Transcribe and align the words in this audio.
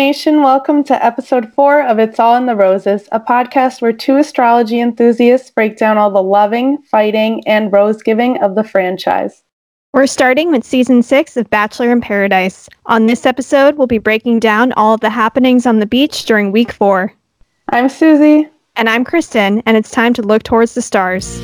Nation, 0.00 0.42
welcome 0.42 0.82
to 0.84 1.04
episode 1.04 1.52
four 1.52 1.82
of 1.82 1.98
It's 1.98 2.18
All 2.18 2.34
in 2.34 2.46
the 2.46 2.56
Roses, 2.56 3.06
a 3.12 3.20
podcast 3.20 3.82
where 3.82 3.92
two 3.92 4.16
astrology 4.16 4.80
enthusiasts 4.80 5.50
break 5.50 5.76
down 5.76 5.98
all 5.98 6.10
the 6.10 6.22
loving, 6.22 6.78
fighting, 6.90 7.46
and 7.46 7.70
rose 7.70 8.02
giving 8.02 8.38
of 8.38 8.54
the 8.54 8.64
franchise. 8.64 9.42
We're 9.92 10.06
starting 10.06 10.50
with 10.50 10.64
season 10.64 11.02
six 11.02 11.36
of 11.36 11.50
Bachelor 11.50 11.92
in 11.92 12.00
Paradise. 12.00 12.66
On 12.86 13.08
this 13.08 13.26
episode, 13.26 13.76
we'll 13.76 13.86
be 13.86 13.98
breaking 13.98 14.40
down 14.40 14.72
all 14.72 14.94
of 14.94 15.00
the 15.00 15.10
happenings 15.10 15.66
on 15.66 15.80
the 15.80 15.86
beach 15.86 16.24
during 16.24 16.50
week 16.50 16.72
four. 16.72 17.12
I'm 17.68 17.90
Susie. 17.90 18.48
And 18.76 18.88
I'm 18.88 19.04
Kristen, 19.04 19.62
and 19.66 19.76
it's 19.76 19.90
time 19.90 20.14
to 20.14 20.22
look 20.22 20.44
towards 20.44 20.72
the 20.72 20.80
stars. 20.80 21.38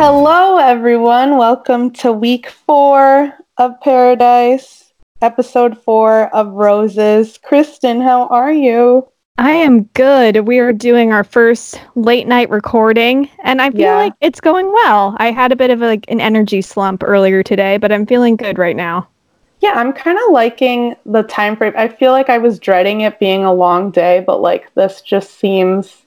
Hello, 0.00 0.58
everyone. 0.58 1.38
Welcome 1.38 1.90
to 1.94 2.12
week 2.12 2.50
four 2.50 3.36
of 3.56 3.80
Paradise, 3.80 4.92
episode 5.22 5.76
four 5.76 6.32
of 6.32 6.52
Roses. 6.52 7.36
Kristen, 7.42 8.00
how 8.00 8.28
are 8.28 8.52
you? 8.52 9.08
I 9.38 9.50
am 9.50 9.82
good. 9.94 10.46
We 10.46 10.60
are 10.60 10.72
doing 10.72 11.12
our 11.12 11.24
first 11.24 11.80
late 11.96 12.28
night 12.28 12.48
recording, 12.48 13.28
and 13.42 13.60
I 13.60 13.70
feel 13.70 13.80
Yeah. 13.80 13.96
like 13.96 14.12
it's 14.20 14.40
going 14.40 14.72
well. 14.72 15.16
I 15.18 15.32
had 15.32 15.50
a 15.50 15.56
bit 15.56 15.70
of 15.70 15.80
like 15.80 16.04
an 16.06 16.20
energy 16.20 16.62
slump 16.62 17.02
earlier 17.04 17.42
today, 17.42 17.76
but 17.76 17.90
I'm 17.90 18.06
feeling 18.06 18.36
good 18.36 18.56
right 18.56 18.76
now. 18.76 19.08
Yeah, 19.58 19.72
I'm 19.74 19.92
kind 19.92 20.16
of 20.16 20.30
liking 20.32 20.94
the 21.06 21.24
time 21.24 21.56
frame. 21.56 21.74
I 21.76 21.88
feel 21.88 22.12
like 22.12 22.30
I 22.30 22.38
was 22.38 22.60
dreading 22.60 23.00
it 23.00 23.18
being 23.18 23.44
a 23.44 23.52
long 23.52 23.90
day, 23.90 24.22
but 24.24 24.40
like 24.40 24.72
this 24.76 25.00
just 25.00 25.40
seems 25.40 26.04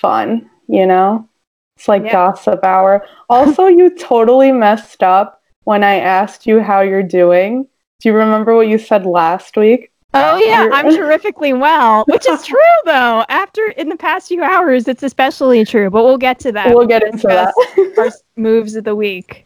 fun, 0.00 0.50
you 0.66 0.84
know? 0.84 1.28
It's 1.76 1.88
like 1.88 2.04
Yeah. 2.04 2.12
gossip 2.12 2.64
hour. 2.64 3.06
Also, 3.28 3.66
you 3.66 3.90
totally 3.98 4.52
messed 4.52 5.02
up 5.02 5.42
when 5.64 5.84
I 5.84 5.96
asked 6.00 6.46
you 6.46 6.60
how 6.60 6.80
you're 6.80 7.02
doing. 7.02 7.66
Do 8.00 8.08
you 8.08 8.14
remember 8.14 8.54
what 8.54 8.68
you 8.68 8.78
said 8.78 9.06
last 9.06 9.56
week? 9.56 9.90
Oh 10.14 10.38
yeah, 10.38 10.62
You're- 10.62 10.74
I'm 10.74 10.90
terrifically 10.96 11.52
well, 11.52 12.04
which 12.08 12.26
is 12.28 12.44
true 12.46 12.58
though. 12.86 13.24
After 13.28 13.66
in 13.76 13.88
the 13.90 13.96
past 13.96 14.28
few 14.28 14.42
hours, 14.42 14.88
it's 14.88 15.02
especially 15.02 15.64
true. 15.64 15.90
But 15.90 16.04
we'll 16.04 16.16
get 16.18 16.38
to 16.40 16.52
that. 16.52 16.68
We'll 16.74 16.86
get 16.86 17.02
into 17.02 17.26
that. 17.26 17.52
our 17.98 18.10
moves 18.36 18.74
of 18.76 18.84
the 18.84 18.94
week. 18.96 19.44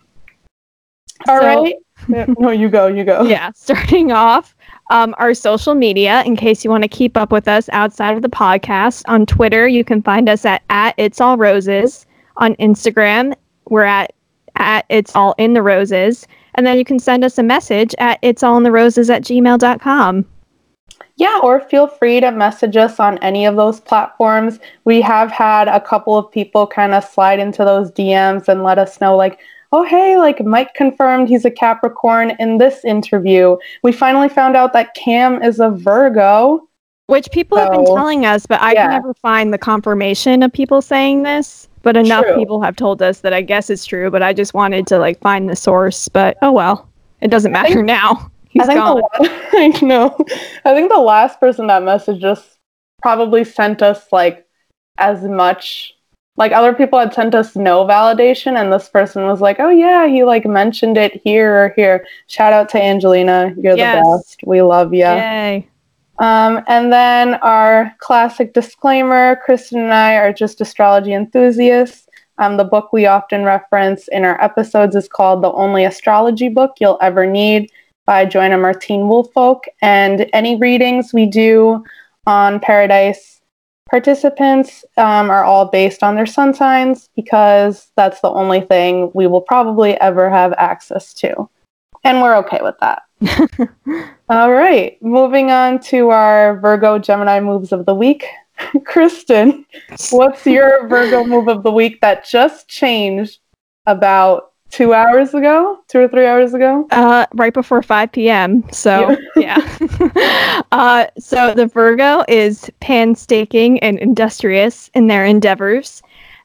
All 1.29 1.41
So- 1.41 1.47
right. 1.47 1.75
No, 2.09 2.51
you 2.51 2.71
go, 2.71 2.87
you 2.87 3.05
go. 3.05 3.23
yeah, 3.25 3.51
starting 3.55 4.11
off, 4.11 4.57
um, 4.91 5.15
our 5.19 5.35
social 5.35 5.75
media, 5.75 6.23
in 6.25 6.35
case 6.35 6.65
you 6.65 6.71
want 6.71 6.83
to 6.83 6.89
keep 6.89 7.15
up 7.15 7.31
with 7.31 7.47
us 7.47 7.69
outside 7.75 8.17
of 8.17 8.23
the 8.23 8.29
podcast. 8.31 9.03
On 9.07 9.27
Twitter, 9.27 9.69
you 9.69 9.85
can 9.85 10.01
find 10.01 10.27
us 10.31 10.47
at, 10.47 10.63
at 10.71 10.95
It's 10.97 11.21
All 11.21 11.37
Roses. 11.37 12.07
On 12.41 12.55
Instagram, 12.57 13.35
we're 13.69 13.85
at, 13.85 14.13
at 14.57 14.85
It's 14.89 15.15
All 15.15 15.35
in 15.39 15.55
the 15.55 15.63
Roses. 15.63 16.27
And 16.57 16.67
then 16.67 16.77
you 16.77 16.85
can 16.85 16.99
send 16.99 17.25
us 17.25 17.39
a 17.39 17.43
message 17.43 17.95
at 17.99 18.19
It's 18.23 18.43
All 18.43 18.57
in 18.57 18.65
the 18.65 18.73
Roses 18.73 19.09
at 19.09 19.23
gmail.com. 19.23 20.27
Yeah, 21.17 21.39
or 21.43 21.61
feel 21.61 21.87
free 21.87 22.21
to 22.21 22.31
message 22.31 22.77
us 22.77 22.99
on 22.99 23.19
any 23.19 23.45
of 23.45 23.57
those 23.57 23.79
platforms. 23.79 24.59
We 24.85 25.03
have 25.03 25.31
had 25.31 25.69
a 25.69 25.81
couple 25.81 26.17
of 26.17 26.31
people 26.31 26.67
kind 26.67 26.95
of 26.95 27.05
slide 27.05 27.39
into 27.39 27.65
those 27.65 27.91
DMs 27.93 28.49
and 28.49 28.63
let 28.63 28.79
us 28.79 29.01
know, 29.01 29.17
like, 29.17 29.39
oh, 29.73 29.85
hey, 29.85 30.17
like 30.17 30.45
Mike 30.45 30.75
confirmed 30.75 31.29
he's 31.29 31.45
a 31.45 31.51
Capricorn 31.51 32.33
in 32.41 32.59
this 32.59 32.85
interview. 32.85 33.57
We 33.83 33.93
finally 33.93 34.29
found 34.29 34.57
out 34.57 34.73
that 34.73 34.95
Cam 34.95 35.43
is 35.43 35.61
a 35.61 35.71
Virgo. 35.71 36.67
Which 37.11 37.31
people 37.31 37.59
have 37.59 37.71
been 37.73 37.85
telling 37.85 38.25
us, 38.25 38.47
but 38.47 38.61
I 38.63 38.73
yeah. 38.73 38.83
can 38.85 38.91
never 38.93 39.15
find 39.15 39.53
the 39.53 39.59
confirmation 39.59 40.43
of 40.43 40.53
people 40.53 40.81
saying 40.81 41.23
this. 41.25 41.69
But 41.83 41.97
enough 41.97 42.25
True. 42.27 42.37
people 42.37 42.61
have 42.63 42.77
told 42.77 43.01
us 43.03 43.21
that 43.21 43.33
I 43.33 43.41
guess 43.41 43.71
it's 43.71 43.85
true. 43.87 44.11
But 44.11 44.23
I 44.23 44.33
just 44.33 44.53
wanted 44.55 44.87
to 44.89 44.99
like 44.99 45.19
find 45.21 45.49
the 45.49 45.57
source. 45.57 46.09
But 46.09 46.37
oh 46.43 46.53
well, 46.53 46.89
it 47.21 47.29
doesn't 47.31 47.55
I 47.57 47.63
think- 47.65 47.75
matter 47.75 47.83
now. 47.85 48.31
He's 48.51 48.63
I 48.63 48.67
think 48.67 48.79
gone. 48.81 48.97
the 48.97 49.03
la- 49.03 49.29
I 49.61 49.69
know. 49.83 50.17
I 50.65 50.75
think 50.75 50.91
the 50.91 50.99
last 50.99 51.39
person 51.41 51.69
that 51.69 51.83
messaged 51.83 52.25
us 52.25 52.59
probably 53.01 53.45
sent 53.45 53.81
us 53.81 54.07
like 54.13 54.45
as 54.99 55.23
much 55.23 55.95
like 56.37 56.53
other 56.53 56.75
people 56.75 56.99
had 56.99 57.15
sent 57.15 57.35
us 57.35 57.55
no 57.57 57.85
validation 57.85 58.57
and 58.61 58.73
this 58.73 58.89
person 58.89 59.23
was 59.25 59.41
like, 59.41 59.59
"Oh 59.61 59.69
yeah, 59.71 60.07
he 60.07 60.25
like 60.25 60.45
mentioned 60.47 60.97
it 60.99 61.21
here 61.25 61.65
or 61.65 61.73
here." 61.77 62.05
Shout 62.27 62.53
out 62.53 62.69
to 62.71 62.83
Angelina. 62.83 63.55
You're 63.57 63.77
Yes. 63.77 64.05
the 64.05 64.17
best. 64.19 64.41
We 64.47 64.61
love 64.63 64.93
you. 64.93 65.05
Yay. 65.05 65.69
Um, 66.21 66.63
and 66.67 66.93
then 66.93 67.35
our 67.37 67.95
classic 67.99 68.53
disclaimer 68.53 69.37
Kristen 69.37 69.81
and 69.81 69.93
I 69.93 70.17
are 70.17 70.33
just 70.33 70.61
astrology 70.61 71.15
enthusiasts. 71.15 72.07
Um, 72.37 72.59
the 72.59 72.65
book 72.65 72.93
we 72.93 73.07
often 73.07 73.45
reference 73.45 74.07
in 74.09 74.25
our 74.25 74.43
episodes 74.43 74.95
is 74.95 75.09
called 75.09 75.43
The 75.43 75.53
Only 75.53 75.85
Astrology 75.85 76.49
Book 76.49 76.73
You'll 76.79 76.99
Ever 77.01 77.27
Need 77.27 77.71
by 78.05 78.27
Joanna 78.27 78.59
Martine 78.59 79.09
Woolfolk. 79.09 79.65
And 79.81 80.29
any 80.35 80.57
readings 80.57 81.13
we 81.15 81.25
do 81.27 81.85
on 82.27 82.61
Paradise 82.61 83.41
participants 83.89 84.85
um, 84.99 85.31
are 85.31 85.45
all 85.45 85.67
based 85.67 86.03
on 86.03 86.17
their 86.17 86.27
sun 86.27 86.55
signs 86.55 87.09
because 87.17 87.91
that's 87.97 88.21
the 88.21 88.31
only 88.31 88.61
thing 88.61 89.11
we 89.15 89.27
will 89.27 89.41
probably 89.41 89.99
ever 90.01 90.31
have 90.31 90.53
access 90.59 91.15
to. 91.15 91.49
And 92.05 92.23
we're 92.23 92.37
okay 92.39 92.61
with 92.63 92.77
that. 92.81 93.03
All 94.29 94.53
right, 94.53 95.01
moving 95.03 95.51
on 95.51 95.81
to 95.81 96.11
our 96.11 96.59
Virgo 96.59 96.99
Gemini 96.99 97.41
moves 97.41 97.73
of 97.73 97.85
the 97.85 97.95
week. 97.95 98.25
Kristen, 98.85 99.67
what's 100.11 100.47
your 100.47 100.87
Virgo 100.89 101.25
move 101.25 101.49
of 101.49 101.63
the 101.63 101.71
week 101.71 102.01
that 102.01 102.25
just 102.25 102.69
changed 102.69 103.41
about 103.87 104.53
two 104.71 104.95
hours 104.95 105.35
ago, 105.35 105.81
two 105.89 105.99
or 105.99 106.09
three 106.09 106.27
hours 106.27 106.55
ago? 106.55 106.87
Uh, 106.91 107.27
right 107.35 107.53
before 107.53 107.83
5 107.83 108.13
p.m. 108.13 108.65
So, 108.73 109.17
yeah. 109.37 109.59
uh, 110.73 111.07
so 111.19 111.55
the 111.55 111.67
Virgo 111.67 112.25
is 112.29 112.71
painstaking 112.81 113.81
and 113.81 113.99
industrious 113.99 114.91
in 114.95 115.09
their 115.09 115.25
endeavors. 115.25 116.03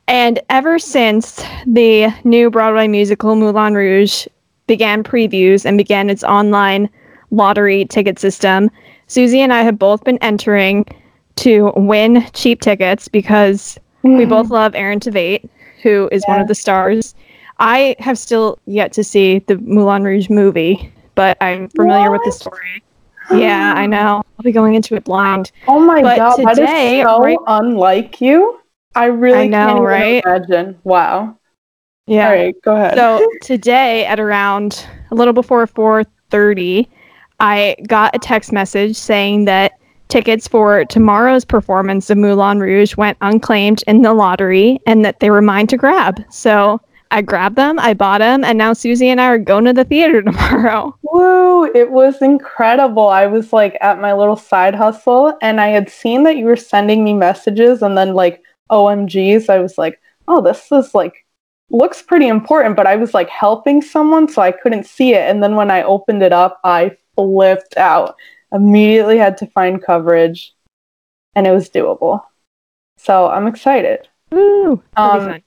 And 0.08 0.40
ever 0.50 0.78
since 0.78 1.44
the 1.66 2.14
new 2.24 2.50
Broadway 2.50 2.88
musical 2.88 3.36
Moulin 3.36 3.74
Rouge 3.74 4.28
began 4.68 5.04
previews 5.04 5.66
and 5.66 5.78
began 5.78 6.10
its 6.10 6.24
online 6.24 6.90
lottery 7.32 7.86
ticket 7.86 8.20
system, 8.20 8.70
Susie 9.08 9.42
and 9.42 9.54
I 9.54 9.62
have 9.62 9.78
both 9.78 10.04
been 10.04 10.18
entering 10.20 10.86
to 11.38 11.72
win 11.76 12.26
cheap 12.34 12.62
tickets 12.62 13.08
because 13.08 13.78
we 14.04 14.24
hmm. 14.24 14.30
both 14.30 14.50
love 14.50 14.74
Aaron 14.76 15.00
Tveit, 15.00 15.48
who 15.84 16.10
is 16.12 16.24
one 16.28 16.40
of 16.40 16.48
the 16.48 16.56
stars. 16.56 17.14
I 17.60 17.96
have 18.00 18.18
still 18.18 18.60
yet 18.66 18.92
to 18.94 19.04
see 19.04 19.40
the 19.40 19.58
Moulin 19.60 20.04
Rouge 20.04 20.30
movie, 20.30 20.92
but 21.16 21.38
I'm 21.42 21.70
familiar 21.70 22.12
with 22.12 22.22
the 22.26 22.32
story. 22.32 22.84
Yeah, 23.32 23.74
I 23.76 23.86
know. 23.88 24.24
I'll 24.38 24.44
be 24.44 24.52
going 24.52 24.76
into 24.76 24.96
it 24.96 25.04
blind. 25.04 25.52
Oh 25.68 25.80
my 25.80 26.02
But 26.02 26.18
god, 26.18 26.38
that 26.38 26.56
today, 26.56 27.02
is 27.02 27.06
so 27.06 27.22
right- 27.22 27.38
unlike 27.48 28.22
you. 28.22 28.60
I 28.96 29.06
really 29.06 29.40
I 29.40 29.48
know, 29.48 29.68
can't 29.68 29.82
right? 29.82 30.24
imagine. 30.26 30.80
Wow. 30.86 31.38
Yeah. 32.08 32.28
All 32.28 32.36
right, 32.36 32.56
go 32.62 32.76
ahead. 32.76 32.96
So 32.96 33.28
today 33.42 34.06
at 34.06 34.20
around 34.20 34.86
a 35.12 35.16
little 35.16 35.34
before 35.34 35.66
4:30, 35.68 36.88
I 37.40 37.76
got 37.88 38.16
a 38.16 38.20
text 38.20 38.52
message 38.52 38.96
saying 38.96 39.46
that 39.46 39.74
tickets 40.08 40.48
for 40.48 40.86
tomorrow's 40.86 41.44
performance 41.44 42.10
of 42.10 42.18
Moulin 42.18 42.60
Rouge 42.60 42.96
went 42.96 43.18
unclaimed 43.22 43.84
in 43.88 44.04
the 44.04 44.14
lottery 44.14 44.80
and 44.86 45.04
that 45.04 45.20
they 45.20 45.32
were 45.32 45.42
mine 45.42 45.68
to 45.68 45.78
grab. 45.78 46.24
So 46.30 46.80
I 47.12 47.22
grabbed 47.22 47.56
them, 47.56 47.80
I 47.80 47.94
bought 47.94 48.20
them, 48.20 48.44
and 48.44 48.58
now 48.58 48.74
Susie 48.74 49.10
and 49.10 49.20
I 49.20 49.26
are 49.26 49.38
going 49.40 49.66
to 49.66 49.74
the 49.74 49.84
theater 49.84 50.22
tomorrow. 50.22 50.96
Woo! 51.02 51.66
It 51.66 51.92
was 51.92 52.22
incredible. 52.22 53.08
I 53.08 53.26
was 53.26 53.52
like 53.52 53.78
at 53.82 54.00
my 54.00 54.14
little 54.14 54.36
side 54.36 54.76
hustle 54.76 55.36
and 55.42 55.60
I 55.60 55.70
had 55.70 55.90
seen 55.90 56.24
that 56.24 56.38
you 56.38 56.46
were 56.46 56.56
sending 56.56 57.04
me 57.04 57.14
messages 57.14 57.82
and 57.82 57.98
then 57.98 58.14
like 58.14 58.44
OMGs. 58.70 59.50
I 59.50 59.60
was 59.60 59.78
like, 59.78 60.00
oh, 60.28 60.42
this 60.42 60.72
is 60.72 60.94
like 60.94 61.25
looks 61.70 62.02
pretty 62.02 62.28
important, 62.28 62.76
but 62.76 62.88
I 62.88 62.96
was 62.96 63.14
like 63.14 63.30
helping 63.30 63.82
someone 63.82 64.28
so 64.28 64.42
I 64.42 64.52
couldn't 64.52 64.86
see 64.86 65.14
it. 65.14 65.30
And 65.30 65.42
then 65.42 65.56
when 65.56 65.72
I 65.72 65.84
opened 65.84 66.24
it 66.24 66.34
up, 66.34 66.60
I 66.64 66.96
flipped 67.16 67.78
out. 67.78 68.16
Immediately 68.52 69.18
had 69.18 69.38
to 69.38 69.48
find 69.48 69.84
coverage 69.84 70.54
and 71.36 71.46
it 71.46 71.52
was 71.52 71.70
doable. 71.70 72.24
So 72.98 73.28
I'm 73.28 73.48
excited. 73.48 74.08
Woo! 74.32 74.82
Um. 74.96 75.42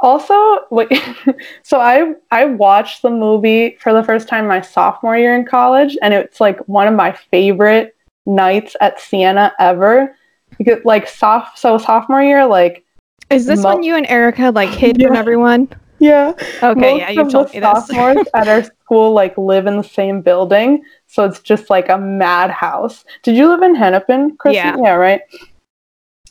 Also, 0.00 0.58
wait, 0.70 0.88
so 1.62 1.80
I 1.80 2.14
I 2.30 2.44
watched 2.46 3.02
the 3.02 3.10
movie 3.10 3.76
for 3.80 3.92
the 3.92 4.02
first 4.02 4.28
time 4.28 4.46
my 4.46 4.60
sophomore 4.60 5.16
year 5.16 5.34
in 5.34 5.46
college, 5.46 5.96
and 6.02 6.12
it's 6.12 6.40
like 6.40 6.58
one 6.68 6.88
of 6.88 6.94
my 6.94 7.12
favorite 7.30 7.96
nights 8.26 8.76
at 8.80 9.00
Siena 9.00 9.52
ever. 9.58 10.16
Because 10.58 10.84
like 10.84 11.08
soph 11.08 11.56
so 11.56 11.78
sophomore 11.78 12.22
year, 12.22 12.46
like 12.46 12.83
Is 13.30 13.46
this 13.46 13.62
mo- 13.62 13.74
when 13.74 13.82
you 13.82 13.96
and 13.96 14.06
Erica 14.06 14.50
like 14.50 14.68
hid 14.70 15.00
from 15.00 15.16
everyone? 15.16 15.68
yeah, 15.98 16.32
Okay, 16.62 16.80
most 16.80 17.00
yeah, 17.00 17.10
you 17.10 17.20
of 17.22 17.30
told 17.30 17.46
me 17.54 17.60
this. 17.60 17.62
sophomores 17.62 18.26
at 18.34 18.48
our 18.48 18.62
school 18.62 19.12
like 19.12 19.36
live 19.38 19.66
in 19.66 19.76
the 19.76 19.82
same 19.82 20.20
building, 20.20 20.82
so 21.06 21.24
it's 21.24 21.40
just 21.40 21.70
like 21.70 21.88
a 21.88 21.98
madhouse. 21.98 23.04
Did 23.22 23.36
you 23.36 23.48
live 23.48 23.62
in 23.62 23.74
Hennepin, 23.74 24.36
Kristen? 24.36 24.56
Yeah. 24.56 24.76
yeah, 24.82 24.94
right. 24.94 25.20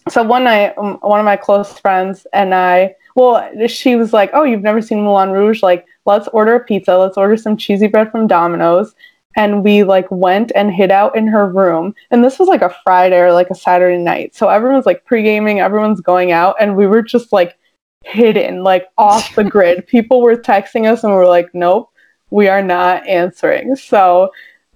So 0.09 0.21
one 0.21 0.43
night, 0.43 0.73
um, 0.77 0.97
one 1.01 1.19
of 1.19 1.25
my 1.25 1.37
close 1.37 1.79
friends 1.79 2.27
and 2.33 2.53
I, 2.53 2.95
well, 3.15 3.49
she 3.67 3.95
was 3.95 4.11
like, 4.11 4.31
"Oh, 4.33 4.43
you've 4.43 4.61
never 4.63 4.81
seen 4.81 5.01
Moulin 5.01 5.31
Rouge? 5.31 5.63
Like, 5.63 5.85
let's 6.05 6.27
order 6.29 6.55
a 6.55 6.63
pizza. 6.63 6.97
Let's 6.97 7.17
order 7.17 7.37
some 7.37 7.55
cheesy 7.57 7.87
bread 7.87 8.11
from 8.11 8.27
Domino's." 8.27 8.95
And 9.35 9.63
we 9.63 9.83
like 9.83 10.09
went 10.11 10.51
and 10.55 10.71
hid 10.71 10.91
out 10.91 11.15
in 11.15 11.27
her 11.27 11.47
room. 11.47 11.95
And 12.11 12.23
this 12.23 12.37
was 12.39 12.47
like 12.47 12.61
a 12.61 12.75
Friday 12.83 13.17
or 13.19 13.33
like 13.33 13.49
a 13.49 13.55
Saturday 13.55 13.97
night. 13.97 14.35
So 14.35 14.47
everyone's 14.49 14.85
like 14.85 15.05
pre 15.05 15.23
gaming, 15.23 15.59
everyone's 15.59 16.01
going 16.01 16.31
out, 16.31 16.55
and 16.59 16.75
we 16.75 16.85
were 16.87 17.01
just 17.01 17.33
like 17.33 17.57
hidden, 18.03 18.63
like 18.63 18.87
off 18.97 19.33
the 19.35 19.43
grid. 19.55 19.87
People 19.87 20.21
were 20.21 20.35
texting 20.35 20.91
us 20.91 21.03
and 21.03 21.11
we 21.13 21.17
were 21.17 21.25
like, 21.27 21.49
nope, 21.53 21.89
we 22.31 22.47
are 22.47 22.61
not 22.61 23.07
answering. 23.07 23.75
So 23.75 24.29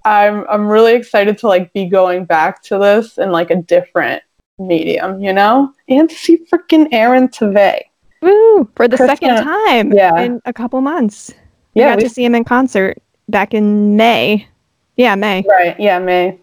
I'm 0.06 0.46
I'm 0.50 0.68
really 0.68 0.94
excited 0.96 1.38
to 1.40 1.48
like 1.48 1.74
be 1.74 1.86
going 1.86 2.26
back 2.26 2.64
to 2.64 2.78
this 2.80 3.18
in 3.18 3.32
like 3.32 3.52
a 3.52 3.58
different 3.62 4.24
medium, 4.58 5.20
you 5.22 5.34
know? 5.34 5.72
And 5.90 6.10
to 6.10 6.16
see 6.16 6.38
freaking 6.52 6.88
Aaron 6.92 7.28
Tveit. 7.28 7.82
Woo! 8.22 8.68
For 8.76 8.88
the 8.88 8.98
Kristen- 8.98 9.18
second 9.18 9.44
time 9.44 9.92
Yeah. 9.94 10.18
in 10.20 10.42
a 10.46 10.54
couple 10.54 10.82
months. 10.82 11.32
We 11.76 11.82
Yeah, 11.82 11.90
got 11.92 11.98
we- 11.98 12.04
to 12.06 12.10
see 12.10 12.26
him 12.26 12.34
in 12.34 12.44
concert 12.44 12.98
back 13.30 13.54
in 13.54 13.96
May. 13.96 14.48
Yeah, 14.96 15.16
May. 15.16 15.46
Right, 15.48 15.80
yeah, 15.80 16.00
May. 16.00 16.40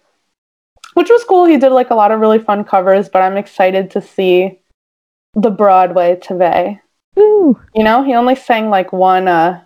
Which 0.93 1.09
was 1.09 1.23
cool. 1.25 1.45
He 1.45 1.57
did 1.57 1.71
like 1.71 1.89
a 1.89 1.95
lot 1.95 2.11
of 2.11 2.19
really 2.21 2.39
fun 2.39 2.63
covers, 2.63 3.09
but 3.09 3.21
I'm 3.21 3.35
excited 3.37 3.91
to 3.91 4.01
see 4.01 4.59
the 5.33 5.49
Broadway 5.51 6.15
Tveit. 6.15 6.79
Woo! 7.15 7.59
You 7.73 7.83
know, 7.83 8.03
he 8.03 8.13
only 8.13 8.35
sang 8.35 8.69
like 8.69 8.93
one 8.93 9.27
uh 9.27 9.61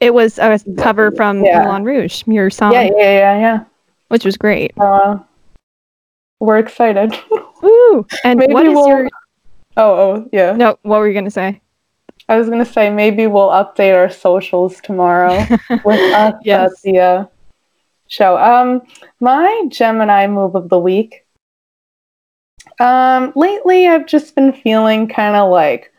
It 0.00 0.14
was 0.14 0.38
a 0.38 0.58
cover 0.78 1.10
from 1.12 1.44
Yeah. 1.44 1.64
Moulin 1.64 1.84
Rouge, 1.84 2.22
your 2.26 2.48
song, 2.50 2.72
yeah, 2.72 2.84
yeah, 2.84 2.92
yeah, 2.96 3.40
yeah. 3.40 3.64
which 4.08 4.24
was 4.24 4.36
great. 4.38 4.72
Uh, 4.78 5.18
we're 6.40 6.58
excited. 6.58 7.14
Woo! 7.62 8.06
And 8.24 8.38
Maybe 8.38 8.54
what 8.54 8.66
is 8.66 8.74
we'll- 8.74 8.88
your 8.88 9.08
oh, 9.76 9.92
oh, 9.94 10.28
yeah. 10.32 10.52
no? 10.52 10.78
What 10.82 11.00
were 11.00 11.08
you 11.08 11.14
gonna 11.14 11.30
say? 11.30 11.59
I 12.30 12.38
was 12.38 12.48
gonna 12.48 12.64
say 12.64 12.90
maybe 12.90 13.26
we'll 13.26 13.48
update 13.48 13.96
our 13.96 14.08
socials 14.08 14.80
tomorrow 14.80 15.44
with 15.84 16.14
us 16.14 16.34
Yes. 16.44 16.70
at 16.70 16.82
the 16.82 16.98
uh, 17.00 17.24
show. 18.06 18.38
Um, 18.38 18.82
my 19.18 19.64
Gemini 19.66 20.28
move 20.28 20.54
of 20.54 20.68
the 20.68 20.78
week. 20.78 21.24
Um, 22.78 23.32
lately 23.34 23.88
I've 23.88 24.06
just 24.06 24.36
been 24.36 24.52
feeling 24.52 25.08
kind 25.08 25.34
of 25.34 25.50
like 25.50 25.92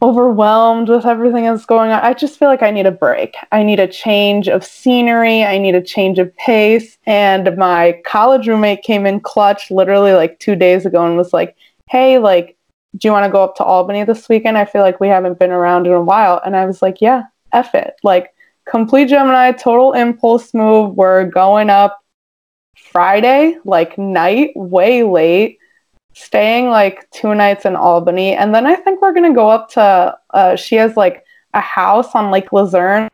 overwhelmed 0.00 0.88
with 0.88 1.04
everything 1.04 1.42
that's 1.42 1.66
going 1.66 1.90
on. 1.90 2.00
I 2.02 2.14
just 2.14 2.38
feel 2.38 2.48
like 2.48 2.62
I 2.62 2.70
need 2.70 2.86
a 2.86 2.92
break. 2.92 3.34
I 3.50 3.64
need 3.64 3.80
a 3.80 3.88
change 3.88 4.46
of 4.48 4.64
scenery. 4.64 5.42
I 5.42 5.58
need 5.58 5.74
a 5.74 5.82
change 5.82 6.20
of 6.20 6.34
pace. 6.36 6.98
And 7.06 7.56
my 7.56 8.00
college 8.06 8.46
roommate 8.46 8.82
came 8.84 9.06
in 9.06 9.18
clutch 9.18 9.72
literally 9.72 10.12
like 10.12 10.38
two 10.38 10.54
days 10.54 10.86
ago 10.86 11.04
and 11.04 11.16
was 11.16 11.32
like, 11.32 11.56
"Hey, 11.88 12.18
like." 12.18 12.56
Do 12.96 13.08
you 13.08 13.12
want 13.12 13.24
to 13.24 13.30
go 13.30 13.42
up 13.42 13.56
to 13.56 13.64
Albany 13.64 14.04
this 14.04 14.28
weekend? 14.28 14.58
I 14.58 14.64
feel 14.64 14.82
like 14.82 15.00
we 15.00 15.08
haven't 15.08 15.38
been 15.38 15.52
around 15.52 15.86
in 15.86 15.92
a 15.92 16.00
while. 16.00 16.40
And 16.44 16.56
I 16.56 16.66
was 16.66 16.82
like, 16.82 17.00
yeah, 17.00 17.24
F 17.52 17.74
it. 17.74 17.94
Like, 18.02 18.34
complete 18.68 19.08
Gemini, 19.08 19.52
total 19.52 19.92
impulse 19.92 20.52
move. 20.54 20.96
We're 20.96 21.24
going 21.24 21.70
up 21.70 22.02
Friday, 22.76 23.58
like 23.64 23.96
night, 23.96 24.50
way 24.56 25.02
late, 25.02 25.58
staying 26.14 26.68
like 26.68 27.08
two 27.10 27.34
nights 27.34 27.64
in 27.64 27.76
Albany. 27.76 28.34
And 28.34 28.54
then 28.54 28.66
I 28.66 28.74
think 28.74 29.00
we're 29.00 29.12
going 29.12 29.30
to 29.30 29.36
go 29.36 29.48
up 29.48 29.70
to, 29.70 30.16
uh, 30.30 30.56
she 30.56 30.74
has 30.76 30.96
like 30.96 31.24
a 31.54 31.60
house 31.60 32.14
on 32.14 32.30
Lake 32.30 32.52
Luzerne, 32.52 33.08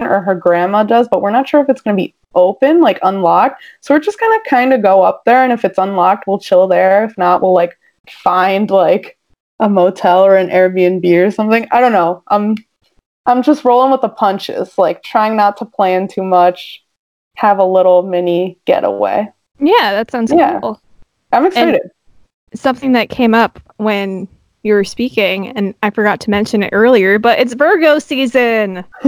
or 0.00 0.20
her 0.20 0.34
grandma 0.34 0.82
does, 0.82 1.08
but 1.08 1.22
we're 1.22 1.30
not 1.30 1.48
sure 1.48 1.60
if 1.60 1.68
it's 1.68 1.80
going 1.80 1.96
to 1.96 2.02
be 2.02 2.14
open, 2.34 2.80
like 2.80 2.98
unlocked. 3.02 3.62
So 3.80 3.94
we're 3.94 4.00
just 4.00 4.20
going 4.20 4.38
to 4.38 4.50
kind 4.50 4.72
of 4.72 4.82
go 4.82 5.02
up 5.02 5.24
there. 5.24 5.44
And 5.44 5.52
if 5.52 5.64
it's 5.64 5.78
unlocked, 5.78 6.26
we'll 6.26 6.38
chill 6.38 6.66
there. 6.66 7.04
If 7.04 7.16
not, 7.16 7.40
we'll 7.40 7.54
like 7.54 7.78
find 8.10 8.70
like 8.70 9.18
a 9.60 9.68
motel 9.68 10.24
or 10.24 10.36
an 10.36 10.48
Airbnb 10.48 11.26
or 11.26 11.30
something. 11.30 11.66
I 11.70 11.80
don't 11.80 11.92
know. 11.92 12.22
I'm 12.28 12.56
I'm 13.26 13.42
just 13.42 13.64
rolling 13.64 13.92
with 13.92 14.00
the 14.00 14.08
punches, 14.08 14.76
like 14.78 15.02
trying 15.02 15.36
not 15.36 15.56
to 15.58 15.64
plan 15.64 16.08
too 16.08 16.24
much, 16.24 16.84
have 17.36 17.58
a 17.58 17.64
little 17.64 18.02
mini 18.02 18.58
getaway. 18.64 19.28
Yeah, 19.60 19.92
that 19.92 20.10
sounds 20.10 20.32
Yeah. 20.32 20.58
cool. 20.60 20.80
I'm 21.32 21.46
excited. 21.46 21.82
Something 22.54 22.92
that 22.92 23.08
came 23.08 23.34
up 23.34 23.60
when 23.76 24.28
you 24.64 24.74
were 24.74 24.84
speaking, 24.84 25.48
and 25.48 25.74
I 25.82 25.90
forgot 25.90 26.20
to 26.20 26.30
mention 26.30 26.62
it 26.62 26.70
earlier, 26.72 27.18
but 27.18 27.38
it's 27.38 27.54
Virgo 27.54 27.98
season. 27.98 28.84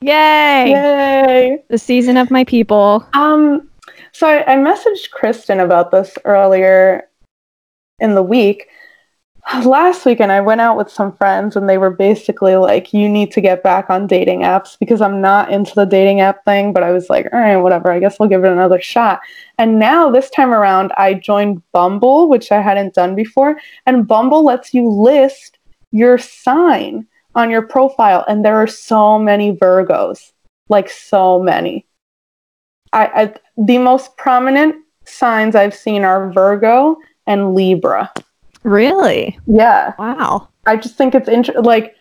Yay! 0.00 0.70
Yay! 0.70 1.58
The 1.68 1.78
season 1.78 2.16
of 2.16 2.30
my 2.30 2.44
people. 2.44 3.04
Um, 3.14 3.68
so 4.12 4.28
I, 4.28 4.52
I 4.52 4.56
messaged 4.56 5.10
Kristen 5.10 5.58
about 5.58 5.90
this 5.90 6.16
earlier 6.24 7.07
in 7.98 8.14
the 8.14 8.22
week. 8.22 8.68
Last 9.64 10.04
weekend, 10.04 10.30
I 10.30 10.42
went 10.42 10.60
out 10.60 10.76
with 10.76 10.90
some 10.90 11.12
friends, 11.12 11.56
and 11.56 11.66
they 11.66 11.78
were 11.78 11.90
basically 11.90 12.56
like, 12.56 12.92
"You 12.92 13.08
need 13.08 13.30
to 13.32 13.40
get 13.40 13.62
back 13.62 13.88
on 13.88 14.06
dating 14.06 14.40
apps 14.40 14.78
because 14.78 15.00
I'm 15.00 15.22
not 15.22 15.50
into 15.50 15.74
the 15.74 15.86
dating 15.86 16.20
app 16.20 16.44
thing." 16.44 16.74
But 16.74 16.82
I 16.82 16.90
was 16.90 17.08
like, 17.08 17.28
"All 17.32 17.40
right, 17.40 17.56
whatever. 17.56 17.90
I 17.90 17.98
guess 17.98 18.18
we'll 18.18 18.28
give 18.28 18.44
it 18.44 18.52
another 18.52 18.80
shot." 18.80 19.20
And 19.56 19.78
now 19.78 20.10
this 20.10 20.28
time 20.28 20.52
around, 20.52 20.92
I 20.98 21.14
joined 21.14 21.62
Bumble, 21.72 22.28
which 22.28 22.52
I 22.52 22.60
hadn't 22.60 22.92
done 22.92 23.14
before, 23.14 23.56
and 23.86 24.06
Bumble 24.06 24.44
lets 24.44 24.74
you 24.74 24.86
list 24.86 25.58
your 25.92 26.18
sign 26.18 27.06
on 27.34 27.50
your 27.50 27.62
profile, 27.62 28.26
and 28.28 28.44
there 28.44 28.56
are 28.56 28.66
so 28.66 29.18
many 29.18 29.56
Virgos, 29.56 30.32
like 30.68 30.90
so 30.90 31.38
many. 31.40 31.86
I, 32.92 33.06
I 33.06 33.34
the 33.56 33.78
most 33.78 34.16
prominent 34.18 34.76
signs 35.06 35.54
I've 35.54 35.74
seen 35.74 36.04
are 36.04 36.30
Virgo 36.32 36.98
and 37.28 37.54
Libra. 37.54 38.12
Really? 38.64 39.38
Yeah, 39.46 39.94
Wow. 39.98 40.48
I 40.66 40.76
just 40.76 40.96
think 40.96 41.14
it's 41.14 41.28
interesting. 41.28 41.64
like 41.64 41.94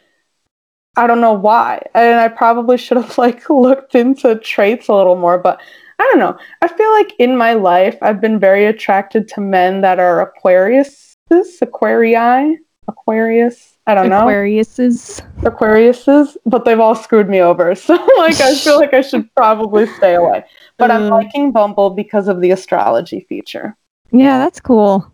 I 0.98 1.06
don't 1.06 1.22
know 1.22 1.34
why, 1.34 1.84
and 1.94 2.20
I 2.20 2.28
probably 2.28 2.78
should 2.84 2.98
have 2.98 3.18
like 3.20 3.48
looked 3.50 3.94
into 3.94 4.36
traits 4.40 4.88
a 4.88 4.94
little 4.96 5.16
more, 5.16 5.38
but 5.38 5.62
I 6.00 6.04
don't 6.04 6.20
know. 6.20 6.38
I 6.62 6.68
feel 6.68 6.92
like 6.92 7.14
in 7.20 7.38
my 7.38 7.54
life 7.54 7.98
I've 8.02 8.20
been 8.22 8.40
very 8.40 8.66
attracted 8.66 9.28
to 9.30 9.42
men 9.42 9.82
that 9.82 10.00
are 10.00 10.32
Aquariuses, 10.34 11.16
Aquarii, 11.32 12.58
Aquarius. 12.88 13.78
I 13.88 13.94
don't 13.96 14.10
know. 14.10 14.26
Aquariuses. 14.26 15.22
Aquariuses, 15.42 16.36
but 16.46 16.66
they've 16.66 16.80
all 16.80 16.96
screwed 16.96 17.30
me 17.30 17.40
over. 17.42 17.74
So 17.88 17.94
like 18.18 18.40
I 18.42 18.56
feel 18.56 18.78
like 18.78 18.94
I 18.94 19.02
should 19.02 19.34
probably 19.36 19.86
stay 19.98 20.16
away. 20.16 20.44
But 20.78 20.92
I'm 20.92 21.04
Mm. 21.04 21.12
liking 21.12 21.52
Bumble 21.52 21.92
because 21.92 22.28
of 22.28 22.42
the 22.42 22.52
astrology 22.52 23.26
feature. 23.30 23.76
Yeah, 24.12 24.38
that's 24.40 24.60
cool. 24.60 25.12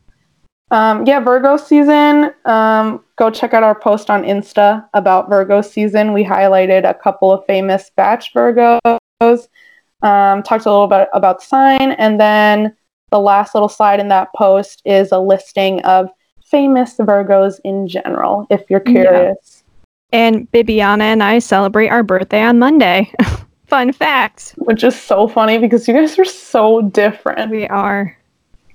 Um, 0.73 1.05
yeah, 1.05 1.19
Virgo 1.19 1.55
season. 1.55 2.33
Um, 2.45 3.03
go 3.15 3.29
check 3.29 3.53
out 3.53 3.61
our 3.61 3.75
post 3.79 4.09
on 4.09 4.23
Insta 4.23 4.83
about 4.95 5.29
Virgo 5.29 5.61
season. 5.61 6.13
We 6.13 6.23
highlighted 6.23 6.89
a 6.89 6.95
couple 6.95 7.31
of 7.31 7.45
famous 7.45 7.91
batch 7.95 8.33
Virgos. 8.33 8.79
Um, 10.01 10.41
talked 10.41 10.65
a 10.65 10.71
little 10.71 10.87
bit 10.87 11.09
about 11.13 11.39
the 11.41 11.45
sign, 11.45 11.91
and 11.91 12.19
then 12.19 12.75
the 13.11 13.19
last 13.19 13.53
little 13.53 13.69
slide 13.69 13.99
in 13.99 14.07
that 14.07 14.29
post 14.35 14.81
is 14.83 15.11
a 15.11 15.19
listing 15.19 15.79
of 15.83 16.09
famous 16.43 16.95
Virgos 16.97 17.59
in 17.63 17.87
general. 17.87 18.47
If 18.49 18.67
you're 18.69 18.81
Yeah. 18.87 18.91
curious. 19.03 19.63
And 20.11 20.51
Bibiana 20.51 21.01
and 21.03 21.21
I 21.23 21.37
celebrate 21.37 21.89
our 21.89 22.01
birthday 22.03 22.41
on 22.41 22.57
Monday. 22.57 23.11
Fun 23.67 23.91
fact. 23.91 24.53
which 24.57 24.83
is 24.83 24.99
so 24.99 25.27
funny 25.27 25.57
because 25.59 25.87
you 25.87 25.93
guys 25.93 26.17
are 26.19 26.25
so 26.25 26.81
different. 26.81 27.51
We 27.51 27.67
are. 27.67 28.17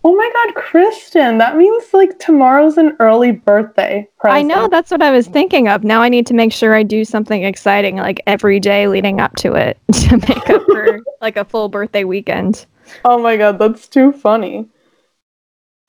Oh 0.05 0.15
my 0.15 0.31
god, 0.33 0.55
Kristen, 0.55 1.39
that 1.39 1.57
means 1.57 1.93
like 1.93 2.19
tomorrow's 2.19 2.79
an 2.79 2.97
early 3.01 3.33
birthday 3.33 4.09
present. 4.19 4.39
I 4.39 4.43
know 4.43 4.69
that's 4.69 4.91
what 4.91 5.03
I 5.03 5.11
was 5.11 5.27
thinking 5.27 5.69
of. 5.69 5.83
Now 5.83 6.03
I 6.03 6.09
need 6.09 6.27
to 6.29 6.35
make 6.35 6.53
sure 6.53 6.75
I 6.75 6.85
do 6.85 7.05
something 7.05 7.43
exciting 7.43 7.97
like 7.97 8.23
every 8.27 8.61
day 8.61 8.87
leading 8.87 9.21
up 9.21 9.35
to 9.37 9.55
it 9.55 9.77
to 9.93 10.17
make 10.17 10.51
up 10.51 10.63
for 10.67 11.01
like 11.21 11.37
a 11.37 11.45
full 11.45 11.69
birthday 11.69 12.05
weekend. 12.05 12.65
Oh 13.05 13.21
my 13.21 13.37
god, 13.37 13.59
that's 13.59 13.89
too 13.89 14.13
funny. 14.13 14.69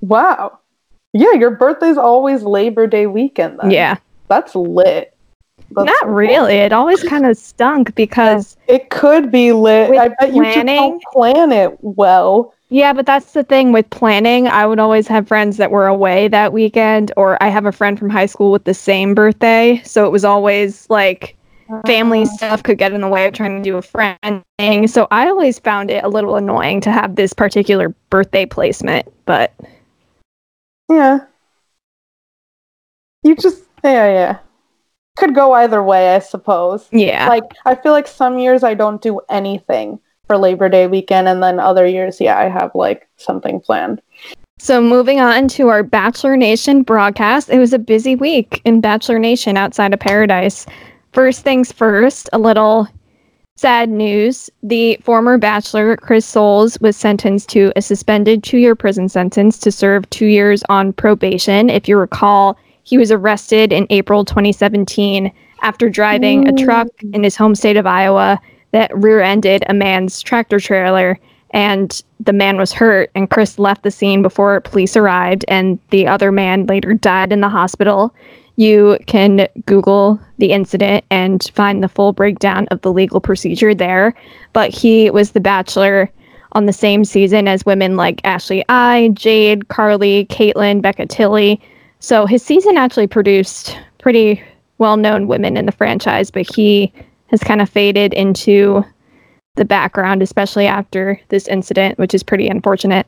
Wow. 0.01 0.60
Yeah, 1.13 1.34
your 1.34 1.51
birthday's 1.51 1.98
always 1.98 2.44
Labor 2.44 2.88
Day 2.88 3.06
weekend 3.08 3.60
then. 3.60 3.72
Yeah. 3.72 3.98
That's 4.28 4.56
lit. 4.56 5.16
That's 5.72 5.86
Not 5.86 6.04
cool. 6.04 6.13
really. 6.13 6.56
It 6.56 6.74
always 6.74 7.04
kind 7.04 7.25
of 7.25 7.38
stunk 7.38 7.94
because 7.96 8.58
It 8.68 8.89
could 8.89 9.32
be 9.32 9.51
lit. 9.51 9.92
I 9.98 10.10
bet 10.10 10.34
you 10.34 10.44
just 10.44 10.66
don't 10.66 11.01
plan 11.12 11.51
it 11.51 11.78
well. 11.82 12.54
Yeah, 12.69 12.93
but 12.93 13.07
that's 13.07 13.33
the 13.33 13.43
thing 13.43 13.71
with 13.71 13.89
planning. 13.89 14.47
I 14.47 14.67
would 14.67 14.79
always 14.79 15.07
have 15.07 15.27
friends 15.27 15.57
that 15.57 15.71
were 15.71 15.88
away 15.88 16.27
that 16.27 16.53
weekend, 16.53 17.11
or 17.17 17.41
I 17.41 17.47
have 17.47 17.65
a 17.65 17.71
friend 17.71 17.97
from 17.97 18.09
high 18.09 18.27
school 18.27 18.51
with 18.51 18.65
the 18.65 18.75
same 18.75 19.15
birthday. 19.15 19.81
So 19.83 20.05
it 20.05 20.11
was 20.11 20.23
always 20.23 20.88
like 20.89 21.35
family 21.88 22.21
ah. 22.21 22.25
stuff 22.25 22.61
could 22.63 22.77
get 22.77 22.93
in 22.93 23.01
the 23.01 23.07
way 23.07 23.25
of 23.25 23.33
trying 23.33 23.57
to 23.57 23.63
do 23.63 23.77
a 23.77 23.81
friend 23.81 24.43
thing. 24.59 24.88
So 24.88 25.07
I 25.09 25.27
always 25.27 25.57
found 25.57 25.89
it 25.89 26.03
a 26.03 26.09
little 26.09 26.35
annoying 26.35 26.79
to 26.81 26.91
have 26.91 27.15
this 27.15 27.33
particular 27.33 27.89
birthday 28.11 28.45
placement. 28.45 29.11
But 29.25 29.51
Yeah. 30.89 31.21
You 33.23 33.35
just 33.35 33.63
yeah, 33.83 34.07
yeah. 34.11 34.39
Could 35.17 35.33
go 35.33 35.53
either 35.53 35.83
way, 35.83 36.15
I 36.15 36.19
suppose. 36.19 36.88
yeah, 36.91 37.27
Like 37.27 37.43
I 37.65 37.73
feel 37.75 37.93
like 37.93 38.07
some 38.07 38.38
years 38.38 38.63
I 38.63 38.75
don't 38.75 39.01
do 39.01 39.21
anything 39.27 39.99
for 40.29 40.38
Labor 40.38 40.69
Day 40.69 40.86
weekend 40.86 41.27
and 41.27 41.41
then 41.41 41.59
other 41.59 41.88
years, 41.88 42.21
yeah, 42.21 42.38
I 42.38 42.50
have 42.50 42.69
like 42.75 43.09
something 43.17 43.59
planned. 43.59 44.00
So, 44.59 44.79
moving 44.79 45.19
on 45.19 45.48
to 45.50 45.69
our 45.69 45.81
Bachelor 45.81 46.38
Nation 46.38 46.83
broadcast, 46.83 47.50
it 47.50 47.57
was 47.57 47.74
a 47.74 47.79
busy 47.79 48.15
week 48.15 48.62
in 48.63 48.79
Bachelor 48.79 49.17
Nation 49.17 49.57
outside 49.57 49.91
of 49.91 50.00
Paradise. 50.00 50.67
First 51.13 51.43
things 51.43 51.71
first, 51.71 52.29
a 52.31 52.38
little 52.38 52.88
sad 53.55 53.89
news. 53.89 54.51
The 54.62 55.00
former 55.03 55.39
Bachelor, 55.39 55.98
Chris 55.98 56.27
Soules, 56.27 56.79
was 56.79 56.95
sentenced 56.95 57.50
to 57.50 57.74
a 57.75 57.81
suspended 57.81 58.43
two 58.43 58.59
year 58.59 58.75
prison 58.75 59.09
sentence 59.09 59.57
to 59.59 59.71
serve 59.71 60.07
two 60.12 60.27
years 60.27 60.62
on 60.69 60.93
probation. 60.93 61.71
If 61.71 61.88
you 61.88 61.98
recall, 61.98 62.55
he 62.83 63.00
was 63.00 63.12
arrested 63.12 63.74
in 63.74 63.88
April 63.89 64.24
2017 64.25 65.33
after 65.63 65.89
driving 65.89 66.48
a 66.48 66.53
truck 66.53 66.88
in 67.13 67.24
his 67.24 67.36
home 67.36 67.55
state 67.55 67.77
of 67.77 67.88
Iowa 67.88 68.39
that 68.71 68.95
rear 68.95 69.21
ended 69.21 69.63
a 69.67 69.73
man's 69.73 70.21
tractor 70.21 70.59
trailer 70.59 71.19
and 71.51 72.03
the 72.19 72.33
man 72.33 72.57
was 72.57 72.71
hurt 72.71 73.09
and 73.15 73.29
chris 73.29 73.57
left 73.57 73.83
the 73.83 73.91
scene 73.91 74.21
before 74.21 74.61
police 74.61 74.95
arrived 74.95 75.43
and 75.47 75.79
the 75.89 76.05
other 76.07 76.31
man 76.31 76.65
later 76.67 76.93
died 76.93 77.31
in 77.31 77.41
the 77.41 77.49
hospital. 77.49 78.13
You 78.55 78.97
can 79.07 79.47
google 79.65 80.19
the 80.38 80.51
incident 80.51 81.05
and 81.09 81.49
find 81.55 81.81
the 81.81 81.88
full 81.88 82.11
breakdown 82.11 82.67
of 82.71 82.81
the 82.81 82.91
legal 82.91 83.19
procedure 83.19 83.73
there 83.73 84.13
but 84.53 84.69
he 84.69 85.09
was 85.09 85.31
the 85.31 85.39
bachelor 85.39 86.09
on 86.53 86.65
the 86.65 86.73
same 86.73 87.05
season 87.05 87.47
as 87.47 87.65
women 87.65 87.95
like 87.95 88.21
ashley 88.23 88.63
i 88.69 89.09
jade 89.13 89.67
carly 89.69 90.25
kaitlyn 90.25 90.81
becca 90.81 91.05
tilley. 91.05 91.61
So 92.01 92.25
his 92.25 92.43
season 92.43 92.77
actually 92.77 93.07
produced 93.07 93.77
pretty 93.99 94.41
well-known 94.77 95.27
women 95.27 95.57
in 95.57 95.65
the 95.65 95.71
franchise 95.71 96.29
but 96.29 96.45
he 96.53 96.93
has 97.29 97.41
kind 97.41 97.62
of 97.62 97.69
faded 97.69 98.13
into 98.13 98.83
the 99.55 99.65
background, 99.65 100.21
especially 100.21 100.67
after 100.67 101.19
this 101.29 101.48
incident, 101.48 101.98
which 101.98 102.13
is 102.13 102.24
pretty 102.24 102.48
unfortunate. 102.48 103.07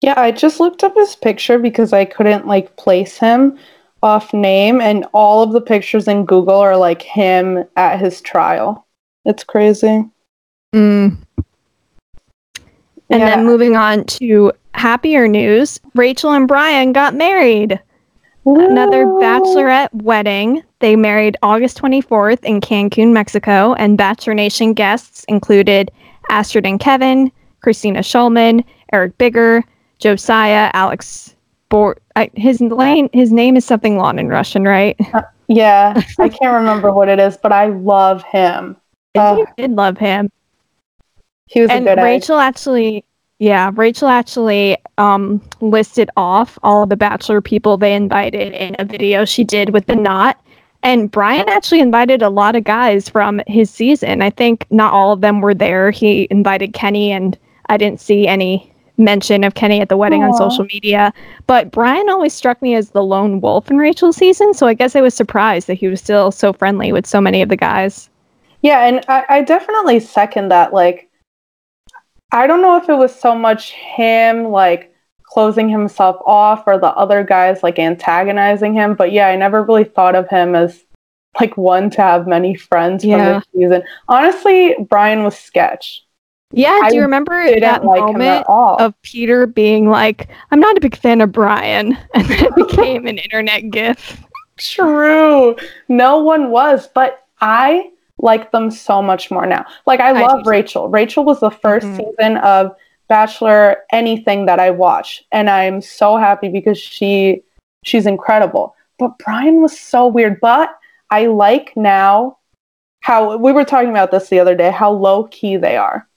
Yeah, 0.00 0.20
I 0.20 0.32
just 0.32 0.58
looked 0.58 0.82
up 0.82 0.94
his 0.96 1.14
picture 1.14 1.58
because 1.58 1.92
I 1.92 2.04
couldn't 2.04 2.46
like 2.46 2.76
place 2.76 3.18
him 3.18 3.58
off 4.02 4.34
name, 4.34 4.80
and 4.80 5.06
all 5.12 5.42
of 5.42 5.52
the 5.52 5.60
pictures 5.60 6.08
in 6.08 6.24
Google 6.26 6.56
are 6.56 6.76
like 6.76 7.02
him 7.02 7.64
at 7.76 8.00
his 8.00 8.20
trial. 8.20 8.86
It's 9.24 9.44
crazy. 9.44 10.04
Mm. 10.74 11.22
And 13.10 13.20
yeah. 13.20 13.36
then 13.36 13.46
moving 13.46 13.76
on 13.76 14.04
to 14.04 14.52
happier 14.74 15.28
news 15.28 15.78
Rachel 15.94 16.32
and 16.32 16.48
Brian 16.48 16.92
got 16.92 17.14
married. 17.14 17.78
Another 18.44 19.04
bachelorette 19.04 19.92
wedding. 19.92 20.64
They 20.82 20.96
married 20.96 21.36
August 21.44 21.80
24th 21.80 22.42
in 22.42 22.60
Cancun, 22.60 23.12
Mexico, 23.12 23.74
and 23.74 23.96
Bachelor 23.96 24.34
Nation 24.34 24.74
guests 24.74 25.22
included 25.28 25.92
Astrid 26.28 26.66
and 26.66 26.80
Kevin, 26.80 27.30
Kristina 27.64 27.98
Schulman, 27.98 28.64
Eric 28.92 29.16
Bigger, 29.16 29.62
Josiah, 30.00 30.72
Alex 30.74 31.36
Bor. 31.68 31.98
I, 32.16 32.32
his 32.34 32.60
name 32.60 33.08
his 33.12 33.30
name 33.30 33.56
is 33.56 33.64
something 33.64 33.96
long 33.96 34.18
in 34.18 34.26
Russian, 34.26 34.64
right? 34.64 34.96
Uh, 35.14 35.22
yeah, 35.46 36.02
I 36.18 36.28
can't 36.28 36.52
remember 36.52 36.90
what 36.90 37.08
it 37.08 37.20
is, 37.20 37.36
but 37.36 37.52
I 37.52 37.66
love 37.66 38.24
him. 38.24 38.76
Uh, 39.14 39.36
you 39.38 39.46
did 39.56 39.76
love 39.76 39.98
him. 39.98 40.32
He 41.46 41.60
was 41.60 41.70
and 41.70 41.86
Rachel 41.86 42.40
egg. 42.40 42.48
actually 42.48 43.04
yeah, 43.38 43.70
Rachel 43.74 44.08
actually 44.08 44.78
um, 44.98 45.40
listed 45.60 46.10
off 46.16 46.58
all 46.64 46.82
of 46.82 46.88
the 46.88 46.96
Bachelor 46.96 47.40
people 47.40 47.76
they 47.76 47.94
invited 47.94 48.52
in 48.52 48.74
a 48.80 48.84
video 48.84 49.24
she 49.24 49.44
did 49.44 49.72
with 49.72 49.86
the 49.86 49.96
knot. 49.96 50.41
And 50.82 51.10
Brian 51.10 51.48
actually 51.48 51.80
invited 51.80 52.22
a 52.22 52.28
lot 52.28 52.56
of 52.56 52.64
guys 52.64 53.08
from 53.08 53.40
his 53.46 53.70
season. 53.70 54.20
I 54.20 54.30
think 54.30 54.66
not 54.70 54.92
all 54.92 55.12
of 55.12 55.20
them 55.20 55.40
were 55.40 55.54
there. 55.54 55.90
He 55.90 56.26
invited 56.30 56.72
Kenny, 56.72 57.12
and 57.12 57.38
I 57.66 57.76
didn't 57.76 58.00
see 58.00 58.26
any 58.26 58.72
mention 58.98 59.44
of 59.44 59.54
Kenny 59.54 59.80
at 59.80 59.88
the 59.88 59.96
wedding 59.96 60.22
Aww. 60.22 60.32
on 60.32 60.38
social 60.38 60.64
media. 60.64 61.12
But 61.46 61.70
Brian 61.70 62.08
always 62.08 62.34
struck 62.34 62.60
me 62.60 62.74
as 62.74 62.90
the 62.90 63.02
lone 63.02 63.40
wolf 63.40 63.70
in 63.70 63.78
Rachel's 63.78 64.16
season. 64.16 64.54
So 64.54 64.66
I 64.66 64.74
guess 64.74 64.96
I 64.96 65.00
was 65.00 65.14
surprised 65.14 65.66
that 65.68 65.74
he 65.74 65.88
was 65.88 66.00
still 66.00 66.30
so 66.30 66.52
friendly 66.52 66.92
with 66.92 67.06
so 67.06 67.20
many 67.20 67.42
of 67.42 67.48
the 67.48 67.56
guys. 67.56 68.10
Yeah, 68.62 68.86
and 68.86 69.04
I, 69.08 69.24
I 69.28 69.42
definitely 69.42 70.00
second 70.00 70.48
that. 70.48 70.72
Like, 70.72 71.10
I 72.32 72.46
don't 72.46 72.62
know 72.62 72.76
if 72.76 72.88
it 72.88 72.94
was 72.94 73.14
so 73.14 73.34
much 73.34 73.70
him 73.72 74.44
like 74.44 74.91
closing 75.32 75.68
himself 75.68 76.16
off 76.26 76.64
or 76.66 76.78
the 76.78 76.94
other 76.94 77.24
guys 77.24 77.62
like 77.62 77.78
antagonizing 77.78 78.74
him, 78.74 78.94
but 78.94 79.12
yeah, 79.12 79.28
I 79.28 79.36
never 79.36 79.62
really 79.62 79.84
thought 79.84 80.14
of 80.14 80.28
him 80.28 80.54
as 80.54 80.84
like 81.40 81.56
one 81.56 81.88
to 81.90 82.02
have 82.02 82.26
many 82.26 82.54
friends 82.54 83.04
yeah. 83.04 83.16
from 83.16 83.40
this 83.40 83.48
season. 83.54 83.82
Honestly, 84.08 84.76
Brian 84.88 85.24
was 85.24 85.38
sketch. 85.38 86.04
Yeah, 86.54 86.88
do 86.90 86.96
you 86.96 87.00
remember 87.00 87.58
that 87.60 87.82
like 87.82 88.02
moment 88.02 88.44
of 88.46 88.94
Peter 89.00 89.46
being 89.46 89.88
like, 89.88 90.28
"I'm 90.50 90.60
not 90.60 90.76
a 90.76 90.80
big 90.80 90.94
fan 90.94 91.22
of 91.22 91.32
Brian," 91.32 91.96
and 92.14 92.26
then 92.26 92.44
it 92.44 92.54
became 92.54 93.06
an 93.06 93.16
internet 93.16 93.70
gif? 93.70 94.22
True, 94.58 95.56
no 95.88 96.18
one 96.18 96.50
was, 96.50 96.88
but 96.94 97.26
I 97.40 97.90
like 98.18 98.52
them 98.52 98.70
so 98.70 99.00
much 99.00 99.30
more 99.30 99.46
now. 99.46 99.64
Like 99.86 100.00
I, 100.00 100.10
I 100.10 100.26
love 100.26 100.46
Rachel. 100.46 100.88
Rachel 100.88 101.24
was 101.24 101.40
the 101.40 101.50
1st 101.50 101.80
mm-hmm. 101.80 101.96
season 101.96 102.36
of 102.38 102.76
Bachelor 103.12 103.76
anything 103.92 104.46
that 104.46 104.58
I 104.58 104.70
watch 104.70 105.22
and 105.32 105.50
I'm 105.50 105.82
so 105.82 106.16
happy 106.16 106.48
because 106.48 106.78
she 106.78 107.42
she's 107.84 108.06
incredible. 108.06 108.74
But 108.98 109.18
Brian 109.18 109.60
was 109.60 109.78
so 109.78 110.06
weird, 110.06 110.40
but 110.40 110.74
I 111.10 111.26
like 111.26 111.76
now 111.76 112.38
how 113.02 113.36
we 113.36 113.52
were 113.52 113.66
talking 113.66 113.90
about 113.90 114.12
this 114.12 114.30
the 114.30 114.40
other 114.40 114.54
day 114.54 114.70
how 114.70 114.90
low 114.90 115.24
key 115.24 115.58
they 115.58 115.76
are. 115.76 116.08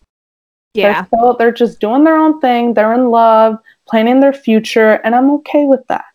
Yeah. 0.74 0.94
They're, 0.94 1.08
still, 1.08 1.34
they're 1.38 1.52
just 1.52 1.82
doing 1.82 2.06
their 2.06 2.16
own 2.16 2.40
thing. 2.40 2.74
They're 2.74 2.94
in 2.94 3.10
love, 3.10 3.58
planning 3.90 4.22
their 4.22 4.32
future, 4.32 5.02
and 5.04 5.14
I'm 5.14 5.30
okay 5.32 5.66
with 5.66 5.86
that. 5.88 6.06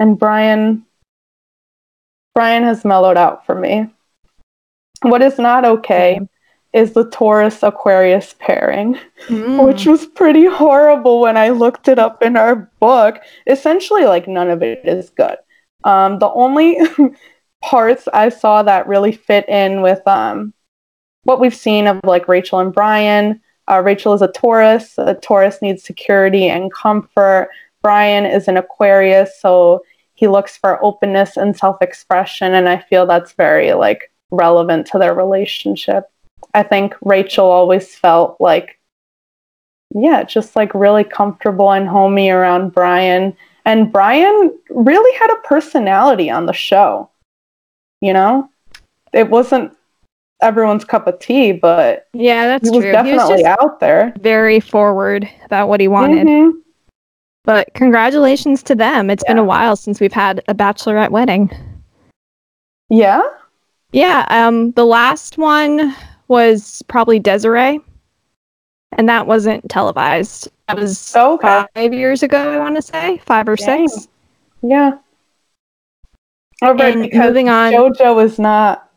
And 0.00 0.18
Brian 0.18 0.84
Brian 2.34 2.64
has 2.64 2.84
mellowed 2.84 3.16
out 3.16 3.46
for 3.46 3.54
me. 3.54 3.88
What 5.02 5.22
is 5.22 5.38
not 5.38 5.64
okay 5.64 6.18
is 6.72 6.92
the 6.92 7.08
Taurus 7.10 7.62
Aquarius 7.62 8.34
pairing, 8.38 8.98
mm. 9.26 9.66
which 9.66 9.86
was 9.86 10.06
pretty 10.06 10.46
horrible 10.46 11.20
when 11.20 11.36
I 11.36 11.50
looked 11.50 11.88
it 11.88 11.98
up 11.98 12.22
in 12.22 12.36
our 12.36 12.70
book. 12.80 13.18
Essentially, 13.46 14.04
like 14.04 14.26
none 14.26 14.48
of 14.48 14.62
it 14.62 14.80
is 14.84 15.10
good. 15.10 15.36
Um, 15.84 16.18
the 16.18 16.30
only 16.30 16.78
parts 17.62 18.08
I 18.12 18.30
saw 18.30 18.62
that 18.62 18.86
really 18.86 19.12
fit 19.12 19.48
in 19.48 19.82
with 19.82 20.06
um, 20.06 20.54
what 21.24 21.40
we've 21.40 21.54
seen 21.54 21.86
of 21.86 22.00
like 22.04 22.28
Rachel 22.28 22.58
and 22.60 22.72
Brian. 22.72 23.40
Uh, 23.70 23.82
Rachel 23.84 24.14
is 24.14 24.22
a 24.22 24.28
Taurus. 24.28 24.94
A 24.98 25.14
Taurus 25.14 25.60
needs 25.62 25.82
security 25.82 26.48
and 26.48 26.72
comfort. 26.72 27.48
Brian 27.82 28.24
is 28.24 28.48
an 28.48 28.56
Aquarius, 28.56 29.40
so 29.40 29.82
he 30.14 30.28
looks 30.28 30.56
for 30.56 30.82
openness 30.84 31.36
and 31.36 31.56
self-expression, 31.56 32.54
and 32.54 32.68
I 32.68 32.78
feel 32.78 33.06
that's 33.06 33.32
very 33.32 33.72
like 33.72 34.12
relevant 34.30 34.86
to 34.88 34.98
their 34.98 35.14
relationship. 35.14 36.04
I 36.54 36.62
think 36.62 36.94
Rachel 37.02 37.46
always 37.46 37.94
felt 37.94 38.36
like, 38.40 38.78
yeah, 39.94 40.22
just 40.22 40.56
like 40.56 40.74
really 40.74 41.04
comfortable 41.04 41.72
and 41.72 41.88
homey 41.88 42.30
around 42.30 42.72
Brian. 42.72 43.36
And 43.64 43.92
Brian 43.92 44.58
really 44.70 45.18
had 45.18 45.30
a 45.30 45.40
personality 45.46 46.30
on 46.30 46.46
the 46.46 46.52
show. 46.52 47.08
You 48.00 48.12
know, 48.12 48.50
it 49.12 49.30
wasn't 49.30 49.76
everyone's 50.40 50.84
cup 50.84 51.06
of 51.06 51.18
tea, 51.20 51.52
but 51.52 52.08
yeah, 52.12 52.46
that's 52.46 52.68
he 52.68 52.74
was 52.74 52.84
true. 52.84 52.92
definitely 52.92 53.36
he 53.36 53.42
was 53.42 53.56
out 53.60 53.80
there. 53.80 54.12
Very 54.20 54.60
forward 54.60 55.28
about 55.44 55.68
what 55.68 55.80
he 55.80 55.88
wanted. 55.88 56.26
Mm-hmm. 56.26 56.58
But 57.44 57.72
congratulations 57.74 58.62
to 58.64 58.74
them. 58.74 59.10
It's 59.10 59.24
yeah. 59.26 59.32
been 59.32 59.38
a 59.38 59.44
while 59.44 59.76
since 59.76 60.00
we've 60.00 60.12
had 60.12 60.42
a 60.48 60.54
bachelorette 60.54 61.10
wedding. 61.10 61.50
Yeah. 62.88 63.22
Yeah, 63.92 64.24
um, 64.28 64.72
the 64.72 64.86
last 64.86 65.38
one 65.38 65.94
was 66.32 66.82
probably 66.88 67.20
Desiree, 67.20 67.78
and 68.98 69.08
that 69.08 69.28
wasn't 69.28 69.68
televised. 69.70 70.50
That 70.66 70.78
was 70.78 71.14
okay. 71.14 71.64
five 71.74 71.94
years 71.94 72.24
ago, 72.24 72.52
I 72.54 72.58
want 72.58 72.74
to 72.74 72.82
say, 72.82 73.18
five 73.18 73.48
or 73.48 73.54
Dang. 73.54 73.86
six. 73.86 74.08
Yeah. 74.62 74.98
Oh, 76.62 76.74
right, 76.74 76.94
and 76.94 77.02
because 77.02 77.26
moving 77.26 77.48
on, 77.48 77.72
JoJo 77.72 78.24
is 78.24 78.38
not 78.38 78.88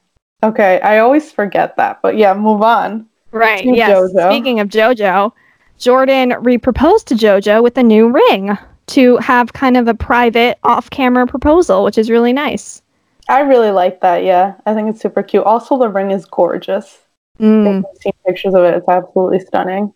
okay. 0.43 0.79
I 0.81 0.99
always 0.99 1.31
forget 1.31 1.75
that, 1.77 2.01
but 2.01 2.17
yeah, 2.17 2.33
move 2.33 2.61
on. 2.61 3.07
Right. 3.31 3.65
Yes. 3.65 4.11
Speaking 4.11 4.59
of 4.59 4.69
JoJo, 4.69 5.31
Jordan 5.77 6.29
reproposed 6.31 7.05
to 7.05 7.15
JoJo 7.15 7.61
with 7.61 7.77
a 7.77 7.83
new 7.83 8.09
ring 8.09 8.57
to 8.87 9.17
have 9.17 9.51
kind 9.53 9.75
of 9.75 9.87
a 9.87 9.93
private 9.93 10.57
off-camera 10.63 11.27
proposal, 11.27 11.83
which 11.83 11.97
is 11.97 12.09
really 12.09 12.31
nice. 12.31 12.81
I 13.27 13.41
really 13.41 13.71
like 13.71 14.01
that. 14.01 14.23
Yeah, 14.23 14.53
I 14.67 14.75
think 14.75 14.87
it's 14.89 15.01
super 15.01 15.23
cute. 15.23 15.43
Also, 15.43 15.77
the 15.79 15.89
ring 15.89 16.11
is 16.11 16.25
gorgeous. 16.25 16.99
Mm. 17.39 17.79
I've 17.79 18.01
seen 18.01 18.13
pictures 18.25 18.53
of 18.53 18.63
it. 18.63 18.75
It's 18.75 18.87
absolutely 18.87 19.39
stunning. 19.39 19.93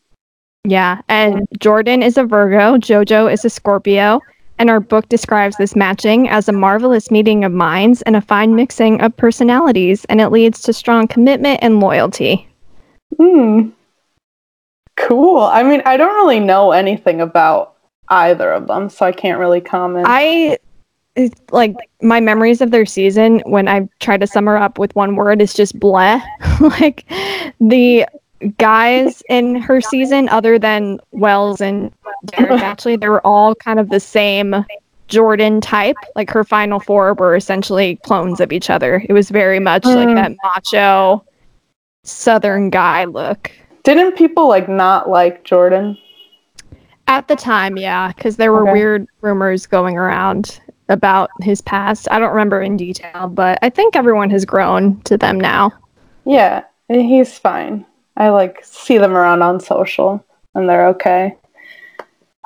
Yeah, 0.66 1.02
and 1.08 1.48
Jordan 1.60 2.04
is 2.04 2.18
a 2.18 2.26
Virgo, 2.26 2.78
JoJo 2.78 3.32
is 3.32 3.46
a 3.46 3.50
Scorpio, 3.50 4.20
and 4.58 4.70
our 4.70 4.82
book 4.82 5.08
describes 5.08 5.56
this 5.56 5.76
matching 5.76 6.28
as 6.28 6.50
a 6.50 6.52
marvelous 6.52 7.10
meeting 7.10 7.46
of 7.46 7.54
minds 7.54 8.02
and 8.02 8.16
a 8.16 8.22
fine 8.22 8.56
mixing 8.56 9.00
of 9.02 9.16
personalities, 9.16 10.06
and 10.06 10.20
it 10.20 10.30
leads 10.30 10.62
to 10.64 10.74
strong 10.74 11.08
commitment 11.08 11.60
and 11.62 11.80
loyalty. 11.80 12.48
Hmm. 13.18 13.70
Cool. 14.98 15.40
I 15.40 15.64
mean, 15.64 15.82
I 15.86 15.96
don't 15.96 16.16
really 16.16 16.42
know 16.42 16.72
anything 16.72 17.22
about 17.22 17.76
either 18.10 18.52
of 18.52 18.68
them, 18.68 18.90
so 18.90 19.06
I 19.06 19.14
can't 19.14 19.40
really 19.40 19.62
comment. 19.62 20.06
I 20.08 20.58
it's 21.20 21.42
like 21.52 21.76
my 22.02 22.20
memories 22.20 22.62
of 22.62 22.72
their 22.72 22.86
season 22.86 23.42
when 23.46 23.68
I 23.68 23.88
try 24.00 24.18
to 24.18 24.26
sum 24.26 24.46
her 24.46 24.58
up 24.58 24.80
with 24.80 24.96
one 24.96 25.16
word 25.16 25.42
is 25.42 25.54
just 25.54 25.78
bleh. 25.78 26.22
like 26.80 27.06
the 27.60 28.06
guys 28.58 29.22
in 29.30 29.56
her 29.56 29.82
season, 29.82 30.30
other 30.30 30.58
than 30.58 31.00
Wells 31.12 31.60
and 31.60 31.92
Derek, 32.26 32.62
actually, 32.62 32.96
they 32.96 33.10
were 33.10 33.26
all 33.26 33.54
kind 33.56 33.80
of 33.80 33.90
the 33.90 34.00
same 34.00 34.66
Jordan 35.08 35.60
type. 35.60 35.98
Like 36.16 36.30
her 36.30 36.44
final 36.44 36.80
four 36.80 37.14
were 37.16 37.36
essentially 37.36 37.98
clones 37.98 38.40
of 38.40 38.54
each 38.54 38.70
other. 38.70 39.04
It 39.10 39.14
was 39.14 39.30
very 39.30 39.60
much 39.60 39.84
mm. 39.84 39.96
like 39.96 40.16
that 40.16 40.32
macho 40.44 41.26
southern 42.04 42.70
guy 42.70 43.06
look. 43.06 43.52
Didn't 43.84 44.16
people 44.16 44.48
like 44.48 44.70
not 44.70 45.10
like 45.10 45.44
Jordan? 45.44 45.98
At 47.08 47.28
the 47.28 47.36
time, 47.36 47.76
yeah, 47.76 48.10
because 48.10 48.38
there 48.38 48.54
were 48.54 48.64
okay. 48.64 48.74
weird 48.74 49.08
rumors 49.22 49.66
going 49.66 49.98
around 49.98 50.62
about 50.90 51.30
his 51.42 51.62
past. 51.62 52.08
I 52.12 52.20
don't 52.20 52.32
remember 52.32 52.62
in 52.62 52.78
detail, 52.78 53.28
but 53.28 53.60
I 53.62 53.70
think 53.70 53.96
everyone 53.96 54.30
has 54.32 54.46
grown 54.46 55.00
to 55.02 55.18
them 55.18 55.40
now. 55.40 55.72
Yeah, 56.26 56.64
he's 56.90 57.38
fine. 57.38 57.86
I 58.18 58.30
like 58.30 58.64
see 58.64 58.98
them 58.98 59.14
around 59.14 59.42
on 59.42 59.60
social 59.60 60.24
and 60.56 60.68
they're 60.68 60.88
okay. 60.90 61.36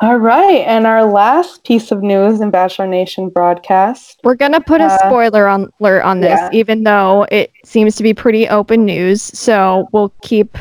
All 0.01 0.17
right, 0.17 0.65
and 0.67 0.85
our 0.85 1.05
last 1.05 1.63
piece 1.63 1.91
of 1.91 2.01
news 2.01 2.41
in 2.41 2.51
Bachelor 2.51 2.88
Nation 2.88 3.29
broadcast. 3.29 4.19
We're 4.23 4.35
gonna 4.35 4.59
put 4.59 4.81
a 4.81 4.85
uh, 4.85 4.97
spoiler 4.97 5.47
on 5.47 5.69
alert 5.79 6.03
on 6.03 6.19
this, 6.19 6.39
yeah. 6.39 6.50
even 6.51 6.83
though 6.83 7.25
it 7.31 7.51
seems 7.63 7.95
to 7.97 8.03
be 8.03 8.13
pretty 8.13 8.47
open 8.50 8.85
news. 8.85 9.21
So 9.21 9.88
we'll 9.93 10.13
keep 10.21 10.57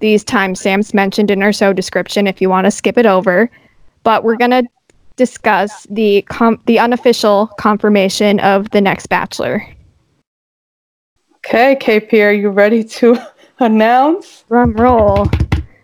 these 0.00 0.24
timestamps 0.24 0.94
mentioned 0.94 1.30
in 1.30 1.42
our 1.42 1.52
show 1.52 1.72
description 1.72 2.26
if 2.26 2.40
you 2.40 2.48
want 2.48 2.66
to 2.66 2.70
skip 2.70 2.98
it 2.98 3.06
over. 3.06 3.50
But 4.04 4.22
we're 4.22 4.36
going 4.36 4.52
to 4.52 4.64
discuss 5.18 5.86
the 5.90 6.22
com- 6.22 6.62
the 6.64 6.78
unofficial 6.78 7.48
confirmation 7.58 8.40
of 8.40 8.70
the 8.70 8.80
next 8.80 9.08
Bachelor. 9.08 9.62
Okay, 11.36 11.76
KP, 11.76 12.24
are 12.24 12.32
you 12.32 12.48
ready 12.48 12.82
to 12.84 13.18
announce? 13.58 14.44
Drum 14.48 14.72
roll. 14.72 15.26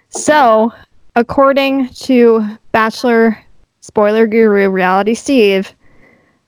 So, 0.08 0.72
according 1.16 1.88
to 1.90 2.58
Bachelor 2.72 3.38
spoiler 3.80 4.26
guru 4.26 4.70
Reality 4.70 5.14
Steve, 5.14 5.74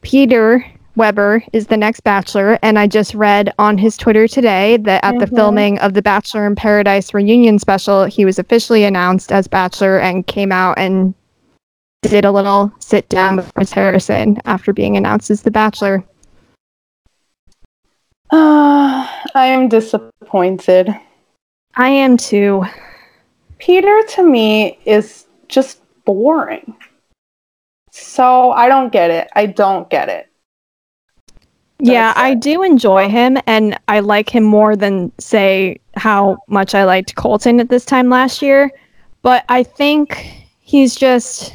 Peter 0.01 0.65
Weber 0.97 1.43
is 1.53 1.67
the 1.67 1.77
next 1.77 2.01
Bachelor, 2.01 2.59
and 2.63 2.79
I 2.79 2.87
just 2.87 3.15
read 3.15 3.53
on 3.59 3.77
his 3.77 3.97
Twitter 3.97 4.27
today 4.27 4.79
that 4.79 5.05
at 5.05 5.11
mm-hmm. 5.11 5.21
the 5.21 5.27
filming 5.27 5.79
of 5.81 5.93
the 5.93 6.01
Bachelor 6.01 6.47
in 6.47 6.55
Paradise 6.55 7.13
reunion 7.13 7.59
special, 7.59 8.05
he 8.05 8.25
was 8.25 8.39
officially 8.39 8.85
announced 8.85 9.31
as 9.31 9.47
Bachelor 9.47 9.99
and 9.99 10.27
came 10.27 10.53
out 10.53 10.79
and 10.79 11.15
did 12.03 12.25
a 12.25 12.31
little 12.31 12.73
sit 12.79 13.09
down 13.09 13.37
with 13.37 13.53
Chris 13.55 13.73
Harrison 13.73 14.39
after 14.45 14.73
being 14.73 14.97
announced 14.97 15.31
as 15.31 15.43
the 15.43 15.51
Bachelor. 15.51 16.05
Uh, 18.31 19.07
I 19.35 19.47
am 19.47 19.69
disappointed. 19.69 20.95
I 21.75 21.89
am 21.89 22.17
too. 22.17 22.65
Peter 23.59 24.03
to 24.11 24.23
me 24.23 24.79
is 24.85 25.27
just 25.49 25.81
boring. 26.05 26.75
So 27.93 28.51
I 28.53 28.69
don't 28.69 28.93
get 28.93 29.11
it. 29.11 29.29
I 29.35 29.47
don't 29.47 29.89
get 29.89 30.09
it. 30.09 30.29
Yeah, 31.79 32.15
I 32.17 32.35
do 32.35 32.63
enjoy 32.63 33.11
him, 33.11 33.37
and 33.47 33.79
I 33.87 34.01
like 34.01 34.35
him 34.35 34.45
more 34.45 34.77
than, 34.77 35.13
say, 35.19 35.79
how 35.95 36.39
much 36.49 36.75
I 36.75 36.85
liked 36.85 37.15
Colton 37.17 37.61
at 37.61 37.69
this 37.69 37.85
time 37.85 38.09
last 38.09 38.41
year. 38.41 38.71
But 39.21 39.45
I 39.51 39.63
think 39.63 40.47
he's 40.61 40.97
just 40.97 41.55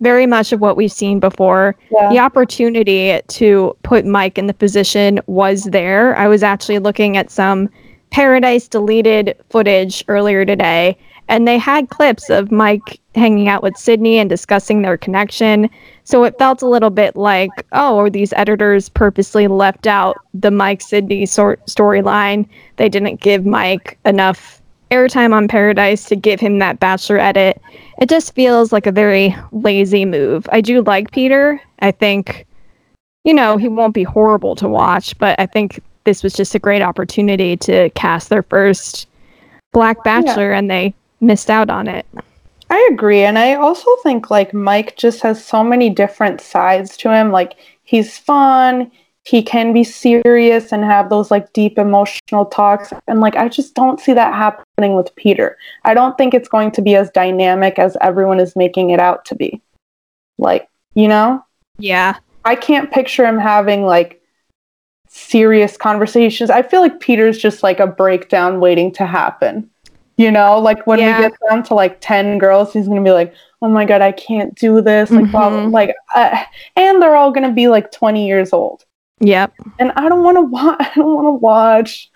very 0.00 0.26
much 0.26 0.52
of 0.52 0.60
what 0.60 0.76
we've 0.76 0.92
seen 0.92 1.20
before. 1.20 1.76
Yeah. 1.90 2.10
The 2.10 2.18
opportunity 2.18 3.20
to 3.26 3.76
put 3.82 4.06
Mike 4.06 4.38
in 4.38 4.46
the 4.46 4.54
position 4.54 5.20
was 5.26 5.64
there. 5.64 6.16
I 6.16 6.28
was 6.28 6.42
actually 6.42 6.78
looking 6.78 7.16
at 7.16 7.30
some 7.30 7.68
Paradise 8.10 8.66
deleted 8.66 9.36
footage 9.50 10.04
earlier 10.08 10.44
today, 10.44 10.98
and 11.28 11.46
they 11.46 11.58
had 11.58 11.90
clips 11.90 12.28
of 12.28 12.50
Mike 12.50 12.98
hanging 13.14 13.48
out 13.48 13.62
with 13.62 13.76
Sydney 13.76 14.18
and 14.18 14.28
discussing 14.28 14.82
their 14.82 14.96
connection. 14.96 15.70
So 16.02 16.24
it 16.24 16.36
felt 16.36 16.60
a 16.60 16.68
little 16.68 16.90
bit 16.90 17.14
like, 17.14 17.50
oh, 17.72 17.98
are 17.98 18.10
these 18.10 18.32
editors 18.32 18.88
purposely 18.88 19.46
left 19.46 19.86
out 19.86 20.16
the 20.34 20.50
Mike 20.50 20.80
Sydney 20.80 21.24
sort 21.24 21.64
storyline? 21.66 22.48
They 22.76 22.88
didn't 22.88 23.20
give 23.20 23.46
Mike 23.46 23.96
enough 24.04 24.60
airtime 24.90 25.32
on 25.32 25.48
Paradise 25.48 26.04
to 26.04 26.16
give 26.16 26.40
him 26.40 26.58
that 26.58 26.80
bachelor 26.80 27.18
edit. 27.18 27.60
It 28.00 28.08
just 28.08 28.34
feels 28.34 28.72
like 28.72 28.86
a 28.86 28.92
very 28.92 29.34
lazy 29.52 30.04
move. 30.04 30.48
I 30.52 30.60
do 30.60 30.82
like 30.82 31.12
Peter. 31.12 31.60
I 31.80 31.90
think, 31.90 32.46
you 33.24 33.34
know, 33.34 33.56
he 33.56 33.68
won't 33.68 33.94
be 33.94 34.02
horrible 34.02 34.56
to 34.56 34.68
watch, 34.68 35.16
but 35.18 35.38
I 35.38 35.46
think 35.46 35.82
this 36.04 36.22
was 36.22 36.32
just 36.32 36.54
a 36.54 36.58
great 36.58 36.82
opportunity 36.82 37.56
to 37.58 37.90
cast 37.90 38.28
their 38.28 38.42
first 38.42 39.06
Black 39.72 40.02
Bachelor, 40.02 40.50
yeah. 40.50 40.58
and 40.58 40.70
they 40.70 40.94
missed 41.20 41.50
out 41.50 41.70
on 41.70 41.86
it. 41.86 42.06
I 42.70 42.88
agree. 42.92 43.22
And 43.22 43.38
I 43.38 43.54
also 43.54 43.88
think 44.02 44.30
like 44.30 44.54
Mike 44.54 44.96
just 44.96 45.20
has 45.22 45.44
so 45.44 45.62
many 45.62 45.90
different 45.90 46.40
sides 46.40 46.96
to 46.98 47.12
him. 47.12 47.32
Like 47.32 47.54
he's 47.82 48.16
fun, 48.16 48.90
he 49.24 49.42
can 49.42 49.72
be 49.72 49.84
serious 49.84 50.72
and 50.72 50.84
have 50.84 51.10
those 51.10 51.30
like 51.30 51.52
deep 51.52 51.78
emotional 51.78 52.46
talks. 52.46 52.92
And 53.06 53.20
like 53.20 53.36
I 53.36 53.48
just 53.48 53.74
don't 53.74 54.00
see 54.00 54.12
that 54.14 54.34
happening 54.80 54.96
with 54.96 55.14
Peter. 55.16 55.56
I 55.84 55.94
don't 55.94 56.16
think 56.16 56.32
it's 56.34 56.48
going 56.48 56.70
to 56.72 56.82
be 56.82 56.96
as 56.96 57.10
dynamic 57.10 57.78
as 57.78 57.96
everyone 58.00 58.40
is 58.40 58.56
making 58.56 58.90
it 58.90 59.00
out 59.00 59.24
to 59.26 59.34
be. 59.34 59.60
Like, 60.38 60.68
you 60.94 61.08
know? 61.08 61.44
Yeah. 61.78 62.16
I 62.44 62.56
can't 62.56 62.90
picture 62.90 63.26
him 63.26 63.38
having 63.38 63.84
like 63.84 64.22
serious 65.08 65.76
conversations. 65.76 66.48
I 66.50 66.62
feel 66.62 66.80
like 66.80 67.00
Peter's 67.00 67.38
just 67.38 67.62
like 67.62 67.80
a 67.80 67.86
breakdown 67.86 68.60
waiting 68.60 68.92
to 68.92 69.06
happen. 69.06 69.68
You 70.16 70.30
know, 70.30 70.58
like 70.58 70.86
when 70.86 70.98
yeah. 70.98 71.18
we 71.18 71.28
get 71.28 71.38
down 71.48 71.62
to 71.64 71.74
like 71.74 72.00
10 72.00 72.38
girls, 72.38 72.72
he's 72.72 72.86
going 72.86 73.02
to 73.02 73.08
be 73.08 73.12
like, 73.12 73.34
oh 73.62 73.68
my 73.68 73.84
God, 73.84 74.00
I 74.00 74.12
can't 74.12 74.54
do 74.54 74.80
this. 74.80 75.10
Like, 75.10 75.24
mm-hmm. 75.24 75.70
like, 75.70 75.94
uh, 76.14 76.44
and 76.76 77.02
they're 77.02 77.16
all 77.16 77.32
going 77.32 77.48
to 77.48 77.54
be 77.54 77.68
like 77.68 77.90
20 77.92 78.26
years 78.26 78.52
old. 78.52 78.84
Yep. 79.20 79.52
And 79.78 79.92
I 79.92 80.08
don't 80.08 80.22
want 80.22 80.36
to 80.36 80.42
watch, 80.42 80.76
I 80.80 80.92
don't 80.94 81.14
want 81.14 81.26
to 81.26 81.32
watch 81.32 82.10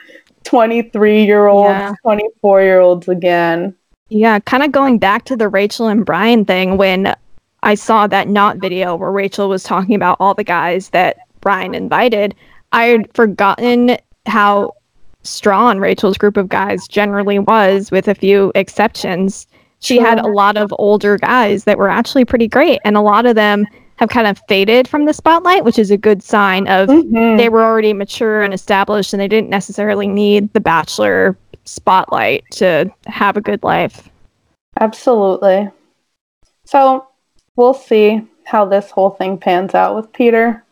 23 0.44 1.24
year 1.24 1.46
olds, 1.46 1.98
24 2.02 2.62
year 2.62 2.80
olds 2.80 3.09
again. 3.09 3.74
Yeah. 4.09 4.38
Kind 4.40 4.62
of 4.62 4.72
going 4.72 4.98
back 4.98 5.24
to 5.26 5.37
the 5.37 5.48
Rachel 5.48 5.88
and 5.88 6.04
Brian 6.04 6.44
thing 6.44 6.76
when 6.76 7.14
I 7.62 7.74
saw 7.74 8.07
that 8.07 8.28
not 8.28 8.59
video 8.59 8.94
where 8.94 9.11
Rachel 9.11 9.48
was 9.48 9.62
talking 9.62 9.94
about 9.94 10.18
all 10.20 10.35
the 10.35 10.44
guys 10.44 10.90
that 10.90 11.16
Brian 11.40 11.74
invited. 11.74 12.35
I 12.72 12.85
had 12.85 13.14
forgotten 13.14 13.96
how 14.26 14.72
strong 15.22 15.78
Rachel's 15.78 16.18
group 16.18 16.37
of 16.37 16.48
guys 16.48 16.87
generally 16.87 17.38
was, 17.38 17.90
with 17.90 18.09
a 18.09 18.14
few 18.14 18.52
exceptions. 18.54 19.46
She 19.80 19.98
had 19.98 20.18
a 20.18 20.28
lot 20.28 20.57
of 20.57 20.74
older 20.78 21.18
guys 21.18 21.64
that 21.64 21.78
were 21.78 21.88
actually 21.88 22.24
pretty 22.24 22.48
great, 22.48 22.80
and 22.85 22.96
a 22.96 23.00
lot 23.00 23.26
of 23.26 23.35
them 23.35 23.66
have 23.96 24.09
kind 24.09 24.26
of 24.26 24.40
faded 24.48 24.88
from 24.88 25.04
the 25.04 25.12
spotlight, 25.12 25.64
which 25.64 25.78
is 25.78 25.90
a 25.90 25.96
good 25.96 26.22
sign 26.22 26.66
of 26.68 26.88
mm-hmm. 26.88 27.37
they 27.37 27.48
were 27.48 27.62
already 27.62 27.92
mature 27.92 28.42
and 28.42 28.52
established, 28.52 29.12
and 29.12 29.20
they 29.20 29.28
didn't 29.28 29.50
necessarily 29.50 30.07
need 30.07 30.52
the 30.52 30.61
bachelor 30.61 31.37
spotlight 31.64 32.44
to 32.52 32.90
have 33.07 33.37
a 33.37 33.40
good 33.40 33.62
life. 33.62 34.09
Absolutely. 34.80 35.70
So 36.64 37.07
we'll 37.57 37.74
see 37.74 38.22
how 38.44 38.64
this 38.64 38.90
whole 38.90 39.11
thing 39.11 39.38
pans 39.38 39.74
out 39.74 39.94
with 39.94 40.12
Peter. 40.12 40.62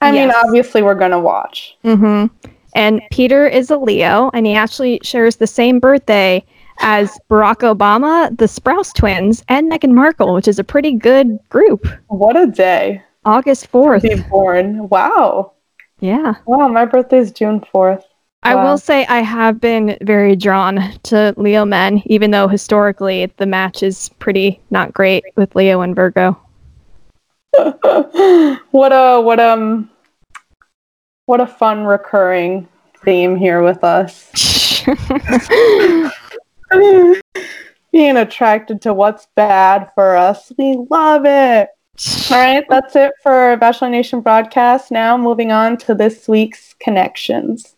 I 0.00 0.12
yes. 0.12 0.26
mean, 0.26 0.34
obviously, 0.44 0.82
we're 0.82 0.94
going 0.94 1.10
to 1.10 1.18
watch. 1.18 1.76
Mm-hmm. 1.84 2.34
And 2.74 3.00
Peter 3.10 3.46
is 3.46 3.70
a 3.70 3.78
Leo, 3.78 4.30
and 4.34 4.46
he 4.46 4.54
actually 4.54 5.00
shares 5.02 5.36
the 5.36 5.46
same 5.46 5.80
birthday 5.80 6.44
as 6.80 7.18
Barack 7.30 7.58
Obama, 7.58 8.36
the 8.36 8.46
Sprouse 8.46 8.92
twins, 8.94 9.44
and 9.48 9.70
Meghan 9.70 9.92
Markle, 9.92 10.34
which 10.34 10.48
is 10.48 10.58
a 10.58 10.64
pretty 10.64 10.92
good 10.92 11.38
group. 11.48 11.86
What 12.08 12.36
a 12.36 12.46
day. 12.46 13.02
August 13.24 13.70
4th. 13.72 14.02
Be 14.02 14.22
born. 14.28 14.88
Wow. 14.88 15.52
Yeah. 16.00 16.34
Wow, 16.46 16.68
my 16.68 16.84
birthday 16.84 17.18
is 17.18 17.32
June 17.32 17.60
4th. 17.60 18.04
I 18.42 18.54
will 18.54 18.78
say 18.78 19.04
I 19.06 19.22
have 19.22 19.60
been 19.60 19.98
very 20.02 20.36
drawn 20.36 20.92
to 21.04 21.34
Leo 21.36 21.64
men, 21.64 22.00
even 22.06 22.30
though 22.30 22.46
historically 22.46 23.26
the 23.38 23.46
match 23.46 23.82
is 23.82 24.10
pretty 24.20 24.60
not 24.70 24.94
great 24.94 25.24
with 25.34 25.56
Leo 25.56 25.80
and 25.80 25.96
Virgo. 25.96 26.38
what 27.58 28.92
a 28.92 29.20
what 29.20 29.40
um 29.40 29.90
what 31.24 31.40
a 31.40 31.46
fun 31.46 31.84
recurring 31.84 32.68
theme 33.04 33.34
here 33.34 33.62
with 33.62 33.82
us. 33.82 34.30
Being 37.92 38.16
attracted 38.16 38.82
to 38.82 38.92
what's 38.92 39.28
bad 39.36 39.90
for 39.94 40.16
us. 40.16 40.52
We 40.58 40.76
love 40.90 41.24
it. 41.24 41.68
All 42.30 42.36
right, 42.36 42.64
that's 42.68 42.94
it 42.94 43.12
for 43.22 43.56
Bachelor 43.56 43.88
Nation 43.88 44.20
broadcast. 44.20 44.90
Now 44.90 45.16
moving 45.16 45.50
on 45.50 45.78
to 45.78 45.94
this 45.94 46.28
week's 46.28 46.74
connections. 46.78 47.76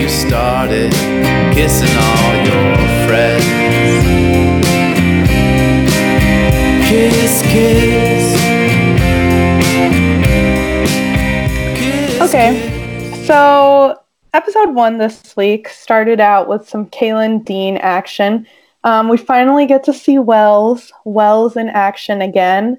you 0.00 0.08
started 0.08 0.92
kissing 1.52 1.94
all 1.96 2.34
your 2.46 2.76
friends. 3.06 3.44
Kiss, 6.88 7.42
kiss. 7.42 8.40
kiss 11.78 12.20
okay, 12.22 13.24
so 13.26 13.96
episode 14.32 14.74
one 14.74 14.98
this 14.98 15.36
week 15.36 15.68
started 15.68 16.20
out 16.20 16.48
with 16.48 16.68
some 16.68 16.86
Caelynn 16.86 17.44
Dean 17.44 17.76
action. 17.78 18.46
Um, 18.84 19.08
we 19.08 19.16
finally 19.16 19.66
get 19.66 19.84
to 19.84 19.92
see 19.92 20.18
Wells, 20.18 20.92
Wells 21.04 21.56
in 21.56 21.68
action 21.68 22.22
again. 22.22 22.78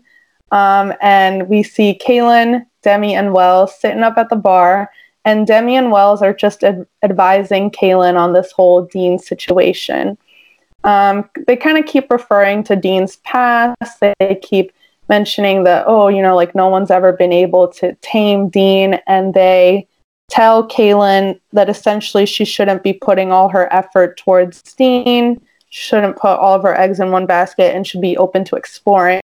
Um, 0.52 0.94
and 1.02 1.48
we 1.48 1.64
see 1.64 2.00
Caelynn, 2.06 2.66
Demi, 2.82 3.16
and 3.16 3.34
Wells 3.34 3.78
sitting 3.80 4.04
up 4.04 4.18
at 4.18 4.30
the 4.30 4.36
bar. 4.36 4.92
And 5.24 5.46
Demi 5.46 5.76
and 5.76 5.92
Wells 5.92 6.22
are 6.22 6.34
just 6.34 6.64
ad- 6.64 6.88
advising 7.04 7.70
Caelynn 7.70 8.16
on 8.16 8.34
this 8.34 8.52
whole 8.52 8.86
Dean 8.86 9.20
situation. 9.20 10.18
Um, 10.84 11.30
they 11.48 11.56
kind 11.56 11.78
of 11.78 11.86
keep 11.86 12.10
referring 12.10 12.64
to 12.64 12.76
Dean's 12.76 13.18
past. 13.18 14.00
They 14.00 14.40
keep 14.42 14.72
mentioning 15.10 15.64
that, 15.66 15.84
oh, 15.86 16.08
you 16.08 16.22
know, 16.22 16.36
like 16.36 16.56
no 16.56 16.70
one's 16.70 16.90
ever 16.90 17.14
been 17.14 17.34
able 17.34 17.68
to 17.74 17.94
tame 18.02 18.50
Dean. 18.50 19.00
And 19.06 19.34
they 19.34 19.88
tell 20.32 20.68
Caelynn 20.68 21.40
that 21.52 21.70
essentially 21.70 22.26
she 22.26 22.46
shouldn't 22.46 22.84
be 22.84 22.94
putting 22.94 23.32
all 23.32 23.50
her 23.50 23.72
effort 23.72 24.18
towards 24.18 24.62
Dean, 24.74 25.40
shouldn't 25.70 26.18
put 26.18 26.40
all 26.40 26.56
of 26.56 26.64
her 26.64 26.76
eggs 26.76 27.00
in 27.00 27.12
one 27.12 27.26
basket, 27.26 27.76
and 27.76 27.86
should 27.86 28.02
be 28.02 28.18
open 28.18 28.46
to 28.46 28.56
exploring 28.56 29.22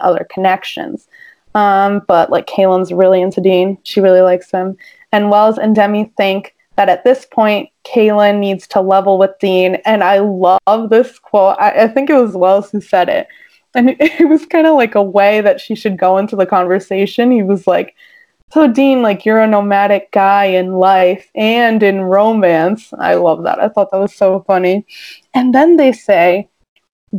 other 0.00 0.26
connections. 0.30 1.06
Um, 1.54 2.02
but 2.08 2.30
like 2.30 2.46
Caelynn's 2.46 2.92
really 2.92 3.20
into 3.20 3.40
Dean. 3.40 3.78
She 3.84 4.00
really 4.00 4.22
likes 4.22 4.50
him. 4.50 4.76
And 5.12 5.30
Wells 5.30 5.58
and 5.58 5.76
Demi 5.76 6.12
think 6.16 6.54
that 6.76 6.88
at 6.88 7.04
this 7.04 7.26
point, 7.26 7.68
Caelynn 7.84 8.40
needs 8.40 8.66
to 8.68 8.80
level 8.80 9.18
with 9.18 9.38
Dean. 9.38 9.76
And 9.84 10.02
I 10.02 10.18
love 10.18 10.88
this 10.88 11.18
quote. 11.18 11.56
I, 11.60 11.84
I 11.84 11.88
think 11.88 12.10
it 12.10 12.20
was 12.20 12.34
Wells 12.34 12.70
who 12.70 12.80
said 12.80 13.08
it. 13.08 13.28
And 13.74 13.90
it, 13.90 13.96
it 14.00 14.28
was 14.28 14.46
kind 14.46 14.66
of 14.66 14.76
like 14.76 14.94
a 14.94 15.02
way 15.02 15.42
that 15.42 15.60
she 15.60 15.74
should 15.74 15.98
go 15.98 16.16
into 16.16 16.36
the 16.36 16.46
conversation. 16.46 17.30
He 17.30 17.42
was 17.42 17.66
like, 17.66 17.94
so 18.54 18.68
Dean, 18.68 19.02
like 19.02 19.24
you're 19.24 19.40
a 19.40 19.48
nomadic 19.48 20.12
guy 20.12 20.44
in 20.44 20.74
life 20.74 21.28
and 21.34 21.82
in 21.82 22.02
romance. 22.02 22.92
I 23.00 23.14
love 23.14 23.42
that. 23.42 23.58
I 23.58 23.68
thought 23.68 23.90
that 23.90 23.98
was 23.98 24.14
so 24.14 24.44
funny. 24.46 24.86
And 25.34 25.52
then 25.52 25.76
they 25.76 25.90
say, 25.90 26.48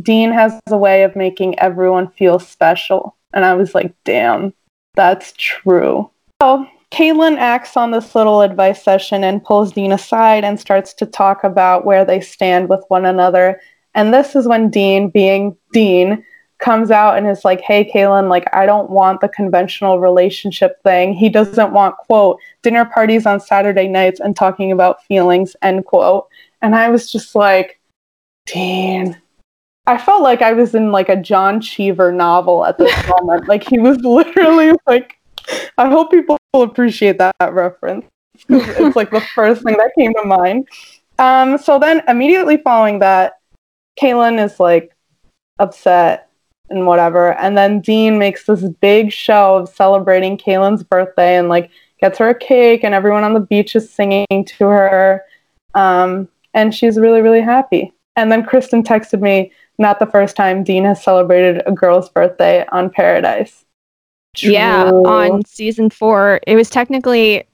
Dean 0.00 0.32
has 0.32 0.58
a 0.68 0.78
way 0.78 1.02
of 1.02 1.14
making 1.14 1.58
everyone 1.58 2.10
feel 2.12 2.38
special. 2.38 3.16
And 3.34 3.44
I 3.44 3.52
was 3.52 3.74
like, 3.74 3.94
damn, 4.04 4.54
that's 4.94 5.34
true. 5.36 6.10
So 6.40 6.66
Caelynn 6.90 7.36
acts 7.36 7.76
on 7.76 7.90
this 7.90 8.14
little 8.14 8.40
advice 8.40 8.82
session 8.82 9.22
and 9.22 9.44
pulls 9.44 9.72
Dean 9.72 9.92
aside 9.92 10.42
and 10.42 10.58
starts 10.58 10.94
to 10.94 11.04
talk 11.04 11.44
about 11.44 11.84
where 11.84 12.06
they 12.06 12.22
stand 12.22 12.70
with 12.70 12.82
one 12.88 13.04
another. 13.04 13.60
And 13.94 14.14
this 14.14 14.36
is 14.36 14.48
when 14.48 14.70
Dean, 14.70 15.10
being 15.10 15.54
Dean, 15.74 16.24
comes 16.58 16.90
out 16.90 17.16
and 17.16 17.28
is 17.28 17.44
like, 17.44 17.60
hey, 17.60 17.90
Caelynn, 17.90 18.28
like, 18.28 18.44
I 18.52 18.66
don't 18.66 18.90
want 18.90 19.20
the 19.20 19.28
conventional 19.28 20.00
relationship 20.00 20.82
thing. 20.82 21.12
He 21.12 21.28
doesn't 21.28 21.72
want, 21.72 21.96
quote, 21.98 22.38
dinner 22.62 22.84
parties 22.84 23.26
on 23.26 23.40
Saturday 23.40 23.88
nights 23.88 24.20
and 24.20 24.34
talking 24.34 24.72
about 24.72 25.04
feelings, 25.04 25.54
end 25.62 25.84
quote. 25.84 26.28
And 26.62 26.74
I 26.74 26.88
was 26.88 27.12
just 27.12 27.34
like, 27.34 27.78
Dean, 28.46 29.20
I 29.86 29.98
felt 29.98 30.22
like 30.22 30.42
I 30.42 30.52
was 30.52 30.74
in 30.74 30.92
like 30.92 31.08
a 31.08 31.16
John 31.16 31.60
Cheever 31.60 32.10
novel 32.10 32.64
at 32.64 32.78
this 32.78 33.08
moment. 33.08 33.48
Like 33.48 33.62
he 33.62 33.78
was 33.78 33.98
literally 33.98 34.72
like, 34.86 35.18
I 35.78 35.88
hope 35.88 36.10
people 36.10 36.38
appreciate 36.54 37.18
that, 37.18 37.34
reference. 37.52 38.06
It's 38.48 38.96
like 38.96 39.10
the 39.10 39.20
first 39.34 39.62
thing 39.62 39.76
that 39.76 39.92
came 39.96 40.12
to 40.14 40.24
mind. 40.24 40.68
Um, 41.18 41.58
so 41.58 41.78
then 41.78 42.02
immediately 42.08 42.58
following 42.58 42.98
that, 43.00 43.34
Caelynn 44.00 44.44
is 44.44 44.60
like 44.60 44.94
upset 45.58 46.25
and 46.70 46.86
whatever. 46.86 47.32
And 47.34 47.56
then 47.56 47.80
Dean 47.80 48.18
makes 48.18 48.44
this 48.44 48.62
big 48.80 49.12
show 49.12 49.56
of 49.56 49.68
celebrating 49.68 50.36
Caelynn's 50.36 50.82
birthday 50.82 51.36
and 51.36 51.48
like 51.48 51.70
gets 52.00 52.18
her 52.18 52.30
a 52.30 52.38
cake 52.38 52.84
and 52.84 52.94
everyone 52.94 53.24
on 53.24 53.34
the 53.34 53.40
beach 53.40 53.76
is 53.76 53.90
singing 53.90 54.26
to 54.30 54.64
her. 54.66 55.22
Um, 55.74 56.28
and 56.54 56.74
she's 56.74 56.98
really, 56.98 57.22
really 57.22 57.40
happy. 57.40 57.92
And 58.16 58.32
then 58.32 58.44
Kristen 58.44 58.82
texted 58.82 59.20
me, 59.20 59.52
not 59.78 59.98
the 59.98 60.06
first 60.06 60.36
time 60.36 60.64
Dean 60.64 60.84
has 60.84 61.02
celebrated 61.02 61.62
a 61.66 61.72
girl's 61.72 62.08
birthday 62.08 62.64
on 62.72 62.88
Paradise. 62.90 63.64
True. 64.34 64.52
Yeah, 64.52 64.90
on 64.90 65.44
season 65.44 65.90
four. 65.90 66.40
It 66.46 66.56
was 66.56 66.68
technically 66.68 67.44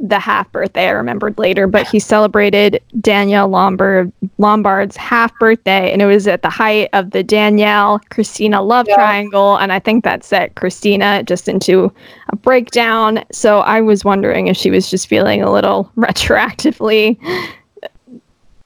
the 0.00 0.18
half 0.18 0.50
birthday 0.52 0.88
I 0.88 0.90
remembered 0.90 1.38
later, 1.38 1.66
but 1.66 1.86
he 1.86 1.98
celebrated 1.98 2.82
Danielle 3.00 3.48
Lombard 3.48 4.12
Lombard's 4.38 4.96
half 4.96 5.36
birthday, 5.38 5.92
and 5.92 6.00
it 6.00 6.06
was 6.06 6.26
at 6.26 6.42
the 6.42 6.50
height 6.50 6.88
of 6.92 7.10
the 7.10 7.22
Danielle 7.22 8.00
Kristina 8.10 8.66
love 8.66 8.86
yeah. 8.88 8.94
triangle, 8.94 9.56
and 9.56 9.72
I 9.72 9.78
think 9.78 10.04
that 10.04 10.24
set 10.24 10.54
Kristina 10.54 11.24
just 11.24 11.48
into 11.48 11.92
a 12.28 12.36
breakdown. 12.36 13.24
So 13.30 13.60
I 13.60 13.80
was 13.80 14.04
wondering 14.04 14.46
if 14.46 14.56
she 14.56 14.70
was 14.70 14.90
just 14.90 15.06
feeling 15.06 15.42
a 15.42 15.52
little 15.52 15.90
retroactively. 15.96 17.18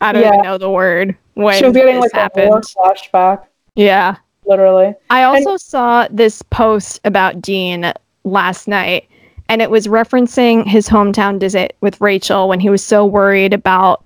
I 0.01 0.13
don't 0.13 0.23
yeah. 0.23 0.29
even 0.29 0.43
know 0.43 0.59
the 0.59 0.71
word 0.71 1.17
when 1.35 1.59
she 1.59 1.65
was 1.65 1.75
getting 1.75 1.99
like 2.01 2.13
happened. 2.13 2.53
a 2.53 2.61
flashback. 2.61 3.45
Yeah, 3.75 4.17
literally. 4.47 4.95
I 5.11 5.25
also 5.25 5.53
and- 5.53 5.61
saw 5.61 6.07
this 6.11 6.43
post 6.43 7.01
about 7.05 7.41
Dean 7.41 7.93
last 8.25 8.69
night, 8.69 9.09
and 9.55 9.63
it 9.63 9.71
was 9.71 9.87
referencing 9.87 10.67
his 10.67 10.89
hometown 10.89 11.39
visit 11.39 11.77
with 11.81 12.01
Rachel 12.01 12.49
when 12.49 12.59
he 12.59 12.71
was 12.71 12.83
so 12.83 13.07
worried 13.07 13.55
about 13.55 14.05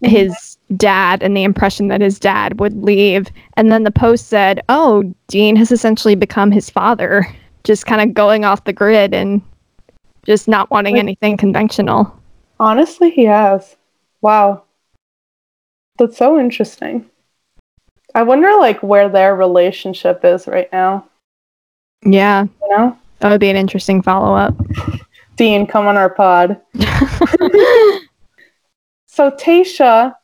his 0.00 0.56
dad 0.78 1.22
and 1.22 1.36
the 1.36 1.42
impression 1.42 1.88
that 1.88 2.00
his 2.00 2.18
dad 2.18 2.58
would 2.58 2.82
leave. 2.82 3.26
And 3.58 3.70
then 3.70 3.84
the 3.84 3.90
post 3.90 4.28
said, 4.28 4.62
"Oh, 4.70 5.12
Dean 5.28 5.56
has 5.56 5.70
essentially 5.70 6.14
become 6.14 6.50
his 6.50 6.70
father, 6.70 7.28
just 7.64 7.84
kind 7.84 8.00
of 8.00 8.14
going 8.14 8.46
off 8.46 8.64
the 8.64 8.72
grid 8.72 9.12
and 9.12 9.42
just 10.24 10.48
not 10.48 10.70
wanting 10.70 10.94
like, 10.94 11.02
anything 11.02 11.36
conventional." 11.36 12.10
Honestly, 12.58 13.10
he 13.10 13.24
has. 13.24 13.76
Wow. 14.22 14.62
That's 15.98 16.16
so 16.16 16.40
interesting. 16.40 17.04
I 18.14 18.22
wonder 18.22 18.56
like 18.56 18.82
where 18.82 19.10
their 19.10 19.36
relationship 19.36 20.24
is 20.24 20.46
right 20.46 20.72
now. 20.72 21.04
Yeah. 22.06 22.44
You 22.62 22.68
know? 22.70 22.98
That 23.20 23.30
would 23.30 23.40
be 23.40 23.50
an 23.50 23.56
interesting 23.56 24.02
follow 24.02 24.34
up. 24.34 24.54
Dean, 25.36 25.66
come 25.66 25.86
on 25.86 25.96
our 25.96 26.10
pod. 26.10 26.60
so 29.06 29.30
Tayshia, 29.30 30.14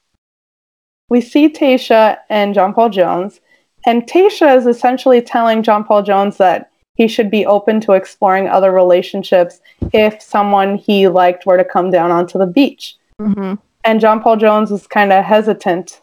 we 1.09 1.20
see 1.20 1.48
Tayshia 1.48 2.18
and 2.28 2.54
John 2.54 2.74
Paul 2.74 2.90
Jones, 2.90 3.40
and 3.87 4.02
Tasha 4.02 4.56
is 4.56 4.66
essentially 4.66 5.22
telling 5.22 5.62
John 5.62 5.85
Paul 5.85 6.02
Jones 6.02 6.37
that 6.38 6.70
he 6.96 7.06
should 7.06 7.30
be 7.30 7.46
open 7.46 7.80
to 7.82 7.92
exploring 7.92 8.48
other 8.48 8.72
relationships 8.72 9.61
if 9.92 10.20
someone 10.20 10.76
he 10.76 11.09
liked 11.09 11.46
were 11.46 11.56
to 11.56 11.64
come 11.64 11.90
down 11.90 12.11
onto 12.11 12.38
the 12.38 12.46
beach. 12.46 12.96
Mm-hmm. 13.20 13.54
And 13.85 14.00
John 14.00 14.20
Paul 14.20 14.37
Jones 14.37 14.70
was 14.70 14.87
kind 14.87 15.12
of 15.12 15.24
hesitant 15.24 16.02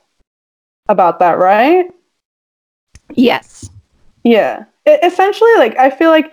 about 0.88 1.20
that, 1.20 1.38
right? 1.38 1.92
Yes. 3.14 3.70
Yeah. 4.24 4.66
It, 4.86 5.00
essentially, 5.04 5.54
like, 5.58 5.78
I 5.78 5.90
feel 5.90 6.10
like 6.10 6.32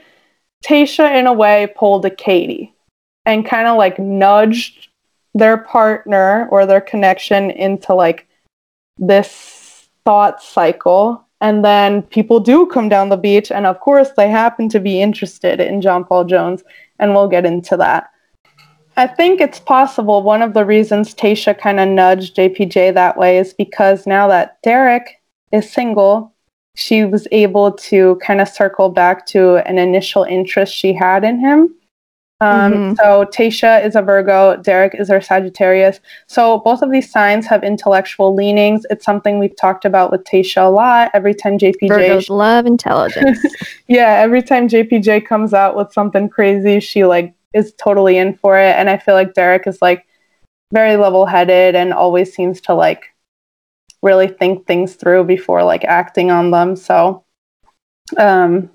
Tayshia, 0.65 1.15
in 1.19 1.27
a 1.27 1.33
way, 1.33 1.73
pulled 1.77 2.05
a 2.05 2.11
Katie 2.11 2.75
and 3.27 3.47
kind 3.47 3.69
of 3.69 3.77
like 3.77 3.99
nudged 3.99 4.89
their 5.35 5.59
partner 5.59 6.49
or 6.51 6.67
their 6.67 6.81
connection 6.81 7.51
into 7.51 7.95
like 7.95 8.27
this 8.99 9.89
thought 10.05 10.43
cycle. 10.43 11.25
And 11.41 11.65
then 11.65 12.03
people 12.03 12.41
do 12.41 12.67
come 12.67 12.91
down 12.91 13.09
the 13.09 13.17
beach, 13.17 13.51
and 13.51 13.65
of 13.65 13.81
course, 13.81 14.11
they 14.17 14.29
happen 14.29 14.69
to 14.69 14.81
be 14.81 15.01
interested 15.01 15.59
in 15.59 15.81
John 15.81 16.05
Paul 16.05 16.25
Jones, 16.25 16.63
and 16.99 17.15
we'll 17.15 17.29
get 17.29 17.47
into 17.47 17.79
that. 17.79 18.11
I 18.99 19.07
think 19.07 19.41
it's 19.41 19.59
possible 19.59 20.23
one 20.23 20.43
of 20.43 20.53
the 20.53 20.67
reasons 20.67 21.15
Tayshia 21.15 21.59
kind 21.59 21.81
of 21.81 21.89
nudged 21.89 22.37
JPJ 22.37 22.93
that 22.93 23.17
way 23.17 23.39
is 23.39 23.55
because 23.55 24.07
now 24.07 24.29
that 24.29 24.61
Derek 24.63 25.23
is 25.53 25.73
single, 25.73 26.35
she 26.77 27.05
was 27.05 27.27
able 27.33 27.73
to 27.73 28.17
kind 28.25 28.41
of 28.41 28.49
circle 28.49 28.89
back 28.89 29.27
to 29.27 29.57
an 29.69 29.79
initial 29.79 30.25
interest 30.25 30.75
she 30.75 30.93
had 30.93 31.25
in 31.25 31.39
him. 31.39 31.75
Um, 32.43 32.73
mm-hmm. 32.73 32.95
So 32.95 33.27
Tayshia 33.27 33.85
is 33.85 33.97
a 33.97 34.03
Virgo, 34.03 34.57
Derek 34.57 34.95
is 34.95 35.11
our 35.11 35.21
Sagittarius. 35.21 36.01
So 36.27 36.61
both 36.61 36.81
of 36.81 36.91
these 36.91 37.11
signs 37.11 37.47
have 37.47 37.63
intellectual 37.63 38.35
leanings. 38.35 38.87
It's 38.89 39.05
something 39.05 39.39
we've 39.39 39.57
talked 39.57 39.85
about 39.85 40.11
with 40.11 40.25
Tayshia 40.25 40.67
a 40.67 40.71
lot. 40.71 41.11
Every 41.13 41.35
time 41.35 41.59
JPJ 41.59 41.91
Virgos 41.91 42.31
love 42.31 42.65
intelligence. 42.65 43.45
yeah, 43.89 44.21
every 44.21 44.43
time 44.43 44.69
JPJ 44.69 45.27
comes 45.27 45.53
out 45.53 45.77
with 45.77 45.93
something 45.93 46.31
crazy, 46.31 46.81
she 46.81 47.05
like 47.05 47.35
is 47.53 47.75
totally 47.75 48.17
in 48.17 48.35
for 48.37 48.59
it. 48.59 48.75
And 48.77 48.89
I 48.89 48.97
feel 48.97 49.15
like 49.15 49.35
Derek 49.35 49.67
is 49.67 49.83
like 49.83 50.07
very 50.73 50.97
level 50.97 51.27
headed 51.27 51.75
and 51.75 51.93
always 51.93 52.33
seems 52.33 52.61
to 52.63 52.75
like 52.75 53.05
really 54.03 54.29
think 54.29 54.67
things 54.67 54.95
through 54.95 55.25
before 55.25 55.63
like 55.63 55.85
acting 55.85 56.31
on 56.31 56.51
them. 56.51 56.77
So 56.77 57.25
um, 58.17 58.71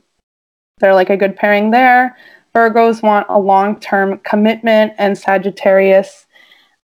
they're 0.80 0.94
like 0.94 1.10
a 1.10 1.18
good 1.18 1.36
pairing 1.36 1.72
there. 1.72 2.16
Virgos 2.56 3.02
want 3.02 3.28
a 3.30 3.40
long 3.40 3.80
term 3.80 4.20
commitment, 4.20 4.94
and 4.98 5.18
Sagittarius 5.18 6.26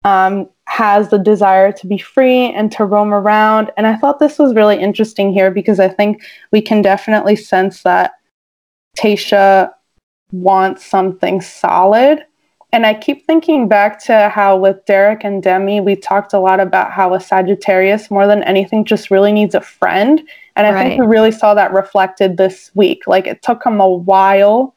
um, 0.03 0.49
has 0.67 1.09
the 1.09 1.19
desire 1.19 1.71
to 1.71 1.87
be 1.87 1.97
free 1.97 2.51
and 2.51 2.71
to 2.73 2.85
roam 2.85 3.13
around. 3.13 3.71
And 3.77 3.87
I 3.87 3.95
thought 3.95 4.19
this 4.19 4.37
was 4.37 4.55
really 4.55 4.79
interesting 4.79 5.31
here 5.31 5.51
because 5.51 5.79
I 5.79 5.87
think 5.87 6.23
we 6.51 6.61
can 6.61 6.81
definitely 6.81 7.35
sense 7.35 7.83
that 7.83 8.11
Tayshia 8.97 9.71
wants 10.31 10.85
something 10.85 11.41
solid. 11.41 12.25
And 12.73 12.85
I 12.85 12.93
keep 12.93 13.25
thinking 13.25 13.67
back 13.67 14.01
to 14.05 14.29
how 14.29 14.55
with 14.55 14.85
Derek 14.85 15.25
and 15.25 15.43
Demi, 15.43 15.81
we 15.81 15.95
talked 15.95 16.31
a 16.31 16.39
lot 16.39 16.61
about 16.61 16.91
how 16.91 17.13
a 17.13 17.19
Sagittarius, 17.19 18.09
more 18.09 18.27
than 18.27 18.43
anything, 18.43 18.85
just 18.85 19.11
really 19.11 19.33
needs 19.33 19.55
a 19.55 19.61
friend. 19.61 20.21
And 20.55 20.67
I 20.67 20.71
right. 20.71 20.83
think 20.83 21.01
we 21.01 21.07
really 21.07 21.33
saw 21.33 21.53
that 21.53 21.73
reflected 21.73 22.37
this 22.37 22.71
week. 22.73 23.07
Like 23.07 23.27
it 23.27 23.41
took 23.41 23.65
him 23.65 23.81
a 23.81 23.89
while 23.89 24.73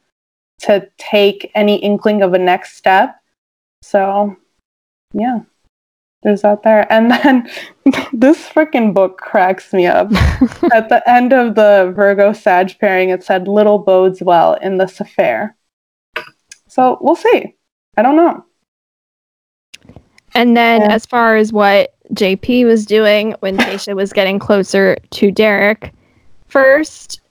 to 0.61 0.89
take 0.97 1.51
any 1.55 1.77
inkling 1.77 2.21
of 2.21 2.33
a 2.33 2.37
next 2.37 2.75
step. 2.75 3.15
So, 3.81 4.35
yeah, 5.13 5.41
there's 6.23 6.41
that 6.41 6.63
there. 6.63 6.91
And 6.91 7.11
then 7.11 7.49
this 8.13 8.49
freaking 8.49 8.93
book 8.93 9.19
cracks 9.19 9.71
me 9.71 9.85
up. 9.85 10.11
At 10.73 10.89
the 10.89 11.01
end 11.07 11.31
of 11.31 11.55
the 11.55 11.93
Virgo 11.95 12.33
Sag 12.33 12.77
pairing, 12.77 13.09
it 13.09 13.23
said, 13.23 13.47
Little 13.47 13.79
bodes 13.79 14.21
well 14.21 14.55
in 14.55 14.79
this 14.79 14.99
affair. 14.99 15.55
So 16.67 16.97
we'll 16.99 17.15
see. 17.15 17.55
I 17.97 18.01
don't 18.01 18.15
know. 18.15 18.45
And 20.33 20.55
then, 20.55 20.81
yeah. 20.81 20.93
as 20.93 21.05
far 21.05 21.37
as 21.37 21.53
what 21.53 21.93
JP 22.13 22.65
was 22.65 22.85
doing 22.85 23.35
when 23.39 23.57
Tayshia 23.57 23.95
was 23.95 24.13
getting 24.13 24.39
closer 24.39 24.97
to 25.11 25.31
Derek, 25.31 25.93
first, 26.47 27.21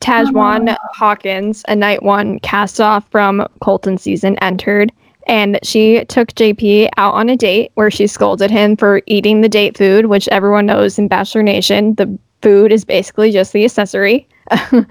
Tahzjuan 0.00 0.68
uh-huh. 0.68 0.78
Hawkins, 0.94 1.64
a 1.68 1.76
night 1.76 2.02
one 2.02 2.38
cast 2.40 2.80
off 2.80 3.08
from 3.10 3.46
Colton 3.60 3.98
season, 3.98 4.38
entered. 4.38 4.92
And 5.26 5.58
she 5.62 6.04
took 6.06 6.32
JP 6.32 6.90
out 6.98 7.14
on 7.14 7.30
a 7.30 7.36
date 7.36 7.70
where 7.74 7.90
she 7.90 8.06
scolded 8.06 8.50
him 8.50 8.76
for 8.76 9.00
eating 9.06 9.40
the 9.40 9.48
date 9.48 9.78
food, 9.78 10.06
which 10.06 10.28
everyone 10.28 10.66
knows 10.66 10.98
in 10.98 11.08
Bachelor 11.08 11.42
Nation, 11.42 11.94
the 11.94 12.18
food 12.42 12.72
is 12.72 12.84
basically 12.84 13.30
just 13.30 13.54
the 13.54 13.64
accessory. 13.64 14.28
oh 14.50 14.84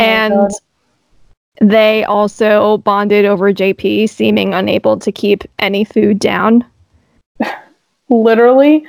and 0.00 0.50
they 1.60 2.04
also 2.04 2.78
bonded 2.78 3.24
over 3.24 3.52
JP 3.52 4.08
seeming 4.08 4.54
unable 4.54 4.98
to 4.98 5.10
keep 5.10 5.44
any 5.58 5.84
food 5.84 6.18
down. 6.18 6.64
Literally, 8.08 8.86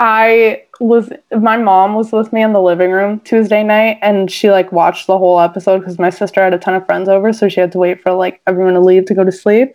I 0.00 0.64
was 0.80 1.10
my 1.38 1.56
mom 1.58 1.94
was 1.94 2.10
with 2.10 2.32
me 2.32 2.42
in 2.42 2.54
the 2.54 2.60
living 2.60 2.90
room 2.90 3.20
Tuesday 3.20 3.62
night 3.62 3.98
and 4.00 4.30
she 4.30 4.50
like 4.50 4.72
watched 4.72 5.06
the 5.06 5.18
whole 5.18 5.38
episode 5.38 5.80
because 5.80 5.98
my 5.98 6.08
sister 6.08 6.42
had 6.42 6.54
a 6.54 6.58
ton 6.58 6.74
of 6.74 6.86
friends 6.86 7.06
over 7.06 7.34
so 7.34 7.50
she 7.50 7.60
had 7.60 7.70
to 7.72 7.78
wait 7.78 8.00
for 8.00 8.12
like 8.12 8.40
everyone 8.46 8.72
to 8.72 8.80
leave 8.80 9.04
to 9.04 9.14
go 9.14 9.24
to 9.24 9.32
sleep. 9.32 9.72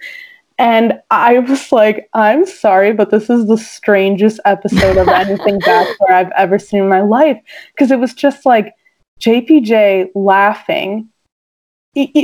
And 0.58 1.00
I 1.12 1.40
was 1.40 1.72
like, 1.72 2.10
I'm 2.14 2.46
sorry, 2.46 2.94
but 2.94 3.12
this 3.12 3.30
is 3.30 3.46
the 3.48 3.58
strangest 3.58 4.40
episode 4.46 4.98
of 4.98 5.08
anything 5.10 5.60
Bachelor 5.60 6.12
I've 6.12 6.32
ever 6.38 6.58
seen 6.58 6.84
in 6.84 6.90
my 6.90 7.02
life. 7.02 7.40
Because 7.74 7.92
it 7.92 8.00
was 8.00 8.14
just 8.14 8.46
like 8.46 8.74
JPJ 9.20 10.12
laughing 10.16 11.10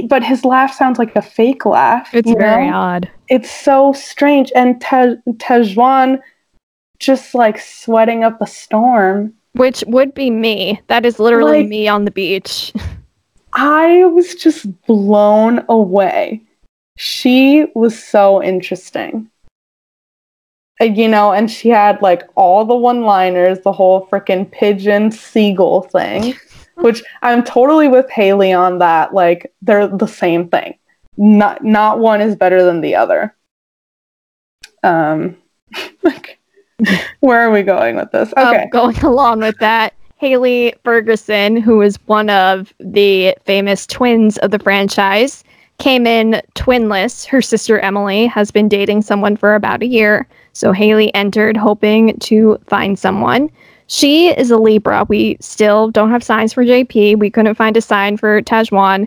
but 0.08 0.24
his 0.24 0.44
laugh 0.44 0.74
sounds 0.74 1.00
like 1.00 1.16
a 1.16 1.22
fake 1.22 1.66
laugh. 1.66 2.14
It's 2.14 2.32
very 2.32 2.70
know? 2.70 2.76
odd. 2.76 3.12
It's 3.30 3.50
so 3.50 3.94
strange. 3.94 4.52
And 4.56 4.82
Te- 4.82 5.22
Tahzjuan 5.38 6.20
just 7.00 7.34
like 7.34 7.60
sweating 7.60 8.24
up 8.24 8.42
a 8.42 8.48
storm. 8.48 9.34
Which 9.54 9.84
would 9.88 10.14
be 10.14 10.30
me. 10.30 10.82
That 10.88 11.06
is 11.06 11.20
literally 11.20 11.60
like, 11.60 11.68
me 11.68 11.88
on 11.88 12.06
the 12.06 12.12
beach. 12.12 12.74
I 13.54 14.06
was 14.06 14.36
just 14.36 14.68
blown 14.86 15.66
away. 15.68 16.42
She 16.98 17.66
was 17.76 18.02
so 18.02 18.42
interesting. 18.44 19.30
Uh, 20.80 20.86
you 20.86 21.08
know, 21.08 21.32
and 21.32 21.50
she 21.50 21.70
had 21.70 22.02
like 22.02 22.24
all 22.36 22.66
the 22.66 22.76
one 22.76 23.02
liners, 23.02 23.60
the 23.62 23.72
whole 23.72 24.08
freaking 24.08 24.50
pigeon 24.52 25.12
seagull 25.12 25.84
thing. 25.84 26.36
which 26.82 27.04
I'm 27.22 27.44
totally 27.44 27.88
with 27.88 28.10
Haley 28.10 28.54
on 28.54 28.80
that. 28.80 29.14
Like 29.14 29.54
they're 29.62 29.88
the 29.88 30.08
same 30.08 30.50
thing. 30.50 30.78
Not 31.18 31.64
not 31.64 32.00
one 32.00 32.22
is 32.22 32.36
better 32.36 32.64
than 32.64 32.82
the 32.82 32.96
other. 32.96 33.36
Um, 34.84 35.38
like, 36.04 36.40
where 37.20 37.42
are 37.42 37.52
we 37.52 37.64
going 37.64 37.96
with 37.96 38.12
this? 38.12 38.34
Um, 38.38 38.48
okay, 38.48 38.70
going 38.72 38.98
along 39.04 39.40
with 39.40 39.58
that. 39.60 39.94
Haley 40.18 40.76
Ferguson, 40.84 41.58
who 41.58 41.82
is 41.82 41.98
one 42.06 42.30
of 42.30 42.72
the 42.80 43.36
famous 43.46 43.88
twins 43.88 44.38
of 44.40 44.52
the 44.52 44.60
franchise, 44.60 45.44
came 45.80 46.06
in 46.06 46.42
twinless. 46.54 47.26
Her 47.26 47.42
sister 47.42 47.80
Emily 47.80 48.28
has 48.28 48.52
been 48.52 48.70
dating 48.70 49.02
someone 49.02 49.36
for 49.36 49.56
about 49.56 49.82
a 49.82 49.88
year. 49.88 50.28
So 50.54 50.72
Haley 50.72 51.14
entered 51.16 51.58
hoping 51.58 52.18
to 52.20 52.60
find 52.68 53.00
someone. 53.00 53.50
She 53.92 54.30
is 54.30 54.50
a 54.52 54.58
Libra. 54.58 55.06
We 55.10 55.36
still 55.42 55.92
don't 55.92 56.12
have 56.12 56.24
signs 56.24 56.54
for 56.54 56.64
JP. 56.64 57.20
We 57.20 57.30
couldn't 57.30 57.56
find 57.56 57.76
a 57.76 57.82
sign 57.82 58.16
for 58.16 58.42
Tahzjuan, 58.42 59.06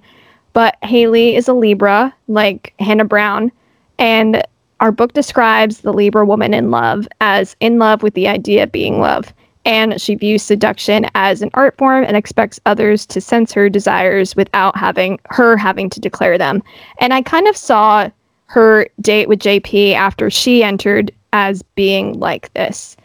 but 0.52 0.76
Haley 0.82 1.36
is 1.36 1.48
a 1.48 1.54
Libra, 1.54 2.14
like 2.28 2.74
Hannah 2.78 3.06
Brown. 3.06 3.50
And 3.98 4.42
our 4.80 4.92
book 4.92 5.14
describes 5.14 5.80
the 5.80 5.94
Libra 5.94 6.26
woman 6.26 6.52
in 6.52 6.70
love 6.70 7.08
as 7.22 7.56
in 7.60 7.78
love 7.78 8.02
with 8.02 8.12
the 8.12 8.28
idea 8.28 8.64
of 8.64 8.72
being 8.72 9.00
love. 9.00 9.32
And 9.64 9.98
she 9.98 10.16
views 10.16 10.42
seduction 10.42 11.06
as 11.14 11.40
an 11.40 11.48
art 11.54 11.78
form 11.78 12.04
and 12.04 12.14
expects 12.14 12.60
others 12.66 13.06
to 13.06 13.22
sense 13.22 13.54
her 13.54 13.70
desires 13.70 14.36
without 14.36 14.76
having 14.76 15.18
her 15.30 15.56
having 15.56 15.88
to 15.88 15.98
declare 15.98 16.36
them. 16.36 16.62
And 16.98 17.14
I 17.14 17.22
kind 17.22 17.48
of 17.48 17.56
saw 17.56 18.10
her 18.48 18.86
date 19.00 19.30
with 19.30 19.38
JP 19.38 19.94
after 19.94 20.28
she 20.28 20.62
entered 20.62 21.10
as 21.32 21.62
being 21.74 22.20
like 22.20 22.52
this. 22.52 22.98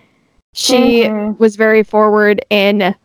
She 0.53 1.03
mm-hmm. 1.03 1.41
was 1.41 1.55
very 1.55 1.83
forward 1.83 2.43
in 2.49 2.95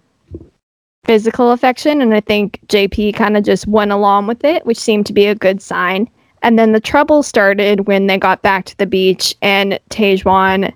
physical 1.05 1.53
affection, 1.53 2.01
and 2.01 2.15
I 2.15 2.21
think 2.21 2.61
JP 2.69 3.15
kind 3.15 3.37
of 3.37 3.45
just 3.45 3.67
went 3.67 3.93
along 3.93 4.27
with 4.27 4.45
it, 4.45 4.65
which 4.65 4.79
seemed 4.79 5.07
to 5.07 5.13
be 5.13 5.27
a 5.27 5.35
good 5.35 5.61
sign. 5.61 6.09
And 6.43 6.59
then 6.59 6.73
the 6.73 6.81
trouble 6.81 7.23
started 7.23 7.87
when 7.87 8.07
they 8.07 8.19
got 8.19 8.43
back 8.43 8.65
to 8.67 8.77
the 8.77 8.87
beach, 8.87 9.35
and 9.43 9.79
Tahzjuan 9.91 10.73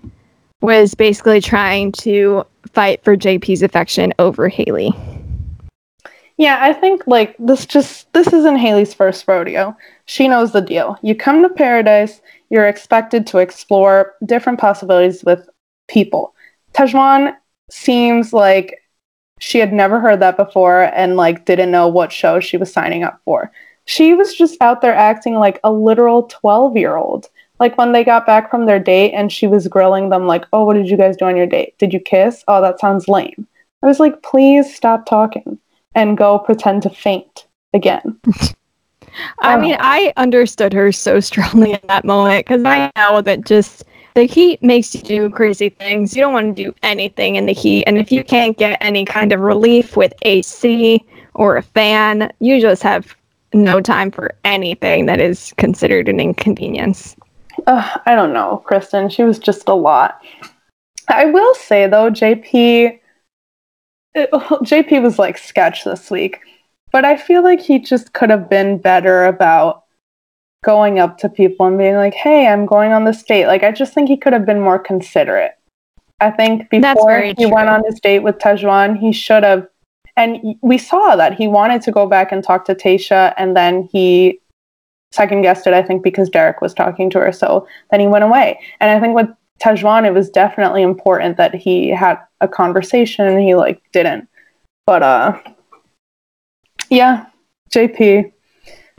was 0.60 0.94
basically 0.94 1.40
trying 1.40 1.92
to 1.92 2.44
fight 2.72 3.02
for 3.04 3.16
JP's 3.16 3.62
affection 3.62 4.12
over 4.18 4.48
Haley. 4.48 4.92
Yeah, 6.36 6.58
I 6.60 6.72
think 6.72 7.02
like 7.06 7.34
this 7.38 7.66
just 7.66 8.12
this 8.12 8.28
isn't 8.28 8.58
Haley's 8.58 8.94
first 8.94 9.26
rodeo. 9.26 9.76
She 10.04 10.28
knows 10.28 10.52
the 10.52 10.60
deal. 10.60 10.96
You 11.02 11.14
come 11.14 11.42
to 11.42 11.48
paradise, 11.48 12.20
you're 12.48 12.68
expected 12.68 13.26
to 13.28 13.38
explore 13.38 14.14
different 14.24 14.60
possibilities 14.60 15.24
with 15.24 15.48
people. 15.88 16.34
Tahzjuan 16.78 17.34
seems 17.70 18.32
like 18.32 18.82
she 19.40 19.58
had 19.58 19.72
never 19.72 20.00
heard 20.00 20.20
that 20.20 20.36
before 20.36 20.84
and 20.94 21.16
like 21.16 21.44
didn't 21.44 21.70
know 21.70 21.88
what 21.88 22.12
show 22.12 22.40
she 22.40 22.56
was 22.56 22.72
signing 22.72 23.02
up 23.02 23.20
for. 23.24 23.50
She 23.84 24.14
was 24.14 24.34
just 24.34 24.60
out 24.60 24.80
there 24.80 24.94
acting 24.94 25.34
like 25.34 25.58
a 25.64 25.72
literal 25.72 26.24
12 26.24 26.76
year 26.76 26.96
old. 26.96 27.28
Like 27.58 27.76
when 27.76 27.92
they 27.92 28.04
got 28.04 28.26
back 28.26 28.50
from 28.50 28.66
their 28.66 28.78
date 28.78 29.12
and 29.12 29.32
she 29.32 29.48
was 29.48 29.66
grilling 29.66 30.10
them, 30.10 30.26
like, 30.26 30.44
oh, 30.52 30.64
what 30.64 30.74
did 30.74 30.88
you 30.88 30.96
guys 30.96 31.16
do 31.16 31.24
on 31.24 31.36
your 31.36 31.46
date? 31.46 31.76
Did 31.78 31.92
you 31.92 31.98
kiss? 31.98 32.44
Oh, 32.46 32.60
that 32.60 32.78
sounds 32.78 33.08
lame. 33.08 33.48
I 33.82 33.86
was 33.86 33.98
like, 33.98 34.22
please 34.22 34.72
stop 34.72 35.06
talking 35.06 35.58
and 35.94 36.16
go 36.16 36.38
pretend 36.38 36.82
to 36.82 36.90
faint 36.90 37.46
again. 37.74 38.20
I 39.40 39.56
mean, 39.56 39.74
um, 39.74 39.80
I 39.80 40.12
understood 40.16 40.72
her 40.74 40.92
so 40.92 41.18
strongly 41.18 41.72
in 41.72 41.80
that 41.88 42.04
moment 42.04 42.46
because 42.46 42.62
I 42.64 42.92
know 42.96 43.20
that 43.22 43.44
just 43.44 43.84
the 44.14 44.24
heat 44.24 44.62
makes 44.62 44.94
you 44.94 45.02
do 45.02 45.30
crazy 45.30 45.68
things. 45.68 46.16
You 46.16 46.22
don't 46.22 46.32
want 46.32 46.56
to 46.56 46.64
do 46.64 46.74
anything 46.82 47.36
in 47.36 47.46
the 47.46 47.52
heat. 47.52 47.84
And 47.84 47.98
if 47.98 48.10
you 48.10 48.24
can't 48.24 48.56
get 48.56 48.78
any 48.80 49.04
kind 49.04 49.32
of 49.32 49.40
relief 49.40 49.96
with 49.96 50.12
AC 50.22 51.04
or 51.34 51.56
a 51.56 51.62
fan, 51.62 52.32
you 52.40 52.60
just 52.60 52.82
have 52.82 53.14
no 53.54 53.80
time 53.80 54.10
for 54.10 54.34
anything 54.44 55.06
that 55.06 55.20
is 55.20 55.54
considered 55.56 56.08
an 56.08 56.20
inconvenience. 56.20 57.16
Uh, 57.66 57.98
I 58.06 58.14
don't 58.14 58.32
know, 58.32 58.62
Kristen. 58.64 59.08
She 59.08 59.22
was 59.22 59.38
just 59.38 59.68
a 59.68 59.74
lot. 59.74 60.22
I 61.08 61.26
will 61.26 61.54
say 61.54 61.86
though, 61.86 62.10
JP, 62.10 62.98
JP 64.16 65.02
was 65.02 65.18
like 65.18 65.38
sketch 65.38 65.84
this 65.84 66.10
week, 66.10 66.40
but 66.92 67.04
I 67.04 67.16
feel 67.16 67.42
like 67.42 67.60
he 67.60 67.78
just 67.78 68.12
could 68.12 68.30
have 68.30 68.50
been 68.50 68.78
better 68.78 69.24
about 69.24 69.84
going 70.64 70.98
up 70.98 71.18
to 71.18 71.28
people 71.28 71.66
and 71.66 71.78
being 71.78 71.96
like, 71.96 72.14
"Hey, 72.14 72.46
I'm 72.46 72.66
going 72.66 72.92
on 72.92 73.04
this 73.04 73.22
date." 73.22 73.46
Like, 73.46 73.62
I 73.62 73.72
just 73.72 73.94
think 73.94 74.08
he 74.08 74.16
could 74.16 74.32
have 74.32 74.46
been 74.46 74.60
more 74.60 74.78
considerate. 74.78 75.52
I 76.20 76.30
think 76.30 76.68
before 76.70 77.20
he 77.20 77.34
true. 77.34 77.54
went 77.54 77.68
on 77.68 77.82
his 77.84 78.00
date 78.00 78.20
with 78.20 78.38
Tahzjuan, 78.38 78.98
he 78.98 79.12
should 79.12 79.44
have. 79.44 79.68
And 80.16 80.56
we 80.62 80.78
saw 80.78 81.14
that 81.14 81.34
he 81.34 81.46
wanted 81.46 81.80
to 81.82 81.92
go 81.92 82.06
back 82.06 82.32
and 82.32 82.42
talk 82.42 82.64
to 82.64 82.74
Tayshia, 82.74 83.34
and 83.36 83.56
then 83.56 83.88
he 83.92 84.40
second 85.12 85.42
guessed 85.42 85.66
it. 85.66 85.74
I 85.74 85.82
think 85.82 86.02
because 86.02 86.28
Derek 86.28 86.60
was 86.60 86.74
talking 86.74 87.08
to 87.10 87.20
her, 87.20 87.32
so 87.32 87.66
then 87.90 88.00
he 88.00 88.08
went 88.08 88.24
away. 88.24 88.58
And 88.80 88.90
I 88.90 89.00
think 89.00 89.14
with 89.14 89.28
Tahzjuan, 89.60 90.06
it 90.06 90.12
was 90.12 90.28
definitely 90.28 90.82
important 90.82 91.36
that 91.36 91.54
he 91.54 91.88
had 91.90 92.18
a 92.40 92.48
conversation, 92.48 93.26
and 93.26 93.40
he 93.40 93.54
like 93.54 93.80
didn't. 93.92 94.28
But 94.86 95.02
uh, 95.02 95.38
yeah, 96.90 97.26
JP, 97.70 98.32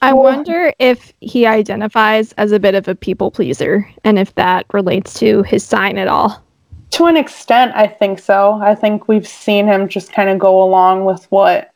I 0.02 0.14
wonder 0.14 0.74
if 0.80 1.14
he 1.22 1.46
identifies 1.46 2.32
as 2.34 2.52
a 2.52 2.60
bit 2.60 2.76
of 2.76 2.88
a 2.88 2.96
people 2.96 3.32
pleaser 3.32 3.90
and 4.04 4.18
if 4.18 4.34
that 4.36 4.66
relates 4.72 5.14
to 5.20 5.44
his 5.44 5.64
sign 5.64 5.98
at 5.98 6.08
all. 6.08 6.44
To 6.92 7.06
an 7.06 7.18
extent, 7.18 7.74
I 7.76 7.88
think 7.88 8.20
so. 8.20 8.60
I 8.62 8.76
think 8.76 9.08
we've 9.08 9.28
seen 9.28 9.68
him 9.68 9.88
just 9.88 10.12
kind 10.12 10.30
of 10.30 10.40
go 10.40 10.64
along 10.64 11.06
with 11.06 11.26
what 11.32 11.72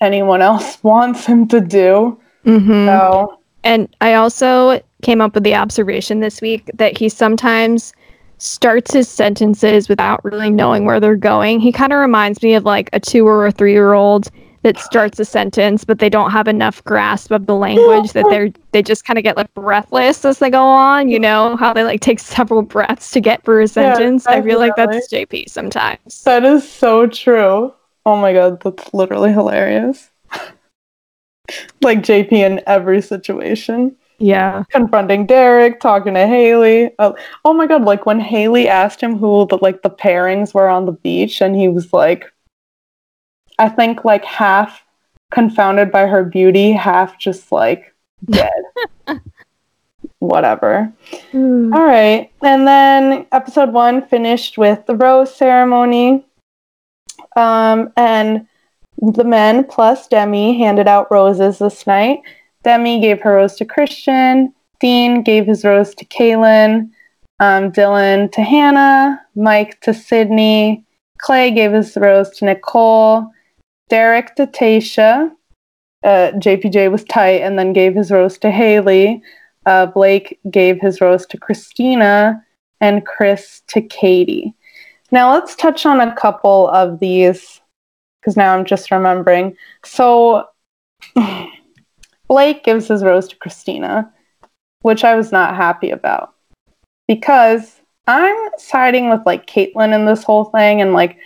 anyone 0.00 0.42
else 0.42 0.78
wants 0.82 1.24
him 1.24 1.48
to 1.48 1.60
do. 1.60 2.20
Mm-hmm. 2.44 2.86
So 2.86 3.38
And 3.64 3.94
I 4.00 4.14
also 4.14 4.82
came 5.02 5.20
up 5.20 5.34
with 5.34 5.44
the 5.44 5.54
observation 5.54 6.20
this 6.20 6.40
week 6.40 6.70
that 6.74 6.98
he 6.98 7.08
sometimes 7.08 7.92
starts 8.38 8.92
his 8.92 9.08
sentences 9.08 9.88
without 9.88 10.24
really 10.24 10.50
knowing 10.50 10.84
where 10.84 10.98
they're 10.98 11.14
going. 11.14 11.60
He 11.60 11.70
kind 11.70 11.92
of 11.92 12.00
reminds 12.00 12.42
me 12.42 12.54
of 12.54 12.64
like 12.64 12.90
a 12.92 12.98
two 12.98 13.26
or 13.26 13.46
a 13.46 13.52
three 13.52 13.72
year 13.72 13.92
old 13.92 14.30
that 14.62 14.78
starts 14.78 15.18
a 15.18 15.24
sentence, 15.24 15.84
but 15.84 15.98
they 15.98 16.08
don't 16.08 16.30
have 16.30 16.48
enough 16.48 16.82
grasp 16.84 17.30
of 17.30 17.46
the 17.46 17.54
language 17.54 18.12
that 18.12 18.24
they're 18.30 18.50
they 18.70 18.82
just 18.82 19.04
kind 19.04 19.18
of 19.18 19.24
get 19.24 19.36
like 19.36 19.52
breathless 19.54 20.24
as 20.24 20.38
they 20.38 20.50
go 20.50 20.62
on. 20.62 21.08
You 21.08 21.18
know 21.18 21.56
how 21.56 21.72
they 21.72 21.84
like 21.84 22.00
take 22.00 22.20
several 22.20 22.62
breaths 22.74 23.10
to 23.12 23.20
get 23.20 23.44
through 23.44 23.64
a 23.64 23.68
sentence. 23.68 24.26
I 24.26 24.40
feel 24.42 24.58
like 24.58 24.76
that's 24.76 25.12
JP 25.12 25.48
sometimes. 25.48 26.22
that 26.22 26.44
is 26.44 26.68
so 26.68 27.06
true. 27.06 27.74
Oh 28.06 28.16
my 28.16 28.32
god, 28.32 28.60
that's 28.62 28.92
literally 28.94 29.32
hilarious. 29.32 30.10
like 31.82 31.98
JP 31.98 32.32
in 32.32 32.62
every 32.66 33.02
situation. 33.02 33.96
Yeah. 34.18 34.62
confronting 34.70 35.26
Derek, 35.26 35.80
talking 35.80 36.14
to 36.14 36.28
Haley. 36.28 36.92
Uh, 37.00 37.12
oh 37.44 37.52
my 37.52 37.66
god, 37.66 37.82
like 37.82 38.06
when 38.06 38.20
Haley 38.20 38.68
asked 38.68 39.00
him 39.00 39.18
who 39.18 39.48
the 39.48 39.58
like 39.60 39.82
the 39.82 39.90
pairings 39.90 40.54
were 40.54 40.68
on 40.68 40.86
the 40.86 40.92
beach 40.92 41.40
and 41.40 41.56
he 41.56 41.66
was 41.66 41.92
like 41.92 42.32
I 43.58 43.68
think 43.68 44.04
like 44.04 44.24
half 44.24 44.84
confounded 45.30 45.90
by 45.90 46.06
her 46.06 46.24
beauty, 46.24 46.72
half 46.72 47.18
just 47.18 47.52
like 47.52 47.94
dead. 48.30 48.62
Whatever. 50.18 50.92
Mm. 51.32 51.74
All 51.74 51.84
right. 51.84 52.30
And 52.42 52.66
then 52.66 53.26
episode 53.32 53.72
1 53.72 54.06
finished 54.06 54.58
with 54.58 54.84
the 54.86 54.96
rose 54.96 55.34
ceremony. 55.34 56.24
Um 57.36 57.92
and 57.96 58.46
the 58.98 59.24
men 59.24 59.64
plus 59.64 60.06
Demi 60.06 60.58
handed 60.58 60.86
out 60.86 61.10
roses 61.10 61.58
this 61.58 61.86
night. 61.86 62.20
Demi 62.62 63.00
gave 63.00 63.20
her 63.22 63.34
rose 63.34 63.56
to 63.56 63.64
Christian. 63.64 64.54
Dean 64.80 65.22
gave 65.22 65.46
his 65.46 65.64
rose 65.64 65.94
to 65.96 66.04
Caelynn. 66.04 66.90
Um, 67.40 67.72
Dylan 67.72 68.30
to 68.32 68.42
Hannah. 68.42 69.20
Mike 69.34 69.80
to 69.80 69.92
Sydney. 69.92 70.84
Clay 71.18 71.50
gave 71.50 71.72
his 71.72 71.96
rose 71.96 72.30
to 72.38 72.44
Nicole. 72.44 73.28
Derek 73.88 74.34
to 74.36 74.46
Tayshia. 74.46 75.30
Uh, 76.04 76.32
JPJ 76.34 76.90
was 76.90 77.04
tight 77.04 77.42
and 77.42 77.58
then 77.58 77.72
gave 77.72 77.94
his 77.94 78.10
rose 78.10 78.38
to 78.38 78.50
Haley. 78.50 79.22
Uh, 79.66 79.86
Blake 79.86 80.40
gave 80.50 80.80
his 80.80 81.00
rose 81.00 81.26
to 81.26 81.38
Kristina. 81.38 82.42
And 82.82 83.06
Chris 83.06 83.62
to 83.68 83.80
Katie. 83.80 84.56
Now 85.12 85.32
let's 85.32 85.54
touch 85.54 85.86
on 85.86 86.00
a 86.00 86.16
couple 86.16 86.68
of 86.70 86.98
these 86.98 87.60
because 88.20 88.36
now 88.36 88.56
I'm 88.56 88.64
just 88.64 88.90
remembering. 88.90 89.56
So 89.84 90.48
Blake 92.28 92.64
gives 92.64 92.88
his 92.88 93.04
rose 93.04 93.28
to 93.28 93.36
Kristina, 93.36 94.10
which 94.80 95.04
I 95.04 95.14
was 95.14 95.30
not 95.30 95.54
happy 95.54 95.90
about 95.90 96.34
because 97.06 97.80
I'm 98.08 98.36
siding 98.58 99.10
with 99.10 99.20
like 99.26 99.46
Caitlyn 99.46 99.94
in 99.94 100.06
this 100.06 100.24
whole 100.24 100.46
thing. 100.46 100.80
And 100.80 100.92
like 100.92 101.18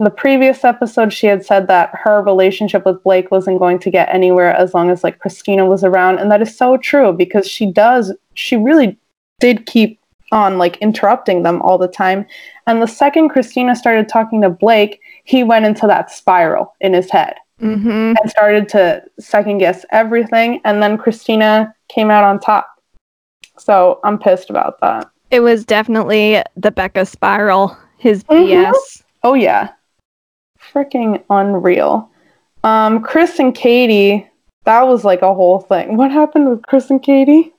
in 0.00 0.04
the 0.04 0.10
previous 0.10 0.64
episode, 0.64 1.12
she 1.12 1.26
had 1.26 1.44
said 1.44 1.68
that 1.68 1.90
her 1.92 2.22
relationship 2.22 2.86
with 2.86 3.02
Blake 3.02 3.30
wasn't 3.30 3.58
going 3.58 3.78
to 3.80 3.90
get 3.90 4.08
anywhere 4.08 4.50
as 4.54 4.72
long 4.72 4.88
as 4.88 5.04
like 5.04 5.18
Kristina 5.18 5.68
was 5.68 5.84
around. 5.84 6.18
And 6.18 6.30
that 6.32 6.40
is 6.40 6.56
so 6.56 6.78
true 6.78 7.12
because 7.12 7.46
she 7.46 7.70
does, 7.70 8.10
she 8.32 8.56
really 8.56 8.98
did 9.40 9.66
keep 9.66 10.00
on 10.32 10.56
like 10.56 10.78
interrupting 10.78 11.42
them 11.42 11.60
all 11.60 11.76
the 11.76 11.86
time. 11.86 12.24
And 12.66 12.80
the 12.80 12.86
second 12.86 13.28
Kristina 13.28 13.76
started 13.76 14.08
talking 14.08 14.40
to 14.40 14.48
Blake, 14.48 15.00
he 15.24 15.44
went 15.44 15.66
into 15.66 15.86
that 15.86 16.10
spiral 16.10 16.74
in 16.80 16.94
his 16.94 17.10
head 17.10 17.34
Mm-hmm. 17.60 18.14
and 18.18 18.30
started 18.30 18.70
to 18.70 19.02
second 19.18 19.58
guess 19.58 19.84
everything. 19.90 20.62
And 20.64 20.82
then 20.82 20.96
Kristina 20.96 21.70
came 21.88 22.10
out 22.10 22.24
on 22.24 22.40
top. 22.40 22.66
So 23.58 24.00
I'm 24.02 24.18
pissed 24.18 24.48
about 24.48 24.80
that. 24.80 25.10
It 25.30 25.40
was 25.40 25.66
definitely 25.66 26.42
the 26.56 26.70
Becca 26.70 27.04
spiral, 27.04 27.76
his. 27.98 28.24
BS. 28.24 29.02
Oh, 29.22 29.34
yeah. 29.34 29.68
Freaking 30.72 31.22
unreal. 31.30 32.10
Um, 32.62 33.02
Chris 33.02 33.38
and 33.38 33.54
Katie, 33.54 34.28
that 34.64 34.82
was 34.82 35.04
like 35.04 35.22
a 35.22 35.34
whole 35.34 35.60
thing. 35.60 35.96
What 35.96 36.10
happened 36.10 36.48
with 36.48 36.62
Chris 36.62 36.90
and 36.90 37.02
Katie? 37.02 37.52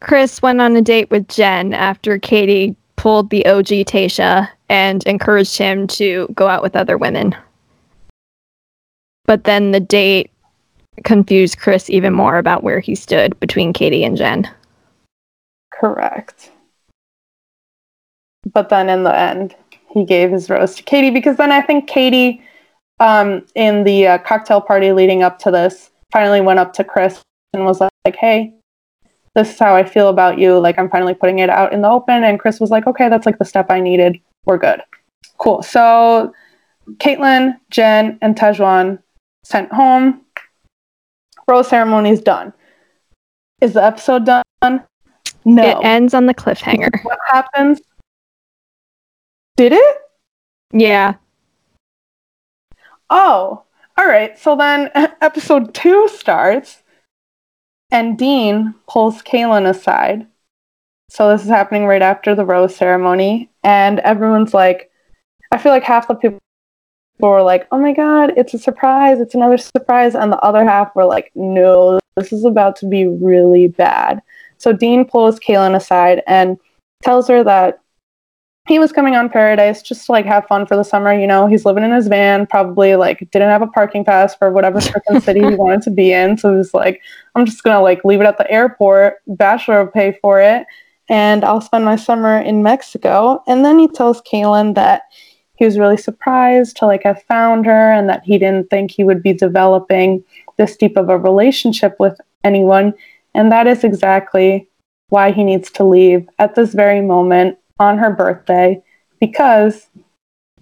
Chris 0.00 0.40
went 0.40 0.60
on 0.60 0.76
a 0.76 0.82
date 0.82 1.10
with 1.10 1.28
Jen 1.28 1.74
after 1.74 2.18
Katie 2.18 2.76
pulled 2.96 3.30
the 3.30 3.44
OG 3.46 3.66
Tayshia 3.86 4.48
and 4.68 5.04
encouraged 5.06 5.56
him 5.56 5.86
to 5.86 6.28
go 6.34 6.46
out 6.46 6.62
with 6.62 6.76
other 6.76 6.96
women. 6.96 7.34
But 9.24 9.44
then 9.44 9.72
the 9.72 9.80
date 9.80 10.30
confused 11.04 11.58
Chris 11.58 11.90
even 11.90 12.12
more 12.12 12.38
about 12.38 12.62
where 12.62 12.80
he 12.80 12.94
stood 12.94 13.38
between 13.40 13.72
Katie 13.72 14.04
and 14.04 14.16
Jen. 14.16 14.50
Correct. 15.72 16.50
But 18.52 18.68
then 18.68 18.88
in 18.88 19.02
the 19.04 19.16
end, 19.16 19.54
he 19.98 20.04
gave 20.04 20.30
his 20.30 20.48
rose 20.48 20.74
to 20.76 20.82
Katie 20.82 21.10
because 21.10 21.36
then 21.36 21.52
I 21.52 21.60
think 21.60 21.88
Katie, 21.88 22.42
um, 23.00 23.44
in 23.54 23.84
the 23.84 24.06
uh, 24.06 24.18
cocktail 24.18 24.60
party 24.60 24.92
leading 24.92 25.22
up 25.22 25.38
to 25.40 25.50
this, 25.50 25.90
finally 26.12 26.40
went 26.40 26.58
up 26.58 26.72
to 26.74 26.84
Chris 26.84 27.20
and 27.52 27.64
was 27.64 27.80
like, 27.80 28.16
"Hey, 28.16 28.54
this 29.34 29.52
is 29.52 29.58
how 29.58 29.74
I 29.74 29.84
feel 29.84 30.08
about 30.08 30.38
you. 30.38 30.58
Like, 30.58 30.78
I'm 30.78 30.90
finally 30.90 31.14
putting 31.14 31.38
it 31.38 31.50
out 31.50 31.72
in 31.72 31.82
the 31.82 31.88
open." 31.88 32.24
And 32.24 32.38
Chris 32.38 32.60
was 32.60 32.70
like, 32.70 32.86
"Okay, 32.86 33.08
that's 33.08 33.26
like 33.26 33.38
the 33.38 33.44
step 33.44 33.70
I 33.70 33.80
needed. 33.80 34.20
We're 34.44 34.58
good. 34.58 34.80
Cool." 35.38 35.62
So, 35.62 36.32
Caitlin, 36.94 37.56
Jen, 37.70 38.18
and 38.22 38.36
Tahzjuan 38.36 39.00
sent 39.44 39.72
home. 39.72 40.22
Rose 41.46 41.68
ceremony 41.68 42.10
is 42.10 42.20
done. 42.20 42.52
Is 43.60 43.72
the 43.72 43.82
episode 43.82 44.26
done? 44.26 44.84
No. 45.44 45.62
It 45.62 45.84
ends 45.84 46.14
on 46.14 46.26
the 46.26 46.34
cliffhanger. 46.34 46.90
what 47.04 47.18
happens? 47.30 47.80
Did 49.58 49.72
it? 49.72 49.96
Yeah. 50.72 51.14
Oh, 53.10 53.64
all 53.96 54.06
right. 54.06 54.38
So 54.38 54.54
then 54.54 54.88
episode 54.94 55.74
two 55.74 56.06
starts, 56.06 56.84
and 57.90 58.16
Dean 58.16 58.76
pulls 58.88 59.20
Caelynn 59.22 59.68
aside. 59.68 60.28
So 61.10 61.28
this 61.28 61.42
is 61.42 61.48
happening 61.48 61.86
right 61.86 62.02
after 62.02 62.36
the 62.36 62.44
rose 62.44 62.76
ceremony, 62.76 63.50
and 63.64 63.98
everyone's 63.98 64.54
like, 64.54 64.92
I 65.50 65.58
feel 65.58 65.72
like 65.72 65.82
half 65.82 66.06
the 66.06 66.14
people 66.14 66.38
were 67.18 67.42
like, 67.42 67.66
"Oh 67.72 67.80
my 67.80 67.92
god, 67.92 68.34
it's 68.36 68.54
a 68.54 68.60
surprise! 68.60 69.18
It's 69.18 69.34
another 69.34 69.58
surprise," 69.58 70.14
and 70.14 70.30
the 70.32 70.38
other 70.38 70.64
half 70.64 70.94
were 70.94 71.04
like, 71.04 71.32
"No, 71.34 71.98
this 72.14 72.32
is 72.32 72.44
about 72.44 72.76
to 72.76 72.86
be 72.86 73.08
really 73.08 73.66
bad." 73.66 74.22
So 74.58 74.72
Dean 74.72 75.04
pulls 75.04 75.40
Caelynn 75.40 75.74
aside 75.74 76.22
and 76.28 76.58
tells 77.02 77.26
her 77.26 77.42
that 77.42 77.80
he 78.68 78.78
was 78.78 78.92
coming 78.92 79.16
on 79.16 79.30
Paradise 79.30 79.80
just 79.80 80.06
to 80.06 80.12
like 80.12 80.26
have 80.26 80.46
fun 80.46 80.66
for 80.66 80.76
the 80.76 80.82
summer. 80.82 81.12
You 81.12 81.26
know, 81.26 81.46
he's 81.46 81.64
living 81.64 81.84
in 81.84 81.90
his 81.90 82.06
van, 82.06 82.46
probably 82.46 82.96
like 82.96 83.18
didn't 83.30 83.48
have 83.48 83.62
a 83.62 83.66
parking 83.66 84.04
pass 84.04 84.34
for 84.34 84.52
whatever 84.52 84.78
freaking 84.78 85.22
city 85.22 85.40
he 85.40 85.54
wanted 85.56 85.82
to 85.82 85.90
be 85.90 86.12
in. 86.12 86.36
So 86.36 86.50
he 86.50 86.56
was 86.58 86.74
like, 86.74 87.00
I'm 87.34 87.46
just 87.46 87.62
gonna 87.62 87.82
like 87.82 88.04
leave 88.04 88.20
it 88.20 88.26
at 88.26 88.36
the 88.36 88.50
airport. 88.50 89.16
Bachelor 89.26 89.84
will 89.84 89.90
pay 89.90 90.18
for 90.20 90.40
it, 90.40 90.66
and 91.08 91.44
I'll 91.44 91.62
spend 91.62 91.84
my 91.84 91.96
summer 91.96 92.38
in 92.38 92.62
Mexico. 92.62 93.42
And 93.46 93.64
then 93.64 93.78
he 93.78 93.88
tells 93.88 94.20
Caelynn 94.22 94.74
that 94.74 95.02
he 95.56 95.64
was 95.64 95.78
really 95.78 95.96
surprised 95.96 96.76
to 96.76 96.86
like 96.86 97.02
have 97.02 97.22
found 97.22 97.66
her 97.66 97.92
and 97.92 98.08
that 98.08 98.22
he 98.24 98.38
didn't 98.38 98.70
think 98.70 98.90
he 98.90 99.02
would 99.02 99.22
be 99.22 99.32
developing 99.32 100.22
this 100.56 100.76
deep 100.76 100.96
of 100.96 101.08
a 101.08 101.18
relationship 101.18 101.96
with 101.98 102.20
anyone. 102.44 102.92
And 103.34 103.50
that 103.50 103.66
is 103.66 103.82
exactly 103.82 104.68
why 105.08 105.32
he 105.32 105.42
needs 105.42 105.70
to 105.70 105.84
leave 105.84 106.28
at 106.38 106.54
this 106.54 106.74
very 106.74 107.00
moment 107.00 107.58
on 107.78 107.98
her 107.98 108.10
birthday 108.10 108.82
because 109.20 109.88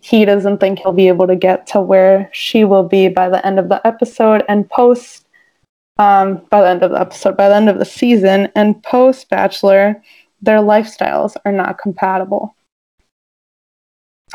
he 0.00 0.24
doesn't 0.24 0.58
think 0.58 0.78
he'll 0.78 0.92
be 0.92 1.08
able 1.08 1.26
to 1.26 1.36
get 1.36 1.66
to 1.68 1.80
where 1.80 2.30
she 2.32 2.64
will 2.64 2.84
be 2.84 3.08
by 3.08 3.28
the 3.28 3.44
end 3.46 3.58
of 3.58 3.68
the 3.68 3.84
episode 3.86 4.44
and 4.48 4.68
post 4.70 5.26
um, 5.98 6.42
by 6.50 6.60
the 6.60 6.68
end 6.68 6.82
of 6.82 6.90
the 6.90 7.00
episode, 7.00 7.36
by 7.36 7.48
the 7.48 7.56
end 7.56 7.68
of 7.68 7.78
the 7.78 7.84
season, 7.84 8.48
and 8.54 8.82
post 8.82 9.28
Bachelor, 9.30 10.02
their 10.42 10.58
lifestyles 10.58 11.36
are 11.44 11.52
not 11.52 11.78
compatible. 11.78 12.54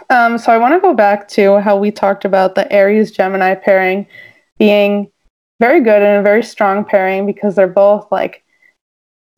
Um, 0.10 0.38
so 0.38 0.52
I 0.52 0.58
want 0.58 0.74
to 0.74 0.80
go 0.80 0.94
back 0.94 1.28
to 1.30 1.60
how 1.60 1.78
we 1.78 1.92
talked 1.92 2.26
about 2.26 2.56
the 2.56 2.72
Aries 2.72 3.12
Gemini 3.12 3.56
pairing 3.56 4.08
being 4.58 5.12
very 5.60 5.82
good 5.82 6.02
and 6.02 6.20
a 6.20 6.24
very 6.24 6.44
strong 6.44 6.84
pairing 6.84 7.26
because 7.26 7.56
they're 7.56 7.68
both 7.68 8.12
like 8.12 8.44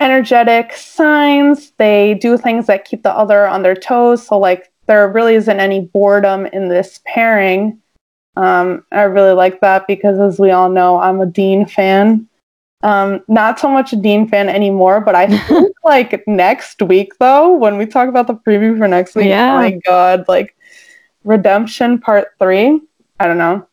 energetic 0.04 0.74
signs. 0.74 1.72
They 1.78 2.14
do 2.16 2.38
things 2.38 2.68
that 2.68 2.86
keep 2.86 3.04
the 3.04 3.12
other 3.12 3.47
on 3.47 3.64
their 3.64 3.76
toes. 3.76 4.28
So 4.28 4.38
like 4.38 4.72
there 4.86 5.08
really 5.10 5.36
isn't 5.36 5.60
any 5.60 5.82
boredom 5.82 6.45
in 6.47 6.68
this 6.70 6.99
pairing. 7.06 7.80
Um, 8.36 8.86
I 8.91 9.04
really 9.04 9.34
like 9.34 9.62
that 9.62 9.88
because 9.88 10.20
as 10.20 10.39
we 10.39 10.51
all 10.51 10.70
know, 10.70 10.99
I'm 10.99 11.22
a 11.22 11.26
Dean 11.26 11.66
fan. 11.66 12.28
Um, 12.82 13.22
not 13.30 13.60
so 13.60 13.70
much 13.70 13.93
a 13.93 13.95
Dean 13.95 14.28
fan 14.28 14.49
anymore, 14.49 14.99
but 14.99 15.16
I 15.16 15.28
think 15.47 15.74
like 15.86 16.28
next 16.28 16.82
week 16.82 17.14
though, 17.20 17.56
when 17.56 17.78
we 17.78 17.86
talk 17.86 18.10
about 18.10 18.28
the 18.28 18.36
preview 18.36 18.78
for 18.78 18.88
next 18.88 19.16
week, 19.16 19.28
Yeah. 19.28 19.54
oh 19.54 19.58
my 19.58 19.80
god, 19.86 20.26
like 20.28 20.56
Redemption 21.24 21.99
Part 21.99 22.28
Three. 22.39 22.82
I 23.20 23.28
don't 23.28 23.38
know. 23.38 23.66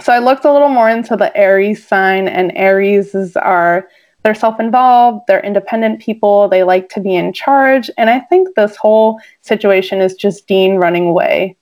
so 0.00 0.12
I 0.12 0.20
looked 0.20 0.44
a 0.44 0.52
little 0.52 0.68
more 0.68 0.88
into 0.88 1.16
the 1.16 1.36
Aries 1.36 1.84
sign, 1.84 2.28
and 2.28 2.52
Aries 2.54 3.14
is 3.16 3.36
are 3.36 3.88
they're 4.22 4.34
self-involved, 4.34 5.24
they're 5.28 5.44
independent 5.44 6.00
people, 6.00 6.48
they 6.48 6.62
like 6.62 6.88
to 6.90 7.00
be 7.00 7.14
in 7.14 7.32
charge, 7.32 7.90
and 7.96 8.10
I 8.10 8.20
think 8.20 8.54
this 8.54 8.76
whole 8.76 9.20
situation 9.42 10.00
is 10.00 10.14
just 10.14 10.46
Dean 10.46 10.76
running 10.76 11.06
away 11.06 11.56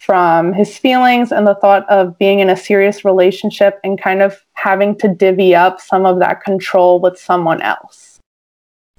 from 0.00 0.52
his 0.52 0.76
feelings 0.76 1.32
and 1.32 1.46
the 1.46 1.54
thought 1.54 1.88
of 1.88 2.18
being 2.18 2.40
in 2.40 2.50
a 2.50 2.56
serious 2.56 3.04
relationship 3.04 3.80
and 3.84 4.00
kind 4.00 4.20
of 4.20 4.44
having 4.52 4.96
to 4.98 5.08
divvy 5.08 5.54
up 5.54 5.80
some 5.80 6.04
of 6.04 6.18
that 6.18 6.42
control 6.42 7.00
with 7.00 7.18
someone 7.18 7.62
else. 7.62 8.18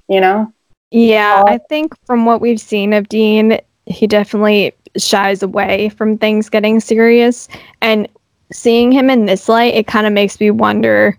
You 0.08 0.20
know? 0.20 0.52
Yeah, 0.90 1.44
I 1.46 1.58
think 1.58 1.94
from 2.06 2.26
what 2.26 2.40
we've 2.40 2.60
seen 2.60 2.92
of 2.92 3.08
Dean, 3.08 3.60
he 3.86 4.06
definitely 4.06 4.72
shies 4.96 5.42
away 5.42 5.90
from 5.90 6.18
things 6.18 6.48
getting 6.48 6.80
serious. 6.80 7.48
And 7.82 8.08
seeing 8.52 8.90
him 8.90 9.10
in 9.10 9.26
this 9.26 9.48
light, 9.48 9.74
it 9.74 9.86
kind 9.86 10.06
of 10.06 10.12
makes 10.12 10.40
me 10.40 10.50
wonder 10.50 11.16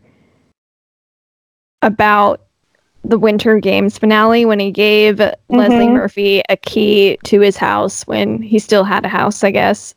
about 1.81 2.41
the 3.03 3.17
Winter 3.17 3.59
Games 3.59 3.97
finale 3.97 4.45
when 4.45 4.59
he 4.59 4.71
gave 4.71 5.17
mm-hmm. 5.17 5.55
Lesley 5.55 5.87
Murphy 5.87 6.43
a 6.49 6.57
key 6.57 7.17
to 7.23 7.39
his 7.39 7.55
house 7.55 8.05
when 8.05 8.41
he 8.41 8.59
still 8.59 8.83
had 8.83 9.05
a 9.05 9.09
house, 9.09 9.43
I 9.43 9.51
guess. 9.51 9.93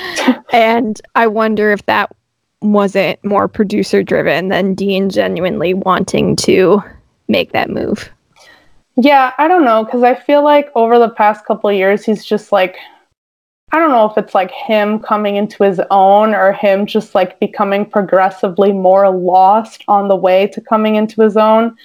and 0.52 1.00
I 1.14 1.26
wonder 1.26 1.72
if 1.72 1.84
that 1.86 2.14
wasn't 2.62 3.22
more 3.24 3.48
producer 3.48 4.02
driven 4.02 4.48
than 4.48 4.74
Dean 4.74 5.10
genuinely 5.10 5.74
wanting 5.74 6.36
to 6.36 6.82
make 7.28 7.52
that 7.52 7.68
move. 7.68 8.10
Yeah, 8.96 9.32
I 9.38 9.48
don't 9.48 9.64
know 9.64 9.84
because 9.84 10.02
I 10.02 10.14
feel 10.14 10.42
like 10.42 10.70
over 10.74 10.98
the 10.98 11.10
past 11.10 11.44
couple 11.44 11.68
of 11.68 11.76
years 11.76 12.04
he's 12.04 12.24
just 12.24 12.52
like 12.52 12.76
I 13.72 13.78
don't 13.78 13.90
know 13.90 14.08
if 14.08 14.16
it's 14.16 14.34
like 14.34 14.52
him 14.52 15.00
coming 15.00 15.36
into 15.36 15.64
his 15.64 15.80
own 15.90 16.34
or 16.34 16.52
him 16.52 16.86
just 16.86 17.14
like 17.14 17.40
becoming 17.40 17.84
progressively 17.84 18.72
more 18.72 19.10
lost 19.10 19.84
on 19.88 20.08
the 20.08 20.16
way 20.16 20.46
to 20.48 20.60
coming 20.60 20.94
into 20.94 21.22
his 21.22 21.36
own. 21.36 21.76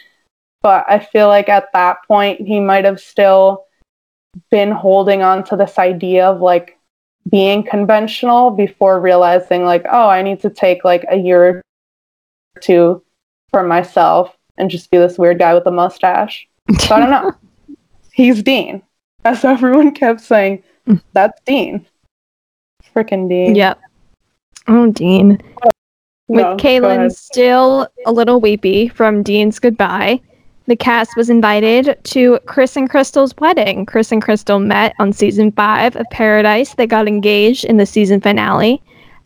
But 0.62 0.86
I 0.88 1.00
feel 1.00 1.28
like 1.28 1.50
at 1.50 1.72
that 1.74 1.98
point 2.08 2.42
he 2.42 2.60
might 2.60 2.86
have 2.86 3.00
still 3.00 3.66
been 4.52 4.72
holding 4.72 5.24
on 5.24 5.44
to 5.46 5.56
this 5.56 5.80
idea 5.80 6.28
of 6.28 6.42
like 6.42 6.78
being 7.30 7.64
conventional 7.64 8.52
before 8.52 9.00
realizing 9.00 9.64
like, 9.64 9.86
oh, 9.92 10.08
I 10.08 10.22
need 10.22 10.42
to 10.42 10.50
take 10.50 10.84
like 10.84 11.06
a 11.10 11.18
year 11.18 11.48
or 11.48 11.62
two 12.62 13.04
for 13.52 13.64
myself 13.64 14.36
and 14.58 14.70
just 14.70 14.92
be 14.92 14.98
this 14.98 15.18
weird 15.18 15.40
guy 15.40 15.54
with 15.54 15.66
a 15.66 15.72
mustache. 15.72 16.48
So 16.80 16.96
I 16.96 17.00
don't 17.00 17.10
know. 17.10 17.34
He's 18.14 18.44
Dean. 18.44 18.84
As 19.26 19.44
everyone 19.44 19.94
kept 19.94 20.22
saying, 20.22 20.64
that's 21.14 21.40
Dean. 21.46 21.86
Freaking 22.96 23.30
Dean. 23.30 23.56
Yep. 23.56 23.80
Oh, 24.68 24.92
Dean. 24.92 25.42
With 26.28 26.46
no, 26.46 26.58
Caelynn 26.58 27.12
still 27.12 27.88
a 28.06 28.12
little 28.12 28.40
weepy 28.40 28.88
from 28.88 29.24
Dean's 29.24 29.58
goodbye, 29.58 30.22
the 30.70 30.76
cast 30.76 31.18
was 31.18 31.32
invited 31.32 31.98
to 32.04 32.38
Chris 32.46 32.76
and 32.76 32.88
Krystal's 32.88 33.34
wedding. 33.40 33.88
Chris 33.88 34.12
and 34.12 34.24
Krystal 34.24 34.64
met 34.64 34.94
on 35.00 35.12
season 35.12 35.52
five 35.52 35.96
of 35.96 36.06
Paradise. 36.12 36.76
They 36.76 36.86
got 36.86 37.08
engaged 37.08 37.66
in 37.66 37.78
the 37.78 37.88
season 37.88 38.22
finale, 38.22 38.80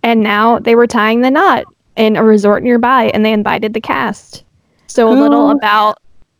and 0.03 0.21
now 0.23 0.59
they 0.59 0.75
were 0.75 0.87
tying 0.87 1.19
the 1.19 1.29
knot 1.29 1.65
in 1.97 2.15
a 2.15 2.23
resort 2.23 2.63
nearby, 2.63 3.11
and 3.13 3.25
they 3.25 3.33
invited 3.33 3.73
the 3.73 3.81
cast. 3.81 4.45
So, 4.87 5.09
a 5.09 5.11
little 5.11 5.49
about 5.49 5.97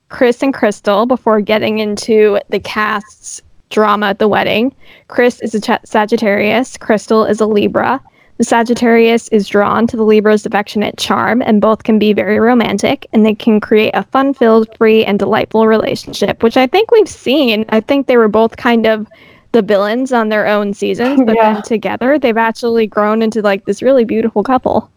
Chris 0.08 0.42
and 0.42 0.54
Krystal 0.54 1.06
before 1.06 1.42
getting 1.42 1.80
into 1.80 2.40
the 2.48 2.62
cast's 2.62 3.42
drama 3.74 4.08
at 4.08 4.20
the 4.20 4.30
wedding. 4.30 4.74
Chris 5.10 5.42
is 5.42 5.54
a 5.54 5.60
Ch- 5.60 5.86
Sagittarius, 5.86 6.78
Krystal 6.78 7.30
is 7.30 7.42
a 7.42 7.46
Libra. 7.46 8.02
The 8.38 8.44
Sagittarius 8.44 9.28
is 9.30 9.48
drawn 9.48 9.86
to 9.88 9.98
the 9.98 10.04
Libra's 10.04 10.46
affectionate 10.46 10.98
charm, 10.98 11.42
and 11.42 11.62
both 11.62 11.84
can 11.84 12.00
be 12.00 12.14
very 12.14 12.40
romantic, 12.40 13.06
and 13.14 13.26
they 13.26 13.36
can 13.36 13.60
create 13.60 13.92
a 13.94 14.04
fun 14.04 14.34
filled, 14.34 14.76
free, 14.78 15.06
and 15.06 15.20
delightful 15.20 15.68
relationship, 15.68 16.42
which 16.42 16.58
I 16.58 16.66
think 16.66 16.90
we've 16.90 17.10
seen. 17.10 17.66
I 17.70 17.80
think 17.80 18.08
they 18.08 18.18
were 18.18 18.28
both 18.28 18.58
kind 18.58 18.88
of 18.88 19.08
the 19.52 19.62
villains 19.62 20.12
on 20.12 20.30
their 20.30 20.48
own 20.48 20.74
seasons, 20.74 21.22
but 21.26 21.36
yeah. 21.36 21.54
then 21.54 21.62
together 21.64 22.18
they've 22.18 22.38
actually 22.38 22.88
grown 22.88 23.22
into 23.22 23.42
like 23.42 23.66
this 23.66 23.82
really 23.82 24.04
beautiful 24.06 24.44
couple. 24.44 24.90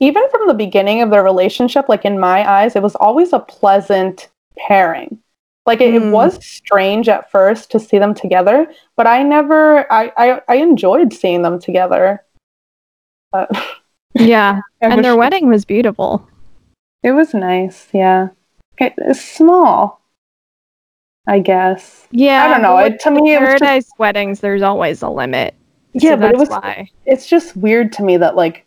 Even 0.00 0.28
from 0.30 0.48
the 0.48 0.54
beginning 0.54 1.02
of 1.02 1.10
their 1.10 1.22
relationship, 1.22 1.88
like 1.88 2.04
in 2.04 2.18
my 2.18 2.48
eyes, 2.48 2.74
it 2.74 2.82
was 2.82 2.96
always 2.96 3.32
a 3.32 3.38
pleasant 3.38 4.28
pairing. 4.58 5.18
Like 5.64 5.80
it, 5.80 5.92
mm. 5.92 5.96
it, 5.96 6.02
hmm. 6.02 6.10
was 6.10 6.44
strange 6.44 7.08
at 7.08 7.30
first 7.30 7.70
to 7.70 7.80
see 7.80 7.98
them 7.98 8.14
together, 8.14 8.66
but 8.96 9.06
I 9.06 9.22
never 9.22 9.90
I 9.92 10.12
I, 10.16 10.40
I 10.48 10.56
enjoyed 10.56 11.12
seeing 11.12 11.42
them 11.42 11.60
together. 11.60 12.24
But 13.30 13.50
yeah, 14.14 14.60
and 14.80 15.04
their 15.04 15.16
wedding 15.16 15.48
was 15.48 15.64
beautiful. 15.64 16.28
It 17.02 17.12
was 17.12 17.34
nice, 17.34 17.88
yeah. 17.92 18.28
It, 18.78 18.94
it's 18.96 19.20
small, 19.20 20.02
I 21.26 21.38
guess. 21.38 22.06
Yeah, 22.10 22.44
I 22.44 22.48
don't 22.48 22.62
know. 22.62 22.78
It, 22.78 23.00
to 23.00 23.10
me, 23.10 23.36
paradise 23.36 23.84
just, 23.84 23.98
weddings, 23.98 24.40
there's 24.40 24.62
always 24.62 25.02
a 25.02 25.08
limit. 25.08 25.54
Yeah, 25.94 26.12
so 26.12 26.16
but 26.16 26.30
it 26.32 26.38
was. 26.38 26.48
Why. 26.48 26.88
It's 27.06 27.26
just 27.26 27.56
weird 27.56 27.92
to 27.94 28.02
me 28.02 28.16
that 28.16 28.36
like 28.36 28.66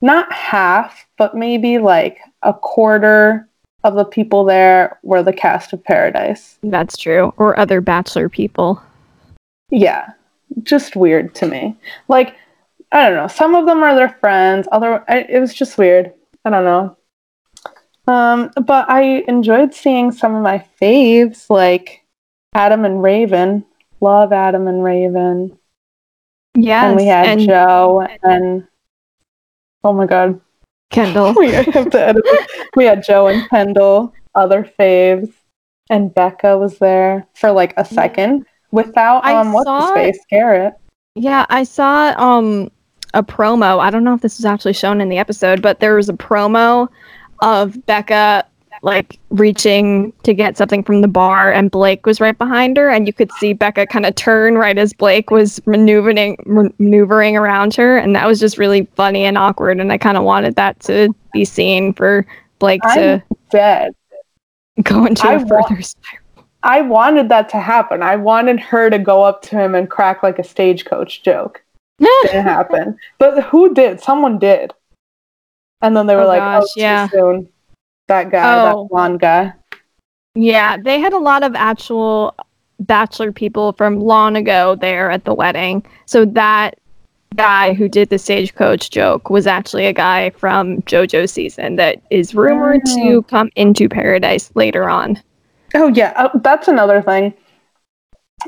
not 0.00 0.32
half, 0.32 1.06
but 1.16 1.34
maybe 1.34 1.78
like 1.78 2.18
a 2.42 2.52
quarter 2.52 3.45
of 3.86 3.94
the 3.94 4.04
people 4.04 4.44
there 4.44 4.98
were 5.02 5.22
the 5.22 5.32
cast 5.32 5.72
of 5.72 5.82
Paradise. 5.84 6.58
That's 6.62 6.96
true. 6.96 7.32
Or 7.36 7.58
other 7.58 7.80
Bachelor 7.80 8.28
people. 8.28 8.82
Yeah. 9.70 10.10
Just 10.62 10.96
weird 10.96 11.34
to 11.36 11.46
me. 11.46 11.76
Like, 12.08 12.36
I 12.92 13.08
don't 13.08 13.16
know. 13.16 13.28
Some 13.28 13.54
of 13.54 13.66
them 13.66 13.82
are 13.82 13.94
their 13.94 14.10
friends. 14.20 14.68
Other, 14.72 15.04
I, 15.08 15.20
it 15.28 15.40
was 15.40 15.54
just 15.54 15.78
weird. 15.78 16.12
I 16.44 16.50
don't 16.50 16.64
know. 16.64 16.96
Um, 18.08 18.50
but 18.64 18.88
I 18.88 19.24
enjoyed 19.26 19.74
seeing 19.74 20.12
some 20.12 20.34
of 20.34 20.42
my 20.42 20.64
faves, 20.80 21.50
like 21.50 22.04
Adam 22.54 22.84
and 22.84 23.02
Raven. 23.02 23.64
Love 24.00 24.32
Adam 24.32 24.68
and 24.68 24.84
Raven. 24.84 25.58
Yeah. 26.54 26.88
And 26.88 26.96
we 26.96 27.06
had 27.06 27.26
and- 27.26 27.40
Joe 27.40 28.06
and 28.22 28.68
oh 29.82 29.92
my 29.92 30.06
god, 30.06 30.40
Kendall. 30.90 31.34
we 31.36 31.50
have 31.50 31.90
to 31.90 32.00
edit. 32.00 32.24
We 32.74 32.84
had 32.84 33.02
Joe 33.04 33.26
and 33.28 33.48
Kendall, 33.50 34.12
other 34.34 34.70
faves, 34.78 35.32
and 35.90 36.14
Becca 36.14 36.58
was 36.58 36.78
there 36.78 37.26
for 37.34 37.52
like 37.52 37.74
a 37.76 37.84
second 37.84 38.46
without 38.70 39.24
um 39.24 39.52
what's 39.52 39.68
his 39.68 39.90
face 39.92 40.18
Garrett. 40.28 40.74
Yeah, 41.14 41.46
I 41.48 41.64
saw 41.64 42.14
um 42.16 42.70
a 43.14 43.22
promo. 43.22 43.80
I 43.80 43.90
don't 43.90 44.04
know 44.04 44.14
if 44.14 44.20
this 44.20 44.38
was 44.38 44.44
actually 44.44 44.74
shown 44.74 45.00
in 45.00 45.08
the 45.08 45.18
episode, 45.18 45.62
but 45.62 45.80
there 45.80 45.94
was 45.96 46.08
a 46.08 46.14
promo 46.14 46.88
of 47.40 47.84
Becca 47.86 48.44
like 48.86 49.18
reaching 49.30 50.12
to 50.22 50.32
get 50.32 50.56
something 50.56 50.80
from 50.84 51.00
the 51.00 51.08
bar 51.08 51.52
and 51.52 51.72
Blake 51.72 52.06
was 52.06 52.20
right 52.20 52.38
behind 52.38 52.76
her 52.76 52.88
and 52.88 53.04
you 53.08 53.12
could 53.12 53.32
see 53.32 53.52
Becca 53.52 53.88
kind 53.88 54.06
of 54.06 54.14
turn 54.14 54.56
right 54.56 54.78
as 54.78 54.92
Blake 54.92 55.32
was 55.32 55.60
maneuvering 55.66 56.36
maneuvering 56.46 57.36
around 57.36 57.74
her 57.74 57.98
and 57.98 58.14
that 58.14 58.28
was 58.28 58.38
just 58.38 58.58
really 58.58 58.86
funny 58.94 59.24
and 59.24 59.36
awkward 59.36 59.80
and 59.80 59.92
I 59.92 59.98
kind 59.98 60.16
of 60.16 60.22
wanted 60.22 60.54
that 60.54 60.78
to 60.80 61.12
be 61.32 61.44
seen 61.44 61.94
for 61.94 62.24
Blake 62.60 62.80
I'm 62.84 62.98
to 62.98 63.22
dead 63.50 63.92
go 64.84 65.04
into 65.04 65.26
I 65.26 65.32
a 65.32 65.40
further 65.40 65.56
wa- 65.68 65.80
spiral. 65.80 66.46
I 66.62 66.80
wanted 66.80 67.28
that 67.28 67.48
to 67.50 67.60
happen. 67.60 68.02
I 68.02 68.16
wanted 68.16 68.60
her 68.60 68.88
to 68.88 68.98
go 68.98 69.22
up 69.22 69.42
to 69.42 69.56
him 69.56 69.74
and 69.74 69.90
crack 69.90 70.22
like 70.22 70.38
a 70.38 70.44
stagecoach 70.44 71.22
joke. 71.22 71.62
Didn't 72.00 72.44
happen. 72.44 72.98
But 73.18 73.44
who 73.44 73.74
did? 73.74 74.00
Someone 74.00 74.38
did. 74.38 74.72
And 75.80 75.96
then 75.96 76.06
they 76.06 76.16
were 76.16 76.22
oh 76.22 76.28
like, 76.28 76.40
gosh, 76.40 76.64
"Oh, 76.64 76.72
yeah. 76.76 77.08
soon." 77.08 77.48
That 78.08 78.30
guy, 78.30 78.54
oh. 78.54 78.64
that 78.64 78.88
blonde 78.90 79.20
guy. 79.20 79.52
Yeah, 80.34 80.76
they 80.76 81.00
had 81.00 81.12
a 81.12 81.18
lot 81.18 81.42
of 81.42 81.54
actual 81.54 82.34
bachelor 82.80 83.32
people 83.32 83.72
from 83.72 84.00
long 84.00 84.36
ago 84.36 84.74
there 84.74 85.10
at 85.10 85.24
the 85.24 85.34
wedding. 85.34 85.84
So 86.04 86.24
that 86.26 86.78
guy 87.34 87.72
who 87.72 87.88
did 87.88 88.10
the 88.10 88.18
stagecoach 88.18 88.90
joke 88.90 89.30
was 89.30 89.46
actually 89.46 89.86
a 89.86 89.92
guy 89.92 90.30
from 90.30 90.82
JoJo 90.82 91.28
season 91.28 91.76
that 91.76 92.00
is 92.10 92.34
rumored 92.34 92.82
oh. 92.86 92.96
to 92.96 93.22
come 93.24 93.50
into 93.56 93.88
paradise 93.88 94.50
later 94.54 94.88
on. 94.88 95.20
Oh 95.74 95.88
yeah, 95.88 96.12
uh, 96.16 96.38
that's 96.38 96.68
another 96.68 97.02
thing. 97.02 97.34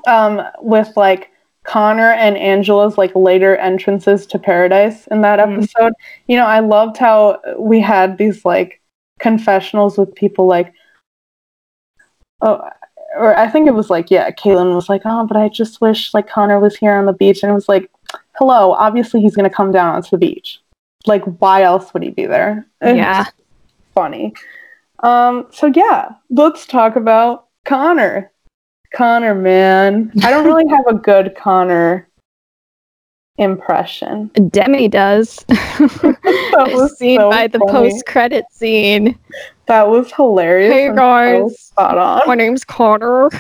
Um, 0.07 0.43
with 0.61 0.97
like 0.97 1.31
Connor 1.65 2.13
and 2.13 2.37
Angela's 2.39 2.97
like 2.97 3.15
later 3.15 3.57
entrances 3.57 4.27
to 4.27 4.39
paradise 4.39 5.07
in 5.09 5.23
that 5.23 5.39
mm-hmm. 5.39 5.59
episode. 5.59 5.93
Mm. 5.93 5.95
You 6.29 6.37
know, 6.37 6.47
I 6.47 6.61
loved 6.61 6.97
how 6.97 7.41
we 7.59 7.81
had 7.81 8.19
these 8.19 8.45
like 8.45 8.81
confessionals 9.19 9.99
with 9.99 10.15
people 10.15 10.47
like, 10.47 10.73
oh, 12.41 12.69
or 13.17 13.37
I 13.39 13.49
think 13.49 13.67
it 13.67 13.75
was 13.75 13.91
like, 13.91 14.11
yeah, 14.11 14.31
Caelynn 14.31 14.75
was 14.75 14.89
like, 14.89 15.03
oh, 15.05 15.27
but 15.27 15.37
I 15.37 15.49
just 15.49 15.81
wish 15.81 16.13
like 16.15 16.29
Connor 16.29 16.61
was 16.61 16.77
here 16.77 16.93
on 16.93 17.07
the 17.07 17.13
beach, 17.13 17.43
and 17.43 17.51
it 17.51 17.55
was 17.55 17.69
like, 17.69 17.91
hello, 18.37 18.73
obviously 18.73 19.21
he's 19.21 19.37
gonna 19.37 19.51
come 19.51 19.73
down 19.73 19.95
onto 19.95 20.11
the 20.11 20.19
beach. 20.19 20.61
Like, 21.07 21.25
why 21.41 21.63
else 21.63 21.93
would 21.95 22.03
he 22.03 22.11
be 22.11 22.27
there? 22.27 22.67
Yeah, 22.83 23.27
funny. 23.95 24.35
Um, 25.01 25.47
so 25.51 25.71
yeah, 25.75 26.11
let's 26.31 26.67
talk 26.67 26.97
about 26.97 27.47
Connor. 27.65 28.33
Connor, 28.95 29.35
man, 29.35 30.13
I 30.23 30.31
don't 30.31 30.47
really 30.47 30.69
have 30.71 30.87
a 30.87 30.95
good 30.95 31.37
Connor 31.37 32.08
impression? 33.39 34.31
Demi 34.51 34.89
does. 34.89 35.45
That 36.59 36.71
was 36.73 36.99
seen 36.99 37.21
so 37.21 37.31
by 37.31 37.47
the 37.47 37.61
post-credit 37.61 38.45
scene. 38.51 39.19
That 39.67 39.89
was 39.89 40.13
hilarious. 40.13 40.73
Hey 40.73 40.95
guys, 40.95 41.61
spot 41.61 41.99
on. 41.99 42.23
my 42.27 42.35
name's 42.35 42.65
Connor. 42.65 43.31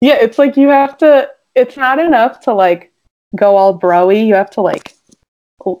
Yeah, 0.00 0.16
it's 0.20 0.38
like 0.38 0.56
you 0.56 0.68
have 0.68 0.98
to. 0.98 1.28
It's 1.54 1.76
not 1.76 1.98
enough 1.98 2.40
to 2.40 2.52
like 2.54 2.92
go 3.36 3.56
all 3.56 3.78
broy. 3.78 4.26
You 4.26 4.34
have 4.34 4.50
to 4.50 4.60
like, 4.60 4.94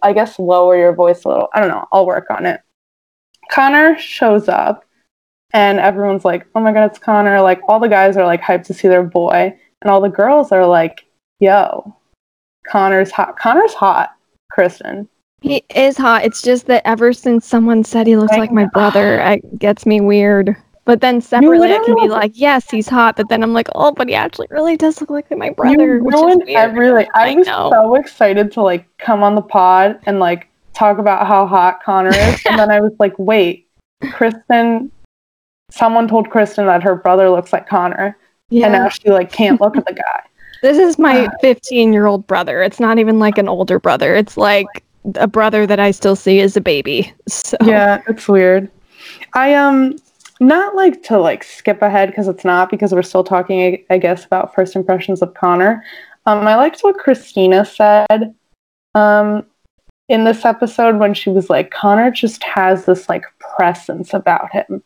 I 0.02 0.12
guess, 0.12 0.38
lower 0.38 0.76
your 0.76 0.94
voice 0.94 1.24
a 1.24 1.28
little. 1.28 1.48
I 1.54 1.60
don't 1.60 1.70
know. 1.70 1.86
I'll 1.90 2.06
work 2.06 2.30
on 2.30 2.46
it. 2.46 2.60
Connor 3.50 3.98
shows 3.98 4.48
up, 4.48 4.84
and 5.52 5.80
everyone's 5.80 6.24
like, 6.24 6.46
"Oh 6.54 6.60
my 6.60 6.72
god, 6.72 6.84
it's 6.84 6.98
Connor!" 6.98 7.40
Like 7.40 7.60
all 7.68 7.80
the 7.80 7.88
guys 7.88 8.16
are 8.16 8.26
like 8.26 8.42
hyped 8.42 8.64
to 8.66 8.74
see 8.74 8.88
their 8.88 9.02
boy, 9.02 9.58
and 9.80 9.90
all 9.90 10.00
the 10.00 10.08
girls 10.08 10.52
are 10.52 10.66
like, 10.66 11.04
"Yo, 11.40 11.96
Connor's 12.66 13.10
hot. 13.10 13.38
Connor's 13.38 13.74
hot." 13.74 14.10
Kristen. 14.50 15.08
He 15.40 15.64
is 15.74 15.96
hot. 15.96 16.24
It's 16.24 16.40
just 16.40 16.66
that 16.66 16.86
ever 16.86 17.12
since 17.12 17.46
someone 17.46 17.82
said 17.82 18.06
he 18.06 18.16
looks 18.16 18.32
I 18.32 18.38
like 18.38 18.52
my 18.52 18.66
brother, 18.66 19.18
it 19.20 19.58
gets 19.58 19.86
me 19.86 20.00
weird. 20.00 20.56
But 20.84 21.00
then 21.00 21.20
separately, 21.20 21.72
I 21.72 21.78
can 21.84 21.94
be 21.94 22.08
like, 22.08 22.32
yes, 22.34 22.68
he's 22.70 22.88
hot. 22.88 23.16
But 23.16 23.28
then 23.28 23.42
I'm 23.42 23.52
like, 23.52 23.68
oh, 23.74 23.92
but 23.92 24.08
he 24.08 24.14
actually 24.14 24.48
really 24.50 24.76
does 24.76 25.00
look 25.00 25.10
like 25.10 25.30
my 25.36 25.50
brother. 25.50 25.96
you 25.96 26.04
which 26.04 26.14
is 26.14 26.20
ruined 26.20 26.42
weird. 26.44 26.58
every 26.58 26.90
like. 26.90 27.08
I, 27.14 27.32
I 27.32 27.34
was 27.34 27.46
know. 27.46 27.70
so 27.72 27.94
excited 27.96 28.52
to 28.52 28.62
like 28.62 28.86
come 28.98 29.22
on 29.22 29.34
the 29.34 29.42
pod 29.42 30.00
and 30.06 30.18
like 30.18 30.48
talk 30.74 30.98
about 30.98 31.26
how 31.26 31.46
hot 31.46 31.82
Connor 31.82 32.10
is, 32.10 32.42
and 32.46 32.58
then 32.58 32.70
I 32.70 32.80
was 32.80 32.92
like, 32.98 33.14
wait, 33.18 33.68
Kristen. 34.12 34.90
Someone 35.70 36.06
told 36.06 36.28
Kristen 36.28 36.66
that 36.66 36.82
her 36.82 36.94
brother 36.94 37.30
looks 37.30 37.52
like 37.52 37.66
Connor, 37.68 38.18
yeah. 38.50 38.66
and 38.66 38.74
now 38.74 38.88
she 38.88 39.08
like 39.10 39.32
can't 39.32 39.60
look 39.60 39.76
at 39.76 39.86
the 39.86 39.94
guy. 39.94 40.22
This 40.62 40.78
is 40.78 40.98
my 40.98 41.28
15 41.40 41.92
year 41.92 42.06
old 42.06 42.26
brother. 42.26 42.62
It's 42.62 42.80
not 42.80 42.98
even 42.98 43.18
like 43.18 43.36
an 43.36 43.48
older 43.48 43.78
brother. 43.78 44.14
It's 44.14 44.36
like 44.36 44.66
a 45.16 45.26
brother 45.26 45.66
that 45.66 45.80
I 45.80 45.90
still 45.90 46.16
see 46.16 46.40
as 46.40 46.56
a 46.56 46.60
baby. 46.60 47.12
So 47.28 47.56
Yeah, 47.64 48.00
it's 48.08 48.28
weird. 48.28 48.70
I 49.34 49.54
um 49.54 49.96
not 50.40 50.74
like 50.74 51.02
to 51.04 51.18
like 51.18 51.42
skip 51.44 51.82
ahead 51.82 52.08
because 52.08 52.28
it's 52.28 52.44
not 52.44 52.70
because 52.70 52.92
we're 52.92 53.02
still 53.02 53.24
talking 53.24 53.60
I- 53.60 53.94
I 53.94 53.98
guess 53.98 54.24
about 54.24 54.54
first 54.54 54.76
impressions 54.76 55.20
of 55.20 55.34
Connor. 55.34 55.84
Um 56.26 56.46
I 56.46 56.54
liked 56.54 56.80
what 56.82 56.96
Kristina 56.98 57.66
said 57.66 58.34
um 58.94 59.44
in 60.08 60.24
this 60.24 60.44
episode 60.44 60.98
when 60.98 61.14
she 61.14 61.30
was 61.30 61.50
like 61.50 61.70
Connor 61.72 62.10
just 62.12 62.44
has 62.44 62.84
this 62.84 63.08
like 63.08 63.24
presence 63.56 64.14
about 64.14 64.52
him. 64.52 64.82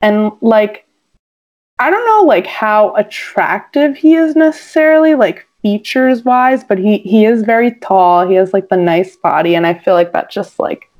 And 0.00 0.30
like 0.40 0.83
I 1.78 1.90
don't 1.90 2.06
know 2.06 2.26
like 2.26 2.46
how 2.46 2.94
attractive 2.94 3.96
he 3.96 4.14
is 4.14 4.36
necessarily 4.36 5.14
like 5.14 5.46
features 5.62 6.24
wise, 6.24 6.62
but 6.62 6.78
he 6.78 6.98
he 6.98 7.24
is 7.24 7.42
very 7.42 7.72
tall. 7.80 8.26
He 8.26 8.34
has 8.34 8.52
like 8.52 8.68
the 8.68 8.76
nice 8.76 9.16
body 9.16 9.54
and 9.54 9.66
I 9.66 9.74
feel 9.74 9.94
like 9.94 10.12
that 10.12 10.30
just 10.30 10.58
like 10.60 10.90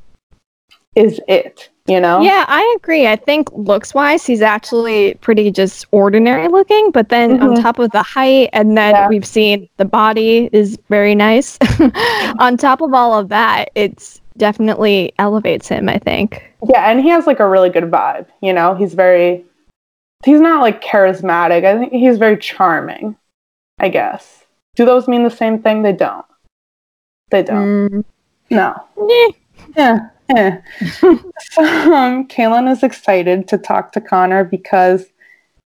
is 0.96 1.20
it, 1.26 1.70
you 1.86 2.00
know? 2.00 2.22
Yeah, 2.22 2.44
I 2.46 2.76
agree. 2.78 3.08
I 3.08 3.16
think 3.16 3.48
looks 3.52 3.94
wise, 3.94 4.24
he's 4.24 4.42
actually 4.42 5.14
pretty 5.20 5.50
just 5.50 5.86
ordinary 5.90 6.46
looking. 6.48 6.92
But 6.92 7.08
then 7.08 7.40
on 7.42 7.54
Mhm. 7.54 7.62
top 7.62 7.80
of 7.80 7.90
the 7.90 8.02
height, 8.02 8.50
and 8.52 8.76
then 8.76 8.94
Yeah. 8.94 9.08
we've 9.08 9.26
seen 9.26 9.68
the 9.76 9.84
body 9.84 10.48
is 10.52 10.78
very 10.88 11.16
nice. 11.16 11.58
on 12.38 12.56
top 12.56 12.80
of 12.80 12.94
all 12.94 13.18
of 13.18 13.28
that, 13.30 13.70
it's 13.74 14.20
definitely 14.36 15.12
elevates 15.18 15.66
him, 15.68 15.88
I 15.88 15.98
think. 15.98 16.44
Yeah, 16.68 16.88
and 16.88 17.00
he 17.00 17.08
has 17.08 17.26
like 17.26 17.40
a 17.40 17.48
really 17.48 17.70
good 17.70 17.90
vibe, 17.90 18.26
you 18.40 18.52
know? 18.52 18.74
He's 18.76 18.94
very 18.94 19.44
he's 20.24 20.40
not 20.40 20.60
like 20.60 20.82
charismatic. 20.82 21.64
I 21.64 21.78
think 21.78 21.92
he's 21.92 22.18
very 22.18 22.36
charming, 22.36 23.16
I 23.78 23.88
guess. 23.88 24.44
Do 24.76 24.84
those 24.84 25.08
mean 25.08 25.22
the 25.22 25.30
same 25.30 25.62
thing? 25.62 25.82
They 25.82 25.92
don't. 25.92 26.26
They 27.30 27.42
don't. 27.42 27.90
Mm, 27.90 28.04
No. 28.50 28.74
Yeah. 29.76 30.08
Yeah. 30.28 30.60
so, 30.98 31.08
um, 31.58 32.26
Caelynn 32.28 32.70
is 32.70 32.82
excited 32.82 33.46
to 33.48 33.58
talk 33.58 33.92
to 33.92 34.00
Connor 34.00 34.44
because 34.44 35.06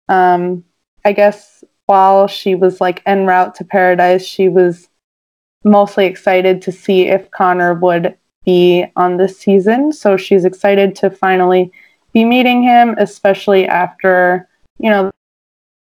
um, 0.10 0.64
I 1.06 1.14
guess 1.14 1.64
while 1.86 2.28
she 2.28 2.56
was 2.56 2.80
like 2.80 3.02
en 3.06 3.26
route 3.26 3.56
to 3.56 3.64
paradise, 3.66 4.26
she 4.26 4.50
was 4.50 4.90
mostly 5.64 6.06
excited 6.06 6.62
to 6.62 6.72
see 6.72 7.08
if 7.08 7.32
Connor 7.32 7.74
would 7.74 8.16
be 8.46 8.86
on 8.96 9.18
this 9.18 9.40
season. 9.40 9.92
So 9.92 10.18
she's 10.18 10.46
excited 10.46 10.96
to 10.98 11.10
finally 11.10 11.72
be 12.14 12.24
meeting 12.24 12.64
him, 12.64 12.96
especially 12.98 13.68
after, 13.68 14.48
you 14.80 14.90
know, 14.90 15.12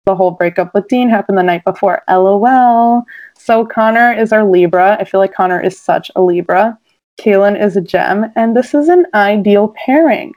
the 0.07 0.15
whole 0.15 0.31
breakup 0.31 0.75
with 0.75 0.89
Dean 0.89 1.09
happened 1.09 1.39
the 1.39 1.43
night 1.43 1.65
before. 1.65 2.03
LOL. 2.09 3.05
So 3.37 3.65
Connor 3.65 4.13
is 4.13 4.33
our 4.33 4.45
Libra. 4.45 4.97
I 5.01 5.05
feel 5.05 5.21
like 5.21 5.35
Connor 5.35 5.61
is 5.61 5.79
such 5.79 6.11
a 6.15 6.23
Libra. 6.23 6.79
Caelynn 7.21 7.61
is 7.61 7.77
a 7.77 7.81
gem, 7.81 8.31
and 8.37 8.57
this 8.57 8.75
is 8.75 8.89
an 8.89 9.07
ideal 9.15 9.75
pairing. 9.85 10.33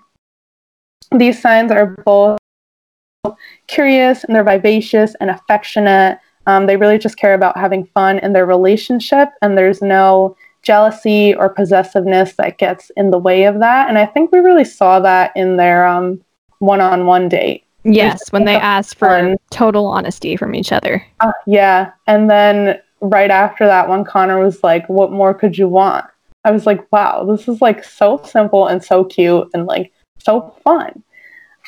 These 1.11 1.41
signs 1.41 1.71
are 1.71 1.97
both 2.05 2.39
curious 3.67 4.23
and 4.23 4.35
they're 4.35 4.43
vivacious 4.43 5.15
and 5.19 5.29
affectionate. 5.29 6.19
Um, 6.45 6.65
they 6.65 6.77
really 6.77 6.97
just 6.97 7.17
care 7.17 7.33
about 7.33 7.57
having 7.57 7.85
fun 7.87 8.19
in 8.19 8.33
their 8.33 8.45
relationship, 8.45 9.29
and 9.41 9.57
there's 9.57 9.81
no 9.81 10.35
jealousy 10.67 11.33
or 11.33 11.47
possessiveness 11.47 12.33
that 12.33 12.57
gets 12.57 12.91
in 12.97 13.09
the 13.09 13.17
way 13.17 13.45
of 13.45 13.59
that. 13.59 13.87
And 13.87 13.97
I 13.97 14.05
think 14.05 14.33
we 14.33 14.39
really 14.39 14.65
saw 14.65 14.99
that 14.99 15.31
in 15.33 15.55
their 15.55 15.87
um, 15.87 16.21
one-on-one 16.59 17.29
date. 17.29 17.63
Yes, 17.85 18.21
when 18.31 18.43
they 18.43 18.57
asked 18.57 18.97
for 18.97 19.07
fun- 19.07 19.37
total 19.49 19.85
honesty 19.85 20.35
from 20.35 20.53
each 20.53 20.73
other. 20.73 21.05
Uh, 21.21 21.31
yeah, 21.45 21.91
and 22.05 22.29
then 22.29 22.81
right 22.99 23.31
after 23.31 23.65
that 23.65 23.87
one, 23.87 24.03
Connor 24.03 24.39
was 24.39 24.61
like, 24.61 24.87
"What 24.89 25.13
more 25.13 25.33
could 25.33 25.57
you 25.57 25.69
want?" 25.69 26.03
I 26.43 26.51
was 26.51 26.65
like, 26.65 26.85
"Wow, 26.91 27.23
this 27.23 27.47
is 27.47 27.61
like 27.61 27.85
so 27.85 28.19
simple 28.25 28.67
and 28.67 28.83
so 28.83 29.05
cute 29.05 29.47
and 29.53 29.67
like 29.67 29.93
so 30.17 30.53
fun." 30.65 31.01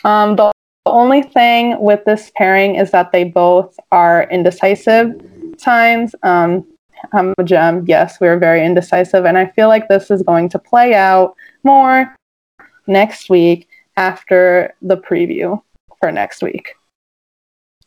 Um, 0.03 0.35
the 0.35 0.51
only 0.85 1.21
thing 1.21 1.79
with 1.79 2.03
this 2.03 2.31
pairing 2.35 2.75
is 2.75 2.91
that 2.91 3.13
they 3.13 3.23
both 3.23 3.79
are 3.93 4.27
indecisive 4.29 5.13
signs. 5.57 6.13
Um, 6.23 6.65
I'm 7.13 7.33
a 7.37 7.43
gem. 7.43 7.85
Yes, 7.87 8.19
we're 8.19 8.37
very 8.37 8.63
indecisive, 8.65 9.25
and 9.25 9.37
I 9.37 9.47
feel 9.47 9.67
like 9.67 9.87
this 9.87 10.11
is 10.11 10.21
going 10.23 10.49
to 10.49 10.59
play 10.59 10.93
out 10.93 11.35
more 11.63 12.13
next 12.87 13.29
week 13.29 13.67
after 13.97 14.73
the 14.81 14.97
preview 14.97 15.61
for 15.99 16.11
next 16.11 16.41
week. 16.41 16.73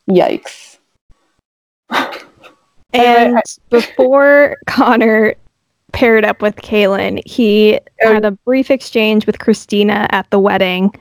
Yikes. 0.09 0.77
And 2.95 3.41
before 3.71 4.55
Connor 4.67 5.33
paired 5.93 6.23
up 6.25 6.43
with 6.43 6.55
Caelynn, 6.57 7.21
he 7.25 7.79
Oh. 8.03 8.13
had 8.13 8.23
a 8.23 8.31
brief 8.31 8.69
exchange 8.69 9.25
with 9.25 9.39
Kristina 9.39 10.05
at 10.11 10.29
the 10.29 10.39
wedding. 10.39 10.93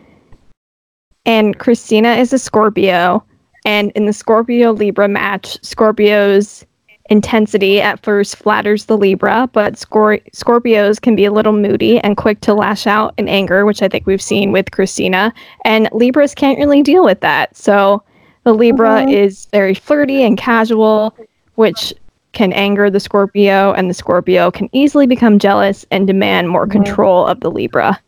And 1.27 1.59
Kristina 1.59 2.19
is 2.19 2.33
a 2.33 2.39
Scorpio. 2.39 3.23
And 3.67 3.91
in 3.93 4.07
the 4.07 4.15
Scorpio 4.15 4.73
Libra 4.73 5.07
match, 5.07 5.63
Scorpio's 5.63 6.65
intensity 7.11 7.80
at 7.80 8.03
first 8.03 8.36
flatters 8.36 8.86
the 8.86 8.96
Libra, 8.96 9.48
but 9.53 9.74
Scor- 9.74 10.22
Scorpios 10.32 11.00
can 11.00 11.16
be 11.16 11.24
a 11.24 11.32
little 11.32 11.53
moody 11.53 11.98
and 12.00 12.16
quick 12.16 12.40
to 12.42 12.55
lash 12.55 12.86
out 12.86 13.14
in 13.18 13.28
anger, 13.28 13.66
which 13.66 13.82
I 13.82 13.88
think 13.88 14.07
we've 14.07 14.22
seen 14.22 14.53
with 14.53 14.70
Kristina. 14.70 15.32
And 15.64 15.88
Libras 15.92 16.34
can't 16.34 16.59
really 16.59 16.82
deal 16.82 17.05
with 17.05 17.20
that. 17.20 17.57
So 17.57 18.03
the 18.44 18.55
Libra 18.55 19.05
Mhm. 19.05 19.12
is 19.12 19.46
very 19.53 19.74
flirty 19.74 20.22
and 20.24 20.36
casual, 20.38 21.14
which 21.57 21.92
can 22.32 22.53
anger 22.53 22.88
the 22.88 23.00
Scorpio, 23.00 23.72
and 23.74 23.90
the 23.90 23.94
Scorpio 23.94 24.50
can 24.50 24.68
easily 24.72 25.07
become 25.07 25.38
jealous 25.38 25.84
and 25.90 26.07
demand 26.07 26.48
more 26.48 26.66
Mhm. 26.66 26.72
control 26.72 27.26
of 27.26 27.40
the 27.40 27.50
Libra. 27.50 28.00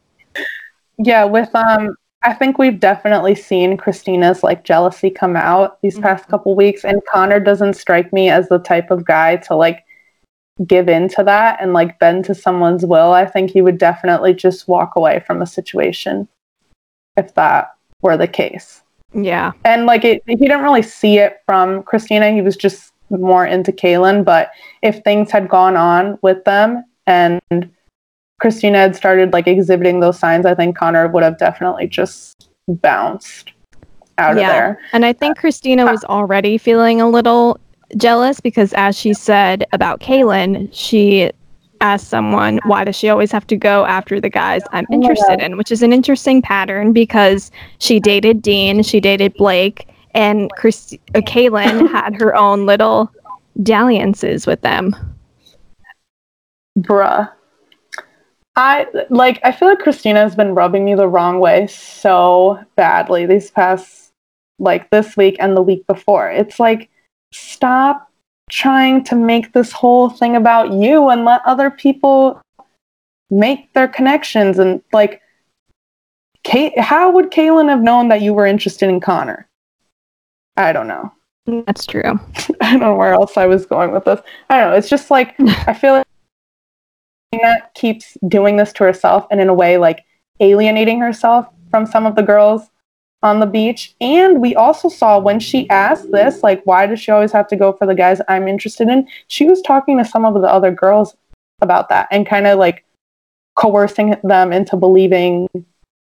Yeah, 0.99 1.24
with 1.24 1.55
um 1.55 1.97
I 2.25 2.33
think 2.33 2.59
we've 2.59 2.81
definitely 2.81 3.35
seen 3.35 3.77
Kristina's 3.77 4.43
like 4.43 4.64
jealousy 4.64 5.11
come 5.11 5.37
out 5.37 5.81
these 5.83 5.99
past 5.99 6.25
Mhm. 6.25 6.31
couple 6.31 6.57
weeks 6.57 6.85
and 6.85 7.05
Connor 7.12 7.39
doesn't 7.39 7.75
strike 7.75 8.12
me 8.12 8.31
as 8.31 8.49
the 8.49 8.59
type 8.59 8.91
of 8.91 9.05
guy 9.05 9.37
to 9.37 9.55
like 9.55 9.85
give 10.66 10.89
in 10.89 11.09
to 11.11 11.22
that 11.25 11.61
and 11.61 11.72
like 11.75 11.99
bend 11.99 12.25
to 12.25 12.35
someone's 12.35 12.87
will. 12.87 13.12
I 13.12 13.27
think 13.27 13.51
he 13.51 13.61
would 13.61 13.77
definitely 13.77 14.33
just 14.33 14.68
walk 14.68 14.97
away 14.97 15.22
from 15.27 15.43
a 15.43 15.47
situation 15.47 16.27
if 17.16 17.35
that 17.35 17.75
were 18.03 18.16
the 18.16 18.29
case. 18.29 18.83
Yeah. 19.12 19.53
And 19.64 19.85
like 19.85 20.05
it 20.05 20.22
he 20.27 20.37
didn't 20.37 20.62
really 20.62 20.83
see 20.83 21.18
it 21.18 21.43
from 21.47 21.83
Kristina. 21.83 22.33
He 22.33 22.43
was 22.43 22.57
just 22.57 22.93
more 23.11 23.45
into 23.45 23.70
Caelynn, 23.70 24.25
but 24.25 24.51
if 24.81 25.03
things 25.03 25.31
had 25.31 25.49
gone 25.49 25.77
on 25.77 26.18
with 26.22 26.43
them 26.45 26.85
and 27.07 27.41
Kristina 28.45 28.74
had 28.74 28.95
started 28.95 29.32
like 29.32 29.47
exhibiting 29.47 30.01
those 30.01 30.18
signs, 30.18 30.45
I 30.45 30.55
think 30.55 30.76
Connor 30.76 31.09
would 31.09 31.22
have 31.22 31.38
definitely 31.38 31.86
just 31.86 32.51
bounced 32.68 33.53
out 34.18 34.36
Yeah. 34.36 34.42
of 34.42 34.49
there. 34.49 34.78
And 34.92 35.07
I 35.07 35.14
think 35.14 35.38
Kristina 35.38 35.90
was 35.90 36.05
already 36.05 36.59
feeling 36.59 37.01
a 37.01 37.09
little 37.09 37.59
jealous 37.97 38.40
because, 38.40 38.74
as 38.74 38.99
she 38.99 39.14
said 39.14 39.66
about 39.72 40.01
Caelynn, 40.01 40.68
she 40.72 41.30
asked 41.80 42.09
someone, 42.09 42.61
why 42.66 42.84
does 42.84 42.97
she 42.97 43.09
always 43.09 43.32
have 43.32 43.47
to 43.47 43.57
go 43.57 43.86
after 43.86 44.20
the 44.20 44.28
guys 44.28 44.61
I'm 44.72 44.86
Oh 44.90 44.95
interested 44.95 45.40
in? 45.40 45.57
Which 45.57 45.72
is 45.72 45.82
an 45.82 45.95
interesting 45.95 46.42
pattern 46.42 46.92
because 46.92 47.51
she 47.78 47.99
dated 47.99 48.42
Dean, 48.42 48.82
she 48.82 49.01
dated 49.01 49.32
Blake, 49.34 49.88
and 50.14 50.51
Chris- 50.53 50.95
uh, 51.14 51.20
Caelynn 51.20 51.88
had 51.92 52.14
her 52.20 52.36
own 52.36 52.66
little 52.66 53.11
dalliances 53.62 54.47
with 54.47 54.61
them. 54.61 54.95
Bruh. 56.78 57.30
I 58.57 58.87
like 59.11 59.41
I 59.43 59.51
feel 59.53 59.69
like 59.69 59.81
Kristina 59.81 60.17
has 60.17 60.37
been 60.37 60.55
rubbing 60.55 60.85
me 60.85 60.95
the 60.95 61.09
wrong 61.09 61.41
way 61.41 61.67
so 61.67 62.61
badly 62.77 63.27
these 63.27 63.51
past 63.51 64.13
like 64.59 64.91
this 64.91 65.17
week 65.17 65.37
and 65.41 65.57
the 65.57 65.63
week 65.63 65.87
before. 65.87 66.31
It's 66.31 66.61
like 66.61 66.89
stop 67.33 68.09
trying 68.51 69.03
to 69.05 69.17
make 69.17 69.53
this 69.53 69.73
whole 69.73 70.09
thing 70.09 70.37
about 70.37 70.73
you 70.73 71.09
and 71.09 71.25
let 71.25 71.41
other 71.45 71.71
people 71.71 72.41
make 73.31 73.73
their 73.73 73.89
connections 73.89 74.59
and 74.59 74.83
like 74.93 75.21
Kate 76.45 76.79
how 76.79 77.11
would 77.11 77.33
Caelynn 77.33 77.69
have 77.69 77.83
known 77.83 78.09
that 78.09 78.23
you 78.23 78.35
were 78.35 78.47
interested 78.47 78.89
in 78.89 79.01
Connor? 79.01 79.49
I 80.57 80.73
don't 80.73 80.87
know. 80.87 81.13
That's 81.47 81.87
true. 81.87 82.03
I 82.61 82.71
don't 82.71 82.81
know 82.81 82.95
where 82.95 83.15
else 83.15 83.37
I 83.37 83.47
was 83.47 83.67
going 83.67 83.91
with 83.91 84.05
this. 84.05 84.21
I 84.49 84.61
don't 84.61 84.71
know. 84.71 84.77
It's 84.77 84.89
just 84.89 85.11
like 85.11 85.35
I 85.41 85.75
feel 85.75 85.95
like 85.95 86.07
Tina 87.35 87.57
keeps 87.74 88.16
doing 88.28 88.57
this 88.57 88.72
to 88.74 88.85
herself 88.85 89.26
and 89.30 89.41
in 89.41 89.49
a 89.49 89.55
way 89.55 89.76
like 89.76 90.05
alienating 90.41 91.01
herself 91.01 91.47
from 91.70 91.87
some 91.87 92.07
of 92.07 92.16
the 92.16 92.22
girls 92.22 92.70
on 93.22 93.41
the 93.41 93.47
beach. 93.47 93.95
And 94.01 94.41
we 94.41 94.55
also 94.55 94.89
saw 94.89 95.18
when 95.18 95.41
she 95.41 95.68
asked 95.70 96.12
this, 96.12 96.43
like, 96.43 96.62
why 96.64 96.87
does 96.87 97.01
she 97.01 97.11
always 97.11 97.32
have 97.32 97.49
to 97.49 97.57
go 97.57 97.72
for 97.72 97.87
the 97.87 97.95
guys 97.95 98.20
I'm 98.28 98.47
interested 98.47 98.89
in? 98.89 99.09
She 99.28 99.47
was 99.47 99.62
talking 99.62 99.99
to 99.99 100.05
some 100.05 100.24
of 100.24 100.35
the 100.35 100.49
other 100.49 100.70
girls 100.70 101.16
about 101.61 101.89
that 101.89 102.07
and 102.11 102.26
kind 102.26 102.47
of 102.47 102.59
like 102.59 102.85
coercing 103.57 104.16
them 104.22 104.53
into 104.53 104.76
believing 104.76 105.49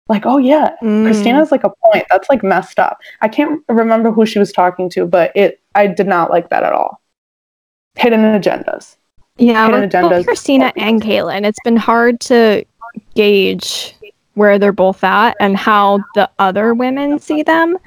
like, 0.09 0.27
oh 0.27 0.39
yeah, 0.39 0.75
mm. 0.83 1.05
Kristina's 1.05 1.53
like 1.53 1.65
a 1.65 1.73
point. 1.85 2.05
That's 2.11 2.29
like 2.29 2.43
messed 2.43 2.79
up. 2.79 2.99
I 3.21 3.29
can't 3.29 3.63
remember 3.69 4.11
who 4.11 4.27
she 4.27 4.39
was 4.39 4.53
talking 4.53 4.91
to, 4.91 5.07
but 5.07 5.31
it 5.35 5.61
I 5.75 5.87
did 5.87 6.09
not 6.09 6.31
like 6.31 6.51
that 6.51 6.65
at 6.65 6.73
all. 6.73 7.01
Hidden 7.95 8.21
agendas. 8.21 8.97
Yeah, 9.39 9.69
with 9.69 9.91
agendas. 9.91 10.11
both 10.11 10.27
Kristina 10.27 10.73
and 10.77 11.03
Caelynn, 11.03 11.45
it's 11.45 11.59
been 11.65 11.77
hard 11.77 12.21
to 12.21 12.65
gauge 13.15 13.95
where 14.35 14.59
they're 14.59 14.73
both 14.73 15.03
at 15.05 15.37
and 15.41 15.57
how 15.57 16.01
the 16.15 16.29
other 16.39 16.75
women 16.75 17.19
see 17.19 17.43
them. 17.43 17.79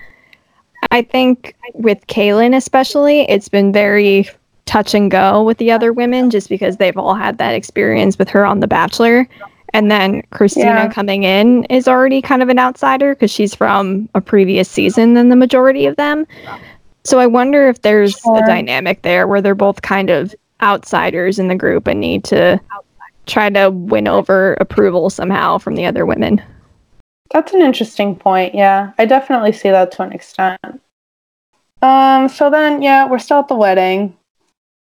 I 0.91 1.01
think 1.01 1.55
with 1.73 2.05
Caelynn 2.07 2.55
especially, 2.55 3.21
it's 3.21 3.49
been 3.49 3.71
very 3.71 4.29
touch 4.65 4.93
and 4.93 5.09
go 5.09 5.43
with 5.43 5.57
the 5.57 5.71
other 5.71 5.93
women 5.93 6.29
just 6.29 6.49
because 6.49 6.77
they've 6.77 6.97
all 6.97 7.15
had 7.15 7.37
that 7.37 7.53
experience 7.53 8.17
with 8.17 8.29
her 8.29 8.45
on 8.45 8.59
The 8.59 8.67
Bachelor. 8.67 9.27
And 9.73 9.91
then 9.91 10.21
Kristina 10.31 10.63
yeah. 10.63 10.91
coming 10.91 11.23
in 11.23 11.65
is 11.65 11.87
already 11.87 12.21
kind 12.21 12.41
of 12.41 12.49
an 12.49 12.59
outsider 12.59 13.13
because 13.13 13.31
she's 13.31 13.53
from 13.53 14.09
a 14.15 14.21
previous 14.21 14.69
season 14.69 15.13
than 15.15 15.29
the 15.29 15.35
majority 15.35 15.85
of 15.85 15.95
them. 15.97 16.25
So 17.03 17.19
I 17.19 17.27
wonder 17.27 17.67
if 17.67 17.81
there's 17.81 18.17
sure. 18.17 18.43
a 18.43 18.47
dynamic 18.47 19.01
there 19.01 19.27
where 19.27 19.41
they're 19.41 19.53
both 19.53 19.81
kind 19.81 20.09
of 20.09 20.33
outsiders 20.61 21.39
in 21.39 21.47
the 21.47 21.55
group 21.55 21.87
and 21.87 21.99
need 21.99 22.23
to 22.25 22.59
try 23.25 23.49
to 23.49 23.69
win 23.69 24.07
over 24.07 24.53
approval 24.55 25.09
somehow 25.09 25.57
from 25.57 25.75
the 25.75 25.85
other 25.85 26.05
women. 26.05 26.41
That's 27.31 27.53
an 27.53 27.61
interesting 27.61 28.15
point. 28.15 28.53
Yeah, 28.53 28.91
I 28.97 29.05
definitely 29.05 29.51
see 29.51 29.69
that 29.69 29.91
to 29.93 30.03
an 30.03 30.11
extent. 30.11 30.61
Um, 31.81 32.29
so 32.29 32.49
then, 32.49 32.81
yeah, 32.81 33.09
we're 33.09 33.19
still 33.19 33.39
at 33.39 33.47
the 33.47 33.55
wedding. 33.55 34.15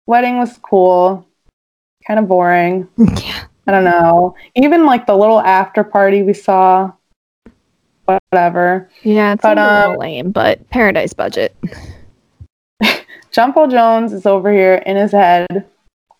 Wedding 0.07 0.37
was 0.37 0.57
cool, 0.57 1.25
kind 2.05 2.19
of 2.19 2.27
boring. 2.27 2.87
Yeah. 2.97 3.45
I 3.67 3.71
don't 3.71 3.83
know. 3.83 4.35
Even 4.55 4.85
like 4.85 5.05
the 5.05 5.15
little 5.15 5.39
after 5.39 5.83
party 5.83 6.23
we 6.23 6.33
saw, 6.33 6.91
whatever. 8.05 8.89
Yeah, 9.03 9.33
it's 9.33 9.41
but, 9.43 9.57
a 9.57 9.61
little 9.61 9.91
um, 9.93 9.97
lame, 9.97 10.31
but 10.31 10.67
paradise 10.71 11.13
budget. 11.13 11.55
John 13.31 13.53
Paul 13.53 13.67
Jones 13.67 14.13
is 14.13 14.25
over 14.25 14.51
here 14.51 14.75
in 14.85 14.97
his 14.97 15.11
head 15.11 15.65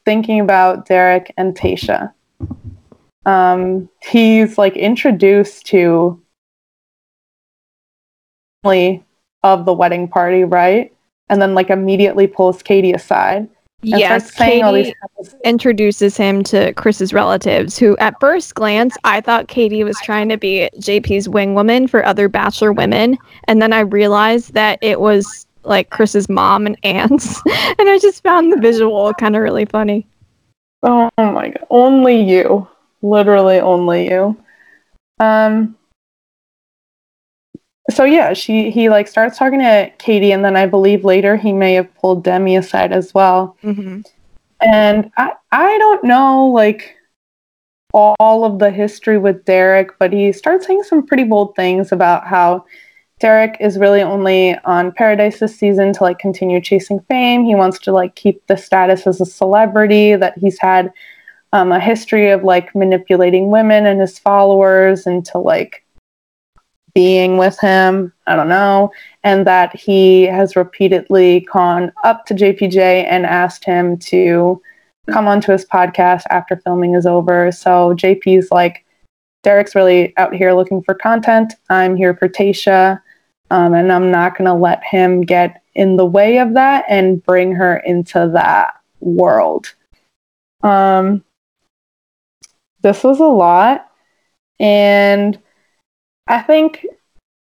thinking 0.05 0.39
about 0.39 0.87
Derek 0.87 1.33
and 1.37 1.55
Tayshia. 1.55 2.13
Um, 3.25 3.89
he's 4.01 4.57
like 4.57 4.75
introduced 4.75 5.65
to 5.67 6.21
of 9.43 9.65
the 9.65 9.73
wedding 9.73 10.07
party, 10.07 10.43
right? 10.43 10.93
And 11.29 11.41
then 11.41 11.55
like 11.55 11.69
immediately 11.69 12.27
pulls 12.27 12.61
Katie 12.61 12.93
aside 12.93 13.49
yes, 13.83 14.31
Katie 14.31 14.93
introduces 15.43 16.17
him 16.17 16.43
to 16.43 16.73
Chris's 16.73 17.13
relatives, 17.13 17.77
who 17.77 17.97
at 17.97 18.19
first 18.19 18.55
glance 18.55 18.95
I 19.03 19.21
thought 19.21 19.47
Katie 19.47 19.83
was 19.83 19.97
trying 20.03 20.29
to 20.29 20.37
be 20.37 20.69
JP's 20.75 21.27
wing 21.27 21.55
woman 21.55 21.87
for 21.87 22.05
other 22.05 22.29
bachelor 22.29 22.71
women, 22.71 23.17
and 23.45 23.61
then 23.61 23.73
I 23.73 23.81
realized 23.81 24.53
that 24.53 24.79
it 24.81 24.99
was 24.99 25.45
like 25.63 25.89
Chris's 25.89 26.29
mom 26.29 26.65
and 26.65 26.77
aunts, 26.83 27.41
and 27.45 27.89
I 27.89 27.99
just 28.01 28.23
found 28.23 28.51
the 28.51 28.57
visual 28.57 29.13
kind 29.13 29.35
of 29.35 29.41
really 29.41 29.65
funny. 29.65 30.07
Oh 30.83 31.09
my 31.17 31.49
god! 31.49 31.65
Only 31.69 32.21
you, 32.21 32.67
literally 33.01 33.59
only 33.59 34.09
you. 34.09 34.37
Um, 35.19 35.75
so 37.89 38.03
yeah, 38.03 38.33
she 38.33 38.71
he 38.71 38.89
like 38.89 39.07
starts 39.07 39.37
talking 39.37 39.59
to 39.59 39.91
Katie, 39.97 40.31
and 40.31 40.43
then 40.43 40.55
I 40.55 40.65
believe 40.65 41.03
later 41.03 41.35
he 41.35 41.53
may 41.53 41.73
have 41.73 41.93
pulled 41.95 42.23
Demi 42.23 42.55
aside 42.55 42.91
as 42.91 43.13
well. 43.13 43.57
Mm-hmm. 43.63 44.01
And 44.61 45.11
I 45.17 45.33
I 45.51 45.77
don't 45.77 46.03
know 46.03 46.47
like 46.47 46.95
all 47.93 48.45
of 48.45 48.59
the 48.59 48.71
history 48.71 49.17
with 49.17 49.45
Derek, 49.45 49.97
but 49.99 50.13
he 50.13 50.31
starts 50.31 50.65
saying 50.65 50.83
some 50.83 51.05
pretty 51.05 51.23
bold 51.23 51.55
things 51.55 51.91
about 51.91 52.25
how 52.25 52.65
Derek 53.21 53.55
is 53.59 53.77
really 53.77 54.01
only 54.01 54.57
on 54.65 54.91
Paradise 54.91 55.39
this 55.39 55.55
season 55.55 55.93
to 55.93 56.03
like 56.03 56.17
continue 56.17 56.59
chasing 56.59 56.99
fame. 57.01 57.45
He 57.45 57.53
wants 57.53 57.77
to 57.81 57.91
like 57.91 58.15
keep 58.15 58.45
the 58.47 58.57
status 58.57 59.05
as 59.05 59.21
a 59.21 59.27
celebrity 59.27 60.15
that 60.15 60.39
he's 60.39 60.57
had 60.57 60.91
um, 61.53 61.71
a 61.71 61.79
history 61.79 62.31
of 62.31 62.43
like 62.43 62.73
manipulating 62.73 63.51
women 63.51 63.85
and 63.85 64.01
his 64.01 64.17
followers 64.17 65.05
into 65.05 65.37
like 65.37 65.85
being 66.95 67.37
with 67.37 67.59
him. 67.59 68.11
I 68.25 68.35
don't 68.35 68.49
know. 68.49 68.91
And 69.23 69.45
that 69.45 69.75
he 69.75 70.23
has 70.23 70.55
repeatedly 70.55 71.41
gone 71.53 71.91
up 72.03 72.25
to 72.25 72.33
JPJ 72.33 73.05
and 73.07 73.27
asked 73.27 73.63
him 73.63 73.97
to 73.97 74.59
come 75.11 75.27
onto 75.27 75.51
his 75.51 75.65
podcast 75.65 76.23
after 76.31 76.57
filming 76.57 76.95
is 76.95 77.05
over. 77.05 77.51
So 77.51 77.93
JP's 77.93 78.49
like, 78.49 78.83
Derek's 79.43 79.75
really 79.75 80.17
out 80.17 80.33
here 80.33 80.53
looking 80.53 80.81
for 80.81 80.95
content. 80.95 81.53
I'm 81.69 81.95
here 81.95 82.15
for 82.15 82.27
Tayshia. 82.27 82.99
Um, 83.51 83.73
and 83.73 83.91
I'm 83.91 84.11
not 84.11 84.37
going 84.37 84.47
to 84.47 84.53
let 84.53 84.81
him 84.81 85.23
get 85.23 85.61
in 85.75 85.97
the 85.97 86.05
way 86.05 86.37
of 86.37 86.53
that 86.53 86.85
and 86.87 87.21
bring 87.21 87.53
her 87.55 87.77
into 87.85 88.31
that 88.33 88.75
world. 89.01 89.75
Um, 90.63 91.25
this 92.81 93.03
was 93.03 93.19
a 93.19 93.25
lot. 93.25 93.89
And 94.57 95.37
I 96.27 96.41
think 96.41 96.85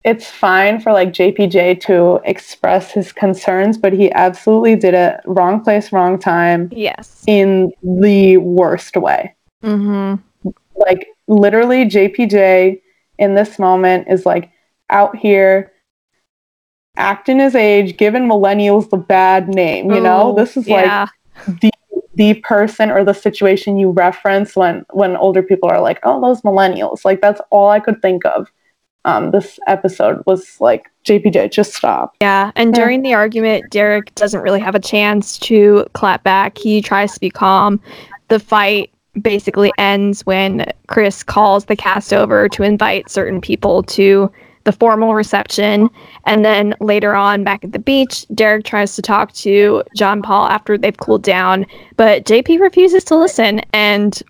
it's 0.03 0.29
fine 0.29 0.81
for 0.81 0.91
like 0.91 1.13
JPJ 1.13 1.79
to 1.83 2.19
express 2.25 2.91
his 2.91 3.13
concerns, 3.13 3.77
but 3.77 3.93
he 3.93 4.11
absolutely 4.11 4.75
did 4.75 4.93
it 4.93 5.21
wrong 5.25 5.63
place, 5.63 5.93
wrong 5.93 6.19
time. 6.19 6.67
Yes. 6.73 7.23
In 7.27 7.71
the 7.81 8.37
worst 8.37 8.97
way. 8.97 9.33
Mm-hmm. 9.63 10.51
Like 10.75 11.07
literally, 11.29 11.85
JPJ 11.85 12.81
in 13.19 13.35
this 13.35 13.57
moment 13.57 14.09
is 14.09 14.25
like 14.25 14.51
out 14.89 15.15
here 15.15 15.72
acting 16.95 17.39
his 17.39 17.55
age, 17.55 17.97
giving 17.97 18.23
millennials 18.23 18.89
the 18.89 18.97
bad 18.97 19.47
name. 19.47 19.91
You 19.91 19.97
Ooh, 19.97 20.03
know, 20.03 20.35
this 20.35 20.57
is 20.57 20.67
yeah. 20.67 21.07
like 21.45 21.59
the 21.61 21.71
the 22.15 22.35
person 22.41 22.91
or 22.91 23.03
the 23.03 23.13
situation 23.13 23.79
you 23.79 23.89
reference 23.89 24.55
when 24.55 24.85
when 24.91 25.15
older 25.17 25.41
people 25.41 25.69
are 25.69 25.81
like, 25.81 25.99
"Oh, 26.03 26.21
those 26.21 26.41
millennials." 26.41 27.05
Like 27.05 27.21
that's 27.21 27.41
all 27.49 27.69
I 27.69 27.79
could 27.79 28.01
think 28.01 28.25
of 28.25 28.51
um, 29.05 29.31
this 29.31 29.59
episode 29.67 30.21
was 30.25 30.59
like 30.61 30.89
JPJ, 31.05 31.51
just 31.51 31.73
stop. 31.73 32.15
Yeah, 32.21 32.51
and 32.55 32.73
during 32.73 33.01
the 33.01 33.13
argument, 33.13 33.69
Derek 33.69 34.13
doesn't 34.15 34.41
really 34.41 34.59
have 34.59 34.75
a 34.75 34.79
chance 34.79 35.37
to 35.39 35.85
clap 35.93 36.23
back. 36.23 36.57
He 36.57 36.81
tries 36.81 37.13
to 37.13 37.19
be 37.19 37.29
calm. 37.29 37.81
The 38.29 38.39
fight 38.39 38.91
basically 39.21 39.71
ends 39.77 40.25
when 40.25 40.65
Chris 40.87 41.23
calls 41.23 41.65
the 41.65 41.75
cast 41.75 42.13
over 42.13 42.49
to 42.49 42.63
invite 42.63 43.09
certain 43.09 43.41
people 43.41 43.83
to 43.83 44.31
the 44.63 44.71
formal 44.71 45.13
reception. 45.13 45.89
And 46.25 46.45
then 46.45 46.75
later 46.79 47.15
on, 47.15 47.43
back 47.43 47.63
at 47.63 47.71
the 47.71 47.79
beach, 47.79 48.25
Derek 48.33 48.65
tries 48.65 48.95
to 48.95 49.01
talk 49.01 49.33
to 49.33 49.83
John 49.95 50.21
Paul 50.21 50.47
after 50.47 50.77
they've 50.77 50.97
cooled 50.97 51.23
down, 51.23 51.65
but 51.97 52.25
JP 52.25 52.59
refuses 52.59 53.03
to 53.05 53.15
listen. 53.15 53.61
And 53.73 54.21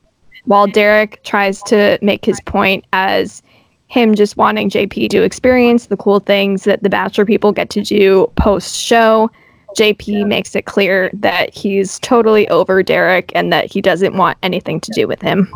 while 0.46 0.68
Derek 0.68 1.24
tries 1.24 1.62
to 1.64 1.98
make 2.02 2.26
his 2.26 2.42
point 2.42 2.86
as 2.94 3.42
him 3.88 4.16
just 4.16 4.38
wanting 4.38 4.72
JP 4.72 5.10
to 5.10 5.22
experience 5.22 5.86
the 5.86 5.98
cool 5.98 6.20
things 6.20 6.64
that 6.64 6.82
the 6.82 6.90
Bachelor 6.90 7.26
people 7.26 7.52
get 7.52 7.70
to 7.70 7.82
do 7.82 8.32
post 8.36 8.76
show. 8.76 9.30
JP 9.78 10.28
makes 10.28 10.56
it 10.56 10.66
clear 10.66 11.12
that 11.14 11.54
he's 11.54 12.00
totally 12.00 12.48
over 12.50 12.82
Derek 12.82 13.32
and 13.36 13.54
that 13.54 13.72
he 13.72 13.82
doesn't 13.82 14.16
want 14.16 14.38
anything 14.42 14.80
to 14.82 14.92
do 14.92 15.08
with 15.08 15.22
him. 15.22 15.52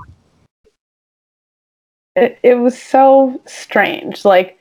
It, 2.16 2.40
it 2.44 2.56
was 2.56 2.80
so 2.80 3.40
strange. 3.46 4.26
Like, 4.26 4.57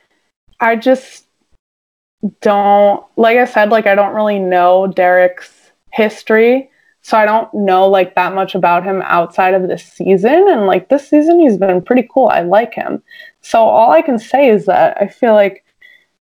I 0.60 0.76
just 0.76 1.26
don't, 2.40 3.04
like 3.16 3.36
I 3.36 3.44
said, 3.44 3.70
like, 3.70 3.86
I 3.86 3.94
don't 3.94 4.14
really 4.14 4.38
know 4.38 4.86
Derek's 4.86 5.52
history. 5.92 6.70
So 7.02 7.16
I 7.16 7.24
don't 7.24 7.52
know 7.54 7.88
like 7.88 8.16
that 8.16 8.34
much 8.34 8.56
about 8.56 8.82
him 8.82 9.00
outside 9.02 9.54
of 9.54 9.68
this 9.68 9.84
season. 9.84 10.48
And 10.48 10.66
like 10.66 10.88
this 10.88 11.08
season, 11.08 11.38
he's 11.38 11.56
been 11.56 11.80
pretty 11.80 12.08
cool. 12.12 12.26
I 12.26 12.40
like 12.40 12.74
him. 12.74 13.00
So 13.42 13.62
all 13.62 13.92
I 13.92 14.02
can 14.02 14.18
say 14.18 14.48
is 14.50 14.66
that 14.66 14.96
I 15.00 15.06
feel 15.06 15.34
like 15.34 15.64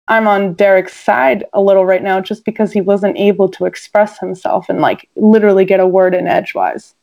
I'm 0.09 0.29
on 0.29 0.55
Derek's 0.55 0.95
side 0.95 1.45
a 1.55 1.63
little 1.63 1.87
right 1.87 2.03
now 2.03 2.21
just 2.21 2.45
because 2.45 2.71
he 2.71 2.83
wasn't 2.83 3.17
able 3.17 3.49
to 3.51 3.65
express 3.65 4.19
himself 4.19 4.69
and 4.69 4.81
like 4.81 5.09
literally 5.17 5.65
get 5.65 5.81
a 5.81 5.87
word 5.87 6.15
in 6.15 6.27
edgewise. 6.27 6.95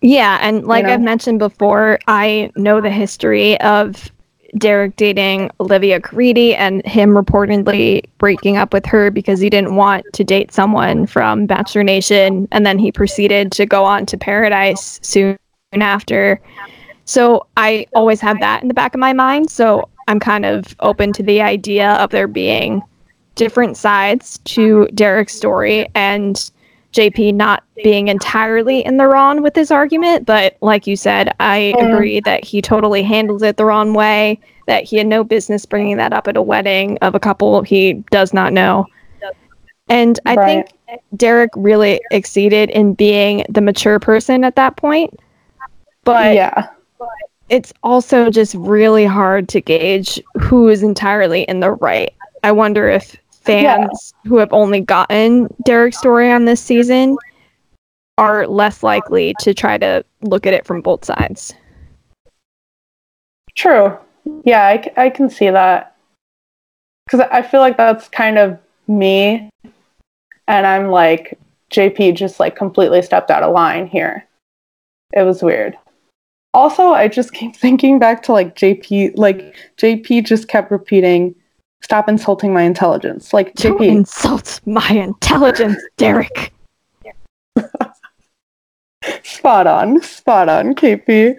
Yeah, 0.00 0.38
and 0.40 0.66
like 0.66 0.84
You 0.84 0.88
know? 0.88 0.94
I've 0.94 1.02
mentioned 1.02 1.38
before, 1.38 1.98
I 2.06 2.50
know 2.56 2.80
the 2.80 2.90
history 2.90 3.60
of 3.60 4.10
Derek 4.58 4.96
dating 4.96 5.50
Olivia 5.60 6.00
Caridi 6.00 6.54
and 6.54 6.84
him 6.84 7.10
reportedly 7.10 8.04
breaking 8.18 8.56
up 8.56 8.72
with 8.72 8.84
her 8.86 9.10
because 9.10 9.40
he 9.40 9.50
didn't 9.50 9.76
want 9.76 10.04
to 10.12 10.24
date 10.24 10.52
someone 10.52 11.06
from 11.06 11.46
Bachelor 11.46 11.84
Nation, 11.84 12.48
and 12.52 12.66
then 12.66 12.78
he 12.78 12.90
proceeded 12.90 13.52
to 13.52 13.66
go 13.66 13.84
on 13.84 14.06
to 14.06 14.16
Paradise 14.16 14.98
soon 15.02 15.36
after. 15.74 16.40
So 17.04 17.46
I 17.56 17.86
always 17.94 18.20
have 18.20 18.40
that 18.40 18.62
in 18.62 18.68
the 18.68 18.74
back 18.74 18.94
of 18.94 19.00
my 19.00 19.12
mind. 19.12 19.50
So 19.50 19.88
I'm 20.08 20.20
kind 20.20 20.44
of 20.44 20.74
open 20.80 21.12
to 21.14 21.22
the 21.22 21.40
idea 21.40 21.92
of 21.94 22.10
there 22.10 22.28
being 22.28 22.82
different 23.34 23.76
sides 23.76 24.38
to 24.44 24.88
Derek's 24.94 25.34
story 25.34 25.88
and 25.94 26.50
JP 26.92 27.34
not 27.34 27.62
being 27.82 28.08
entirely 28.08 28.84
in 28.84 28.96
the 28.96 29.06
wrong 29.06 29.42
with 29.42 29.54
his 29.54 29.70
argument, 29.70 30.26
but 30.26 30.56
like 30.60 30.86
you 30.86 30.96
said, 30.96 31.32
I 31.40 31.74
Mm. 31.76 31.88
agree 31.88 32.20
that 32.20 32.44
he 32.44 32.60
totally 32.60 33.02
handled 33.02 33.42
it 33.42 33.56
the 33.56 33.64
wrong 33.64 33.94
way, 33.94 34.38
that 34.66 34.84
he 34.84 34.96
had 34.96 35.06
no 35.06 35.22
business 35.22 35.64
bringing 35.64 35.96
that 35.98 36.12
up 36.12 36.26
at 36.28 36.36
a 36.36 36.42
wedding 36.42 36.98
of 37.00 37.14
a 37.14 37.20
couple 37.20 37.62
he 37.62 37.94
does 38.10 38.32
not 38.34 38.52
know. 38.52 38.86
And 39.88 40.20
I 40.24 40.34
Right. 40.34 40.46
think 40.46 40.98
Derek 41.16 41.50
really 41.56 42.00
exceeded 42.10 42.70
in 42.70 42.94
being 42.94 43.44
the 43.48 43.60
mature 43.60 43.98
person 43.98 44.44
at 44.44 44.56
that 44.56 44.76
point. 44.76 45.12
But 46.04 46.34
yeah. 46.34 46.68
it's 47.48 47.72
also 47.82 48.30
just 48.30 48.54
really 48.54 49.04
hard 49.04 49.48
to 49.48 49.60
gauge 49.60 50.20
who 50.40 50.68
is 50.68 50.84
entirely 50.84 51.42
in 51.42 51.58
the 51.60 51.72
right. 51.72 52.12
I 52.44 52.52
wonder 52.52 52.88
if 52.88 53.16
fans 53.40 54.14
who 54.26 54.36
have 54.36 54.52
only 54.52 54.80
gotten 54.80 55.48
Derek's 55.64 55.98
story 55.98 56.30
on 56.30 56.44
this 56.44 56.60
season 56.60 57.16
are 58.18 58.46
less 58.46 58.82
likely 58.82 59.34
to 59.40 59.54
try 59.54 59.78
to 59.78 60.04
look 60.22 60.46
at 60.46 60.52
it 60.52 60.66
from 60.66 60.82
both 60.82 61.04
sides. 61.04 61.54
True. 63.54 63.96
Yeah, 64.44 64.66
I, 64.66 64.92
I 64.96 65.10
can 65.10 65.30
see 65.30 65.50
that. 65.50 65.96
Because 67.06 67.26
I 67.32 67.42
feel 67.42 67.60
like 67.60 67.76
that's 67.76 68.08
kind 68.08 68.38
of 68.38 68.58
me. 68.86 69.50
And 70.46 70.66
I'm 70.66 70.88
like, 70.88 71.38
JP 71.70 72.16
just 72.16 72.40
like 72.40 72.56
completely 72.56 73.02
stepped 73.02 73.30
out 73.30 73.42
of 73.42 73.54
line 73.54 73.86
here. 73.86 74.26
It 75.12 75.22
was 75.22 75.42
weird. 75.42 75.76
Also, 76.52 76.88
I 76.88 77.08
just 77.08 77.32
keep 77.32 77.56
thinking 77.56 77.98
back 77.98 78.22
to 78.24 78.32
like 78.32 78.54
JP, 78.54 79.16
like 79.16 79.56
JP 79.78 80.24
just 80.26 80.48
kept 80.48 80.70
repeating, 80.70 81.34
stop 81.82 82.08
insulting 82.08 82.52
my 82.52 82.62
intelligence. 82.62 83.32
Like, 83.32 83.54
Don't 83.54 83.82
insult 83.82 84.60
my 84.66 84.88
intelligence, 84.90 85.78
Derek. 85.96 86.52
spot 89.22 89.66
on, 89.66 90.00
spot 90.02 90.48
on, 90.48 90.74
KP. 90.74 91.34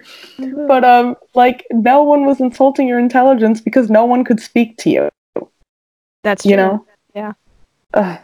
But, 0.66 0.84
um, 0.84 1.16
like, 1.34 1.66
no 1.70 2.02
one 2.02 2.24
was 2.26 2.40
insulting 2.40 2.88
your 2.88 2.98
intelligence 2.98 3.60
because 3.60 3.88
no 3.88 4.04
one 4.04 4.24
could 4.24 4.40
speak 4.40 4.76
to 4.78 4.90
you, 4.90 5.08
That's 6.22 6.42
true. 6.42 6.50
you 6.50 6.56
know? 6.56 6.86
Yeah. 7.14 7.32
Ugh. 7.94 8.18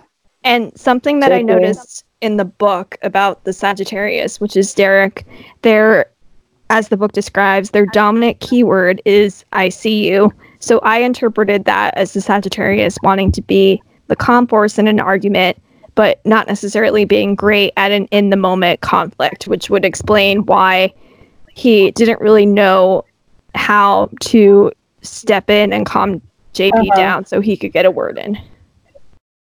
And 0.44 0.76
something 0.78 1.20
that 1.20 1.32
I 1.32 1.42
noticed 1.42 2.04
in 2.20 2.36
the 2.36 2.44
book 2.44 2.96
about 3.02 3.44
the 3.44 3.52
Sagittarius, 3.52 4.40
which 4.40 4.56
is 4.56 4.72
Derek, 4.72 5.26
their, 5.62 6.10
as 6.70 6.88
the 6.88 6.96
book 6.96 7.12
describes, 7.12 7.70
their 7.70 7.86
dominant 7.86 8.40
keyword 8.40 9.02
is 9.04 9.44
I 9.52 9.68
see 9.68 10.08
you. 10.08 10.32
So 10.60 10.78
I 10.80 10.98
interpreted 10.98 11.64
that 11.64 11.94
as 11.96 12.12
the 12.12 12.20
Sagittarius 12.20 12.98
wanting 13.02 13.32
to 13.32 13.42
be 13.42 13.82
the 14.08 14.16
calm 14.16 14.46
force 14.46 14.78
in 14.78 14.88
an 14.88 15.00
argument, 15.00 15.60
but 15.94 16.24
not 16.24 16.46
necessarily 16.46 17.04
being 17.04 17.34
great 17.34 17.72
at 17.76 17.92
an 17.92 18.06
in 18.06 18.30
the 18.30 18.36
moment 18.36 18.80
conflict, 18.80 19.46
which 19.46 19.70
would 19.70 19.84
explain 19.84 20.46
why 20.46 20.92
he 21.54 21.90
didn't 21.92 22.20
really 22.20 22.46
know 22.46 23.04
how 23.54 24.08
to 24.20 24.72
step 25.02 25.50
in 25.50 25.72
and 25.72 25.86
calm 25.86 26.20
JP 26.54 26.72
Uh-huh. 26.90 26.96
down 26.96 27.24
so 27.24 27.40
he 27.40 27.56
could 27.56 27.72
get 27.72 27.84
a 27.84 27.90
word 27.90 28.18
in. 28.18 28.38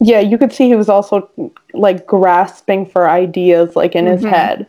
Yeah, 0.01 0.21
you 0.21 0.39
could 0.39 0.53
see 0.53 0.67
he 0.69 0.77
was 0.77 0.89
also 0.89 1.29
like 1.75 2.07
grasping 2.07 2.87
for 2.87 3.09
ideas 3.09 3.77
like 3.77 3.95
in 3.95 4.07
his 4.07 4.23
Mhm. 4.23 4.31
head. 4.31 4.67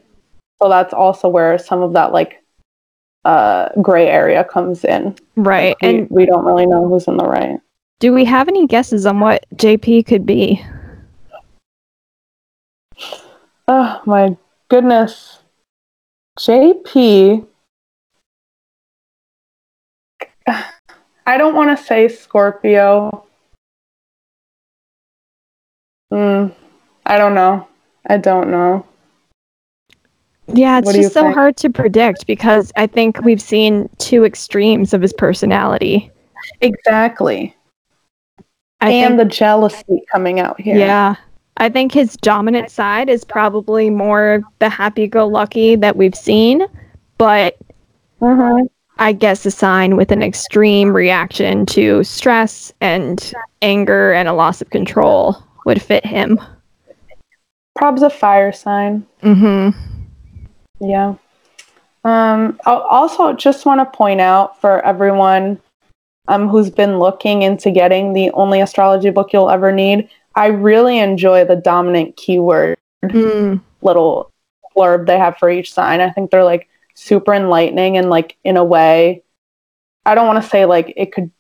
So 0.62 0.70
that's 0.70 0.94
also 0.94 1.30
where 1.30 1.58
some 1.58 1.82
of 1.82 1.94
that 1.94 2.12
like 2.12 2.41
uh 3.26 3.70
gray 3.82 4.08
area 4.08 4.44
comes 4.44 4.84
in. 4.84 5.16
Right. 5.36 5.76
We, 5.82 5.88
And 5.90 6.08
we 6.10 6.26
don't 6.26 6.46
really 6.46 6.66
know 6.66 6.88
who's 6.88 7.08
in 7.08 7.18
the 7.18 7.26
right. 7.26 7.60
Do 8.00 8.14
we 8.14 8.26
have 8.26 8.48
any 8.48 8.66
guesses 8.68 9.06
on 9.06 9.20
what 9.20 9.46
JP 9.56 10.06
could 10.08 10.26
be? 10.26 10.64
Oh 13.68 14.02
my 14.06 14.38
goodness. 14.70 15.40
JP 16.40 17.46
I 21.26 21.38
don't 21.38 21.56
want 21.56 21.78
to 21.78 21.84
say 21.84 22.08
Scorpio. 22.08 23.26
Mm, 26.12 26.54
I 27.06 27.18
don't 27.18 27.36
know. 27.36 27.68
I 28.08 28.18
don't 28.18 28.50
know. 28.50 28.86
Yeah, 30.54 30.80
it's 30.80 30.86
What 30.86 30.94
do 30.94 30.98
you 31.00 31.04
just 31.06 31.14
so 31.14 31.24
think? 31.24 31.36
hard 31.36 31.58
to 31.58 31.70
predict 31.70 32.28
because 32.28 32.72
I 32.76 32.88
think 32.88 33.22
we've 33.24 33.42
seen 33.42 33.90
two 33.98 34.26
extremes 34.26 34.94
of 34.94 35.02
his 35.02 35.14
personality. 35.14 36.12
Exactly. 36.62 37.56
I 38.82 38.90
and 38.92 39.18
think, 39.18 39.30
the 39.30 39.34
jealousy 39.36 40.02
coming 40.12 40.40
out 40.40 40.60
here. 40.60 40.76
yeah, 40.78 41.16
I 41.58 41.70
think 41.70 41.92
his 41.94 42.18
dominant 42.18 42.72
side 42.72 43.10
is 43.10 43.24
probably 43.24 43.90
more 43.90 44.42
the 44.60 44.70
happy-go-lucky 44.70 45.76
that 45.76 45.96
we've 45.96 46.16
seen, 46.16 46.66
but 47.18 47.58
Mhm. 48.20 48.68
I 48.98 49.14
guess 49.14 49.46
a 49.46 49.52
sign 49.52 49.96
with 49.96 50.12
an 50.12 50.22
extreme 50.24 50.94
reaction 50.96 51.66
to 51.68 52.04
stress 52.04 52.74
and 52.82 53.34
anger 53.62 54.12
and 54.14 54.28
a 54.28 54.34
loss 54.34 54.62
of 54.62 54.70
control 54.72 55.38
would 55.66 55.82
fit 55.82 56.06
him. 56.06 56.40
Prob's 57.76 58.02
a 58.04 58.10
fire 58.10 58.52
sign. 58.52 59.06
Mm-hmm. 59.24 59.78
Yeah. 60.82 61.16
Um, 62.04 62.60
I 62.66 62.72
also 62.72 63.34
just 63.34 63.66
want 63.66 63.80
to 63.80 63.98
point 63.98 64.20
out 64.20 64.60
for 64.60 64.84
everyone 64.84 65.62
um, 66.28 66.50
who's 66.50 66.70
been 66.70 66.98
looking 66.98 67.44
into 67.44 67.72
getting 67.72 68.14
the 68.14 68.32
only 68.32 68.62
astrology 68.62 69.12
book 69.12 69.32
you'll 69.34 69.50
ever 69.50 69.72
need, 69.72 70.10
I 70.36 70.48
really 70.48 71.00
enjoy 71.00 71.46
the 71.46 71.56
dominant 71.56 72.18
keyword 72.18 72.78
Mm. 73.04 73.60
little 73.82 74.32
blurb 74.76 75.08
they 75.08 75.18
have 75.18 75.36
for 75.38 75.50
each 75.50 75.74
sign. 75.74 76.02
I 76.02 76.12
think 76.12 76.30
they're 76.30 76.44
like 76.44 76.70
super 76.94 77.34
enlightening 77.34 77.98
and 77.98 78.12
like 78.12 78.38
in 78.44 78.58
a 78.58 78.64
way, 78.64 79.24
I 80.06 80.14
don't 80.14 80.28
want 80.28 80.44
to 80.44 80.48
say 80.48 80.66
like 80.66 80.94
it 80.96 81.12
could, 81.12 81.32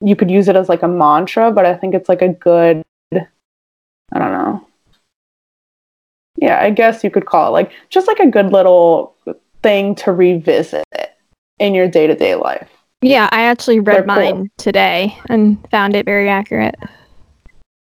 you 0.00 0.16
could 0.16 0.30
use 0.30 0.48
it 0.48 0.56
as 0.56 0.68
like 0.68 0.82
a 0.82 0.88
mantra, 0.88 1.52
but 1.52 1.64
I 1.64 1.74
think 1.76 1.94
it's 1.94 2.08
like 2.08 2.22
a 2.22 2.28
good, 2.28 2.82
I 3.14 4.18
don't 4.18 4.32
know. 4.32 4.65
Yeah, 6.36 6.60
I 6.62 6.70
guess 6.70 7.02
you 7.02 7.10
could 7.10 7.26
call 7.26 7.48
it 7.48 7.50
like 7.50 7.72
just 7.88 8.06
like 8.06 8.18
a 8.20 8.30
good 8.30 8.52
little 8.52 9.14
thing 9.62 9.94
to 9.96 10.12
revisit 10.12 10.84
in 11.58 11.74
your 11.74 11.88
day 11.88 12.06
to 12.06 12.14
day 12.14 12.34
life. 12.34 12.68
Yeah, 13.02 13.28
I 13.32 13.42
actually 13.42 13.80
They're 13.80 14.02
read 14.02 14.06
cool. 14.06 14.34
mine 14.34 14.50
today 14.56 15.16
and 15.28 15.58
found 15.70 15.94
it 15.94 16.04
very 16.04 16.28
accurate. 16.28 16.76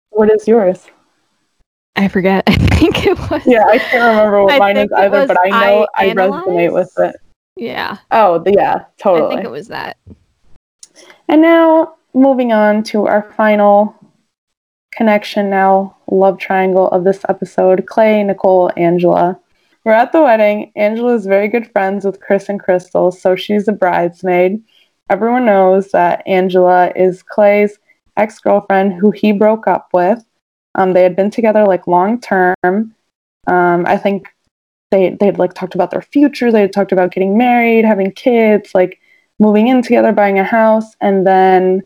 What 0.09 0.29
is 0.31 0.47
yours? 0.47 0.87
I 1.95 2.07
forget. 2.07 2.43
I 2.47 2.55
think 2.55 3.05
it 3.05 3.17
was. 3.29 3.45
Yeah, 3.45 3.65
I 3.65 3.77
can't 3.77 4.03
remember 4.03 4.43
what 4.43 4.53
I 4.53 4.59
mine 4.59 4.77
is 4.77 4.91
either, 4.91 5.27
but 5.27 5.37
I 5.39 5.49
know 5.49 5.87
I, 5.95 6.09
I 6.09 6.13
resonate 6.13 6.73
with 6.73 6.91
it. 6.97 7.15
Yeah, 7.57 7.97
Oh, 8.11 8.39
the, 8.39 8.53
yeah, 8.53 8.85
totally. 8.97 9.33
I 9.33 9.35
think 9.35 9.45
it 9.45 9.51
was 9.51 9.67
that. 9.67 9.97
And 11.27 11.41
now 11.41 11.95
moving 12.13 12.51
on 12.51 12.83
to 12.83 13.07
our 13.07 13.31
final 13.33 13.95
connection 14.91 15.49
now, 15.49 15.95
love 16.09 16.37
triangle 16.37 16.87
of 16.89 17.03
this 17.03 17.21
episode, 17.29 17.85
Clay, 17.87 18.23
Nicole, 18.23 18.71
Angela. 18.77 19.39
We're 19.83 19.93
at 19.93 20.11
the 20.11 20.21
wedding. 20.21 20.71
Angela 20.75 21.15
is 21.15 21.25
very 21.25 21.47
good 21.47 21.71
friends 21.71 22.05
with 22.05 22.19
Chris 22.21 22.49
and 22.49 22.61
Krystal, 22.61 23.13
so 23.13 23.35
she's 23.35 23.67
a 23.67 23.71
bridesmaid. 23.71 24.61
Everyone 25.09 25.45
knows 25.45 25.91
that 25.91 26.23
Angela 26.27 26.91
is 26.95 27.23
Clay's 27.23 27.79
ex-girlfriend 28.17 28.93
who 28.93 29.11
he 29.11 29.31
broke 29.31 29.67
up 29.67 29.89
with. 29.93 30.23
Um, 30.75 30.93
they 30.93 31.03
had 31.03 31.15
been 31.15 31.31
together 31.31 31.65
like 31.65 31.87
long 31.87 32.19
term. 32.21 32.55
Um, 32.63 33.85
I 33.85 33.97
think 33.97 34.27
they 34.91 35.09
they'd 35.19 35.39
like 35.39 35.53
talked 35.53 35.75
about 35.75 35.91
their 35.91 36.01
future. 36.01 36.51
They 36.51 36.61
had 36.61 36.73
talked 36.73 36.91
about 36.91 37.11
getting 37.11 37.37
married, 37.37 37.85
having 37.85 38.11
kids, 38.11 38.75
like 38.75 38.99
moving 39.39 39.67
in 39.67 39.81
together, 39.81 40.11
buying 40.11 40.39
a 40.39 40.43
house, 40.43 40.95
and 41.01 41.25
then 41.25 41.81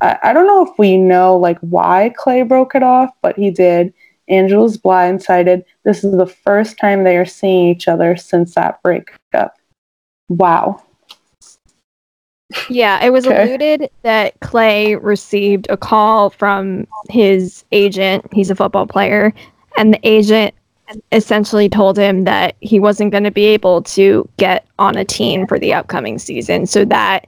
I, 0.00 0.18
I 0.22 0.32
don't 0.32 0.46
know 0.46 0.64
if 0.64 0.78
we 0.78 0.96
know 0.96 1.36
like 1.36 1.58
why 1.60 2.12
Clay 2.16 2.42
broke 2.42 2.74
it 2.74 2.82
off, 2.82 3.10
but 3.22 3.36
he 3.36 3.50
did. 3.50 3.92
Angela's 4.28 4.76
blindsided. 4.76 5.64
This 5.84 6.02
is 6.02 6.16
the 6.16 6.26
first 6.26 6.78
time 6.78 7.04
they 7.04 7.16
are 7.16 7.24
seeing 7.24 7.68
each 7.68 7.88
other 7.88 8.16
since 8.16 8.54
that 8.54 8.82
breakup. 8.82 9.56
Wow. 10.28 10.82
Yeah, 12.68 13.04
it 13.04 13.10
was 13.10 13.26
okay. 13.26 13.42
alluded 13.42 13.90
that 14.02 14.38
Clay 14.40 14.96
received 14.96 15.66
a 15.70 15.76
call 15.76 16.30
from 16.30 16.86
his 17.08 17.64
agent. 17.72 18.24
He's 18.32 18.50
a 18.50 18.54
football 18.54 18.86
player. 18.86 19.32
And 19.78 19.94
the 19.94 20.00
agent 20.08 20.54
essentially 21.12 21.68
told 21.68 21.98
him 21.98 22.24
that 22.24 22.54
he 22.60 22.78
wasn't 22.78 23.10
going 23.10 23.24
to 23.24 23.30
be 23.30 23.46
able 23.46 23.82
to 23.82 24.28
get 24.36 24.66
on 24.78 24.96
a 24.96 25.04
team 25.04 25.46
for 25.46 25.58
the 25.58 25.74
upcoming 25.74 26.18
season. 26.18 26.66
So 26.66 26.84
that 26.84 27.26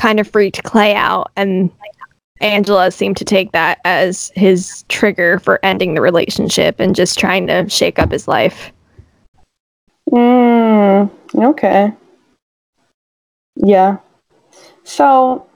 kind 0.00 0.20
of 0.20 0.28
freaked 0.28 0.62
Clay 0.62 0.94
out. 0.94 1.30
And 1.36 1.70
Angela 2.40 2.90
seemed 2.90 3.16
to 3.18 3.24
take 3.24 3.52
that 3.52 3.80
as 3.84 4.32
his 4.34 4.84
trigger 4.88 5.38
for 5.38 5.60
ending 5.62 5.94
the 5.94 6.00
relationship 6.00 6.80
and 6.80 6.94
just 6.94 7.18
trying 7.18 7.46
to 7.48 7.68
shake 7.68 7.98
up 7.98 8.10
his 8.10 8.26
life. 8.26 8.72
Mm, 10.10 11.10
okay. 11.36 11.92
Yeah. 13.56 13.98
So 14.84 15.46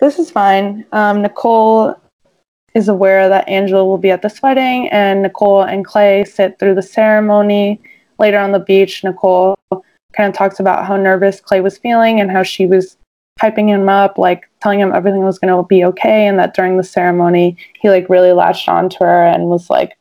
this 0.00 0.18
is 0.18 0.30
fine. 0.30 0.86
Um, 0.92 1.22
Nicole 1.22 1.94
is 2.74 2.88
aware 2.88 3.28
that 3.28 3.48
Angela 3.48 3.84
will 3.84 3.98
be 3.98 4.10
at 4.10 4.22
this 4.22 4.42
wedding, 4.42 4.88
and 4.88 5.22
Nicole 5.22 5.62
and 5.62 5.84
Clay 5.84 6.24
sit 6.24 6.58
through 6.58 6.74
the 6.74 6.82
ceremony. 6.82 7.80
Later 8.18 8.38
on 8.38 8.52
the 8.52 8.58
beach, 8.58 9.04
Nicole 9.04 9.56
kind 9.70 10.28
of 10.28 10.34
talks 10.34 10.60
about 10.60 10.86
how 10.86 10.96
nervous 10.96 11.40
Clay 11.40 11.60
was 11.60 11.78
feeling 11.78 12.20
and 12.20 12.30
how 12.30 12.42
she 12.42 12.66
was 12.66 12.96
hyping 13.40 13.68
him 13.68 13.88
up, 13.88 14.18
like 14.18 14.48
telling 14.62 14.80
him 14.80 14.92
everything 14.92 15.22
was 15.22 15.38
going 15.38 15.54
to 15.54 15.66
be 15.66 15.84
okay, 15.84 16.26
and 16.26 16.38
that 16.38 16.54
during 16.54 16.76
the 16.76 16.84
ceremony, 16.84 17.56
he 17.80 17.88
like 17.88 18.08
really 18.08 18.32
latched 18.32 18.68
onto 18.68 18.98
her 19.00 19.26
and 19.26 19.44
was 19.44 19.68
like 19.70 19.96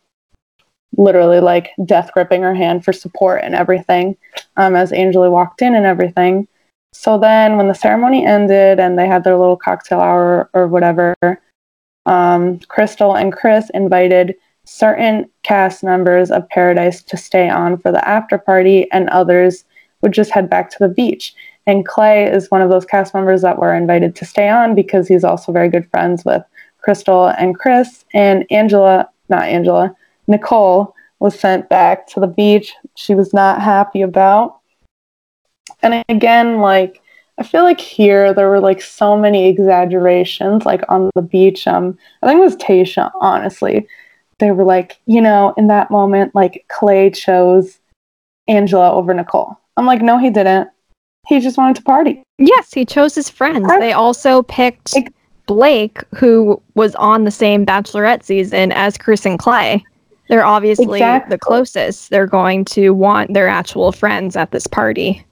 literally 0.97 1.39
like 1.39 1.71
death 1.85 2.11
gripping 2.13 2.43
her 2.43 2.53
hand 2.53 2.85
for 2.85 2.93
support 2.93 3.41
and 3.43 3.55
everything 3.55 4.15
um, 4.57 4.75
as 4.75 4.91
Angela 4.91 5.29
walked 5.29 5.61
in 5.61 5.73
and 5.75 5.85
everything. 5.85 6.47
So 6.93 7.17
then, 7.17 7.57
when 7.57 7.67
the 7.67 7.73
ceremony 7.73 8.25
ended 8.25 8.79
and 8.79 8.97
they 8.97 9.07
had 9.07 9.23
their 9.23 9.37
little 9.37 9.57
cocktail 9.57 9.99
hour 9.99 10.49
or 10.53 10.67
whatever, 10.67 11.15
um, 12.05 12.59
Krystal 12.59 13.19
and 13.19 13.33
Chris 13.33 13.71
invited 13.73 14.35
certain 14.65 15.29
cast 15.41 15.83
members 15.83 16.29
of 16.29 16.47
Paradise 16.49 17.01
to 17.03 17.17
stay 17.17 17.49
on 17.49 17.77
for 17.77 17.91
the 17.91 18.07
after 18.07 18.37
party, 18.37 18.89
and 18.91 19.09
others 19.09 19.65
would 20.01 20.11
just 20.11 20.31
head 20.31 20.49
back 20.49 20.69
to 20.69 20.77
the 20.79 20.89
beach. 20.89 21.33
And 21.65 21.85
Clay 21.85 22.25
is 22.25 22.51
one 22.51 22.61
of 22.61 22.69
those 22.69 22.85
cast 22.85 23.13
members 23.13 23.41
that 23.41 23.57
were 23.57 23.73
invited 23.73 24.15
to 24.17 24.25
stay 24.25 24.49
on 24.49 24.75
because 24.75 25.07
he's 25.07 25.23
also 25.23 25.51
very 25.51 25.69
good 25.69 25.89
friends 25.89 26.25
with 26.25 26.43
Krystal 26.85 27.33
and 27.37 27.57
Chris. 27.57 28.03
And 28.13 28.45
Angela, 28.51 29.09
not 29.29 29.43
Angela, 29.43 29.95
Nicole 30.27 30.93
was 31.19 31.39
sent 31.39 31.69
back 31.69 32.07
to 32.07 32.19
the 32.19 32.27
beach. 32.27 32.73
She 32.95 33.15
was 33.15 33.33
not 33.33 33.61
happy 33.61 34.01
about. 34.01 34.59
And 35.81 36.03
again, 36.09 36.59
like 36.59 37.01
I 37.37 37.43
feel 37.43 37.63
like 37.63 37.79
here 37.79 38.33
there 38.33 38.49
were 38.49 38.59
like 38.59 38.81
so 38.81 39.17
many 39.17 39.47
exaggerations, 39.47 40.65
like 40.65 40.83
on 40.89 41.09
the 41.15 41.21
beach. 41.21 41.67
Um, 41.67 41.97
I 42.21 42.27
think 42.27 42.39
it 42.39 42.43
was 42.43 42.57
Tayshia, 42.57 43.11
honestly. 43.19 43.87
They 44.39 44.51
were 44.51 44.63
like, 44.63 44.99
you 45.05 45.21
know, 45.21 45.53
in 45.57 45.67
that 45.67 45.89
moment, 45.89 46.35
like 46.35 46.65
Clay 46.67 47.09
chose 47.09 47.79
Angela 48.47 48.91
over 48.91 49.13
Nicole. 49.13 49.57
I'm 49.77 49.85
like, 49.85 50.01
no, 50.01 50.17
he 50.17 50.29
didn't. 50.29 50.69
He 51.27 51.39
just 51.39 51.57
wanted 51.57 51.77
to 51.77 51.83
party. 51.83 52.23
Yes, 52.37 52.73
he 52.73 52.85
chose 52.85 53.15
his 53.15 53.29
friends. 53.29 53.67
They 53.79 53.93
also 53.93 54.43
picked 54.43 54.93
Blake, 55.45 56.03
who 56.15 56.61
was 56.75 56.95
on 56.95 57.23
the 57.23 57.31
same 57.31 57.65
Bachelorette 57.65 58.23
season 58.23 58.71
as 58.71 58.97
Chris 58.97 59.25
and 59.25 59.39
Clay. 59.39 59.83
They're 60.29 60.45
obviously 60.45 60.99
exactly. 60.99 61.35
the 61.35 61.39
closest. 61.39 62.09
They're 62.09 62.27
going 62.27 62.65
to 62.65 62.91
want 62.91 63.33
their 63.33 63.47
actual 63.47 63.91
friends 63.91 64.35
at 64.35 64.51
this 64.51 64.67
party 64.67 65.25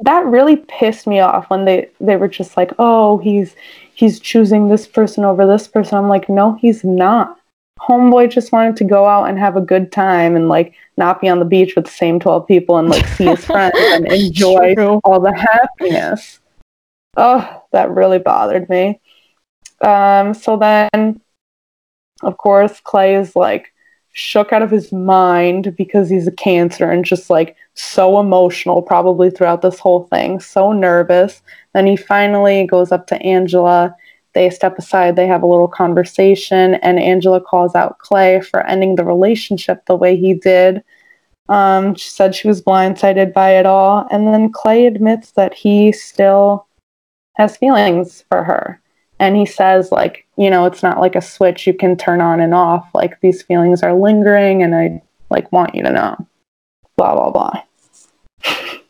that 0.00 0.26
really 0.26 0.56
pissed 0.56 1.06
me 1.06 1.20
off 1.20 1.48
when 1.50 1.64
they 1.64 1.88
they 2.00 2.16
were 2.16 2.28
just 2.28 2.56
like, 2.56 2.72
"Oh, 2.78 3.18
he's 3.18 3.54
he's 3.94 4.20
choosing 4.20 4.68
this 4.68 4.86
person 4.86 5.24
over 5.24 5.46
this 5.46 5.68
person." 5.68 5.98
I'm 5.98 6.08
like, 6.08 6.28
"No, 6.28 6.54
he's 6.54 6.84
not." 6.84 7.38
Homeboy 7.80 8.30
just 8.30 8.52
wanted 8.52 8.76
to 8.76 8.84
go 8.84 9.06
out 9.06 9.28
and 9.28 9.38
have 9.38 9.56
a 9.56 9.60
good 9.60 9.92
time 9.92 10.36
and 10.36 10.48
like 10.48 10.74
not 10.96 11.20
be 11.20 11.28
on 11.28 11.38
the 11.38 11.44
beach 11.44 11.74
with 11.74 11.86
the 11.86 11.90
same 11.90 12.20
12 12.20 12.46
people 12.46 12.78
and 12.78 12.88
like 12.88 13.06
see 13.08 13.24
his 13.24 13.44
friends 13.46 13.74
and 13.76 14.10
enjoy 14.10 14.74
True. 14.74 15.00
all 15.04 15.20
the 15.20 15.32
happiness. 15.34 16.40
Oh, 17.16 17.62
that 17.72 17.90
really 17.90 18.18
bothered 18.18 18.68
me. 18.68 19.00
Um, 19.80 20.34
so 20.34 20.56
then, 20.56 21.20
of 22.22 22.36
course, 22.38 22.80
Clay 22.80 23.16
is 23.16 23.36
like, 23.36 23.72
shook 24.12 24.52
out 24.52 24.62
of 24.62 24.70
his 24.70 24.92
mind 24.92 25.76
because 25.76 26.08
he's 26.08 26.28
a 26.28 26.32
cancer 26.32 26.88
and 26.88 27.04
just 27.04 27.28
like 27.28 27.56
so 27.74 28.20
emotional 28.20 28.80
probably 28.80 29.28
throughout 29.28 29.60
this 29.60 29.78
whole 29.78 30.04
thing, 30.04 30.38
so 30.38 30.72
nervous. 30.72 31.42
Then 31.72 31.86
he 31.86 31.96
finally 31.96 32.66
goes 32.66 32.92
up 32.92 33.08
to 33.08 33.20
Angela. 33.22 33.94
They 34.34 34.50
step 34.50 34.78
aside, 34.78 35.16
they 35.16 35.26
have 35.26 35.42
a 35.42 35.46
little 35.46 35.68
conversation, 35.68 36.74
and 36.74 36.98
Angela 36.98 37.40
calls 37.40 37.74
out 37.74 37.98
Clay 37.98 38.40
for 38.40 38.66
ending 38.66 38.96
the 38.96 39.04
relationship 39.04 39.86
the 39.86 39.96
way 39.96 40.16
he 40.16 40.34
did. 40.34 40.82
Um, 41.48 41.94
she 41.94 42.08
said 42.08 42.34
she 42.34 42.48
was 42.48 42.62
blindsided 42.62 43.32
by 43.32 43.50
it 43.50 43.66
all. 43.66 44.08
And 44.10 44.26
then 44.26 44.50
Clay 44.50 44.86
admits 44.86 45.32
that 45.32 45.54
he 45.54 45.92
still 45.92 46.66
has 47.34 47.56
feelings 47.56 48.24
for 48.28 48.44
her 48.44 48.80
and 49.18 49.36
he 49.36 49.46
says 49.46 49.92
like 49.92 50.26
you 50.36 50.50
know 50.50 50.64
it's 50.66 50.82
not 50.82 51.00
like 51.00 51.14
a 51.14 51.20
switch 51.20 51.66
you 51.66 51.74
can 51.74 51.96
turn 51.96 52.20
on 52.20 52.40
and 52.40 52.54
off 52.54 52.88
like 52.94 53.20
these 53.20 53.42
feelings 53.42 53.82
are 53.82 53.94
lingering 53.94 54.62
and 54.62 54.74
i 54.74 55.00
like 55.30 55.50
want 55.52 55.74
you 55.74 55.82
to 55.82 55.90
know 55.90 56.16
blah 56.96 57.14
blah 57.14 57.30
blah 57.30 57.62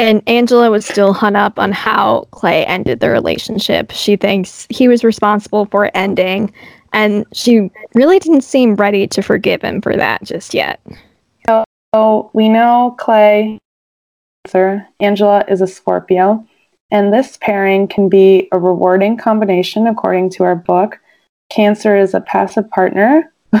and 0.00 0.22
angela 0.26 0.70
was 0.70 0.86
still 0.86 1.12
hung 1.12 1.36
up 1.36 1.58
on 1.58 1.72
how 1.72 2.26
clay 2.30 2.64
ended 2.66 3.00
the 3.00 3.10
relationship 3.10 3.90
she 3.90 4.16
thinks 4.16 4.66
he 4.70 4.88
was 4.88 5.04
responsible 5.04 5.66
for 5.66 5.86
it 5.86 5.92
ending 5.94 6.52
and 6.92 7.24
she 7.32 7.70
really 7.94 8.18
didn't 8.18 8.42
seem 8.42 8.74
ready 8.76 9.06
to 9.06 9.22
forgive 9.22 9.62
him 9.62 9.80
for 9.80 9.96
that 9.96 10.22
just 10.22 10.54
yet 10.54 10.80
so 11.94 12.30
we 12.32 12.48
know 12.48 12.94
clay 12.98 13.58
angela 15.00 15.44
is 15.48 15.60
a 15.60 15.66
scorpio 15.66 16.44
and 16.90 17.12
this 17.12 17.38
pairing 17.40 17.86
can 17.86 18.08
be 18.08 18.48
a 18.52 18.58
rewarding 18.58 19.16
combination 19.16 19.86
according 19.86 20.30
to 20.30 20.44
our 20.44 20.56
book. 20.56 20.98
Cancer 21.50 21.96
is 21.96 22.14
a 22.14 22.20
passive 22.20 22.68
partner. 22.70 23.32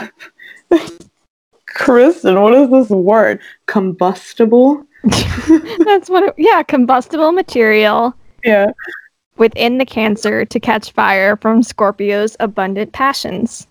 Kristen, 1.66 2.40
what 2.40 2.54
is 2.54 2.70
this 2.70 2.88
word? 2.90 3.40
Combustible? 3.66 4.84
That's 5.84 6.10
what 6.10 6.24
it, 6.24 6.34
yeah, 6.36 6.62
combustible 6.62 7.32
material. 7.32 8.14
Yeah. 8.44 8.72
Within 9.36 9.78
the 9.78 9.86
cancer 9.86 10.44
to 10.44 10.60
catch 10.60 10.92
fire 10.92 11.36
from 11.36 11.62
Scorpio's 11.62 12.36
abundant 12.40 12.92
passions. 12.92 13.66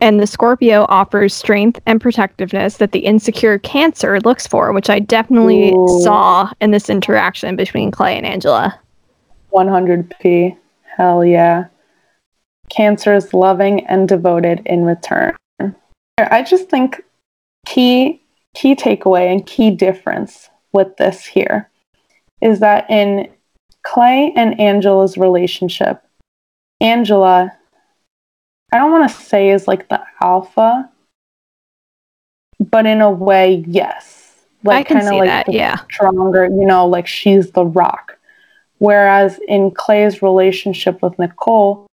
And 0.00 0.18
the 0.18 0.26
Scorpio 0.26 0.86
offers 0.88 1.34
strength 1.34 1.78
and 1.84 2.00
protectiveness 2.00 2.78
that 2.78 2.92
the 2.92 3.00
insecure 3.00 3.58
Cancer 3.58 4.18
looks 4.20 4.46
for, 4.46 4.72
which 4.72 4.88
I 4.88 4.98
definitely 4.98 5.72
Ooh. 5.72 6.00
saw 6.02 6.50
in 6.60 6.70
this 6.70 6.88
interaction 6.88 7.54
between 7.54 7.90
Clay 7.90 8.16
and 8.16 8.24
Angela. 8.24 8.78
100p. 9.52 10.56
Hell 10.96 11.24
yeah. 11.24 11.66
Cancer 12.70 13.14
is 13.14 13.34
loving 13.34 13.86
and 13.86 14.08
devoted 14.08 14.62
in 14.64 14.84
return. 14.84 15.36
I 16.18 16.42
just 16.42 16.68
think 16.68 17.02
key 17.66 18.22
key 18.54 18.74
takeaway 18.74 19.30
and 19.30 19.46
key 19.46 19.70
difference 19.70 20.50
with 20.72 20.96
this 20.96 21.24
here 21.24 21.68
is 22.40 22.60
that 22.60 22.88
in 22.90 23.28
Clay 23.82 24.32
and 24.36 24.58
Angela's 24.60 25.16
relationship, 25.16 26.02
Angela 26.80 27.52
I 28.72 28.78
don't 28.78 28.92
want 28.92 29.10
to 29.10 29.16
say 29.16 29.50
is 29.50 29.66
like 29.66 29.88
the 29.88 30.00
alpha, 30.20 30.88
but 32.60 32.86
in 32.86 33.00
a 33.00 33.10
way, 33.10 33.64
yes. 33.66 34.32
Like 34.62 34.88
kind 34.88 35.06
of 35.06 35.14
like 35.14 35.28
that, 35.28 35.52
yeah. 35.52 35.76
stronger, 35.90 36.44
you 36.44 36.66
know, 36.66 36.86
like 36.86 37.06
she's 37.06 37.50
the 37.52 37.64
rock. 37.64 38.18
Whereas 38.78 39.40
in 39.48 39.70
Clay's 39.70 40.22
relationship 40.22 41.02
with 41.02 41.18
Nicole, 41.18 41.86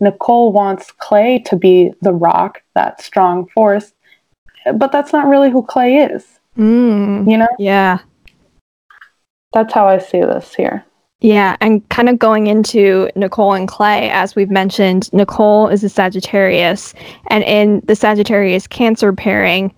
Nicole 0.00 0.52
wants 0.52 0.90
Clay 0.92 1.40
to 1.46 1.56
be 1.56 1.92
the 2.00 2.12
rock, 2.12 2.62
that 2.74 3.02
strong 3.02 3.46
force, 3.48 3.92
but 4.74 4.92
that's 4.92 5.12
not 5.12 5.26
really 5.26 5.50
who 5.50 5.62
Clay 5.62 5.96
is. 5.96 6.38
Mm, 6.56 7.30
you 7.30 7.38
know? 7.38 7.48
Yeah. 7.58 7.98
That's 9.52 9.72
how 9.72 9.88
I 9.88 9.98
see 9.98 10.20
this 10.20 10.54
here. 10.54 10.84
Yeah, 11.20 11.56
and 11.60 11.88
kind 11.88 12.08
of 12.08 12.18
going 12.18 12.48
into 12.48 13.08
Nicole 13.14 13.52
and 13.52 13.68
Clay, 13.68 14.10
as 14.10 14.34
we've 14.34 14.50
mentioned, 14.50 15.12
Nicole 15.12 15.68
is 15.68 15.84
a 15.84 15.88
Sagittarius, 15.88 16.94
and 17.28 17.44
in 17.44 17.80
the 17.84 17.94
Sagittarius 17.94 18.66
Cancer 18.66 19.12
pairing, 19.12 19.72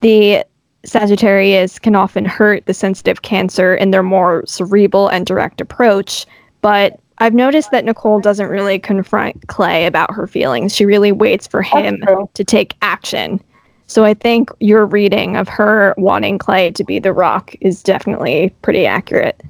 the 0.00 0.44
Sagittarius 0.84 1.80
can 1.80 1.96
often 1.96 2.24
hurt 2.24 2.66
the 2.66 2.74
sensitive 2.74 3.22
Cancer 3.22 3.74
in 3.74 3.90
their 3.90 4.04
more 4.04 4.44
cerebral 4.46 5.08
and 5.08 5.26
direct 5.26 5.60
approach, 5.60 6.24
but 6.60 7.00
I've 7.18 7.34
noticed 7.34 7.72
that 7.72 7.84
Nicole 7.84 8.20
doesn't 8.20 8.46
really 8.46 8.78
confront 8.78 9.48
Clay 9.48 9.86
about 9.86 10.12
her 10.12 10.28
feelings. 10.28 10.72
She 10.72 10.84
really 10.84 11.10
waits 11.10 11.48
for 11.48 11.62
him 11.62 12.04
to 12.34 12.44
take 12.44 12.76
action. 12.82 13.42
So 13.86 14.04
I 14.04 14.14
think 14.14 14.50
your 14.60 14.84
reading 14.84 15.36
of 15.36 15.48
her 15.48 15.94
wanting 15.96 16.38
Clay 16.38 16.70
to 16.72 16.84
be 16.84 16.98
the 16.98 17.12
rock 17.12 17.54
is 17.60 17.82
definitely 17.82 18.54
pretty 18.62 18.86
accurate. 18.86 19.40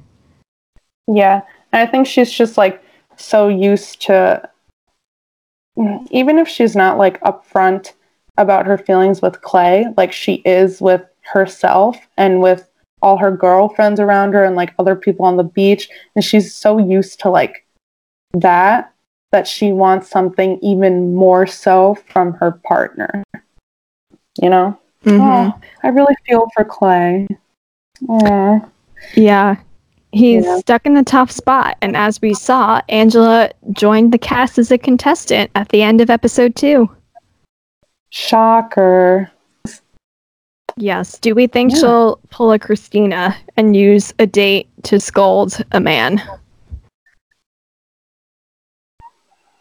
Yeah. 1.07 1.41
And 1.71 1.87
I 1.87 1.89
think 1.89 2.07
she's 2.07 2.31
just 2.31 2.57
like 2.57 2.83
so 3.15 3.47
used 3.47 4.01
to 4.03 4.47
even 6.09 6.39
if 6.39 6.47
she's 6.47 6.75
not 6.75 6.97
like 6.97 7.21
upfront 7.21 7.93
about 8.37 8.65
her 8.65 8.77
feelings 8.77 9.21
with 9.21 9.41
Clay, 9.41 9.85
like 9.95 10.11
she 10.11 10.35
is 10.45 10.81
with 10.81 11.03
herself 11.21 11.97
and 12.17 12.41
with 12.41 12.67
all 13.01 13.17
her 13.17 13.31
girlfriends 13.31 13.99
around 13.99 14.33
her 14.33 14.43
and 14.43 14.55
like 14.55 14.73
other 14.79 14.95
people 14.95 15.25
on 15.25 15.37
the 15.37 15.43
beach 15.43 15.89
and 16.15 16.23
she's 16.23 16.53
so 16.53 16.77
used 16.77 17.19
to 17.19 17.29
like 17.29 17.65
that 18.33 18.91
that 19.31 19.47
she 19.47 19.71
wants 19.71 20.09
something 20.09 20.57
even 20.63 21.13
more 21.13 21.45
so 21.45 21.95
from 22.07 22.33
her 22.33 22.51
partner 22.63 23.23
you 24.41 24.49
know 24.49 24.77
mm-hmm. 25.05 25.21
oh, 25.21 25.53
i 25.83 25.87
really 25.87 26.15
feel 26.25 26.47
for 26.55 26.63
clay 26.63 27.27
Aww. 28.03 28.69
yeah 29.15 29.57
he's 30.11 30.45
yeah. 30.45 30.57
stuck 30.57 30.85
in 30.85 30.97
a 30.97 31.03
tough 31.03 31.31
spot 31.31 31.77
and 31.81 31.97
as 31.97 32.21
we 32.21 32.33
saw 32.33 32.81
angela 32.89 33.49
joined 33.71 34.13
the 34.13 34.17
cast 34.17 34.57
as 34.57 34.71
a 34.71 34.77
contestant 34.77 35.51
at 35.55 35.69
the 35.69 35.81
end 35.81 36.01
of 36.01 36.09
episode 36.09 36.55
two 36.55 36.89
shocker 38.09 39.31
Yes. 40.77 41.17
Do 41.17 41.33
we 41.33 41.47
think 41.47 41.71
yeah. 41.71 41.79
she'll 41.79 42.19
pull 42.29 42.51
a 42.51 42.59
Kristina 42.59 43.35
and 43.57 43.75
use 43.75 44.13
a 44.19 44.27
date 44.27 44.69
to 44.83 44.99
scold 44.99 45.57
a 45.71 45.79
man? 45.79 46.21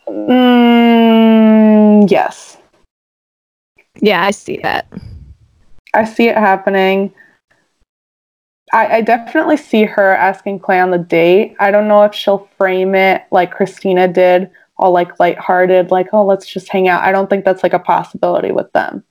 Mm, 0.07 2.11
yes. 2.11 2.59
Yeah, 4.01 4.25
I 4.25 4.31
see 4.31 4.59
that. 4.63 4.87
I 5.95 6.05
see 6.05 6.29
it 6.29 6.37
happening. 6.37 7.13
I, 8.73 8.97
I 8.97 9.01
definitely 9.01 9.57
see 9.57 9.85
her 9.85 10.15
asking 10.15 10.61
Clay 10.61 10.81
on 10.81 10.91
the 10.91 10.99
date. 10.99 11.55
I 11.61 11.71
don't 11.71 11.89
know 11.89 12.03
if 12.03 12.15
she'll 12.15 12.49
frame 12.59 12.95
it 12.95 13.23
like 13.31 13.55
Kristina 13.55 14.13
did, 14.13 14.51
all 14.77 14.93
like 14.93 15.19
lighthearted, 15.21 15.91
like, 15.91 16.09
oh, 16.13 16.25
let's 16.25 16.47
just 16.47 16.69
hang 16.69 16.89
out. 16.89 17.03
I 17.03 17.13
don't 17.13 17.31
think 17.31 17.45
that's 17.45 17.63
like 17.63 17.73
a 17.73 17.79
possibility 17.79 18.53
with 18.53 18.71
them. 18.73 19.05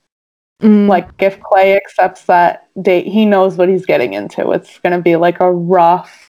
Mm. 0.62 0.88
Like 0.88 1.08
if 1.18 1.40
Clay 1.40 1.76
accepts 1.76 2.24
that 2.24 2.68
date, 2.80 3.06
he 3.06 3.26
knows 3.26 3.56
what 3.56 3.68
he's 3.68 3.86
getting 3.86 4.14
into. 4.14 4.50
It's 4.52 4.78
gonna 4.78 5.00
be 5.00 5.16
like 5.16 5.40
a 5.40 5.52
rough, 5.52 6.30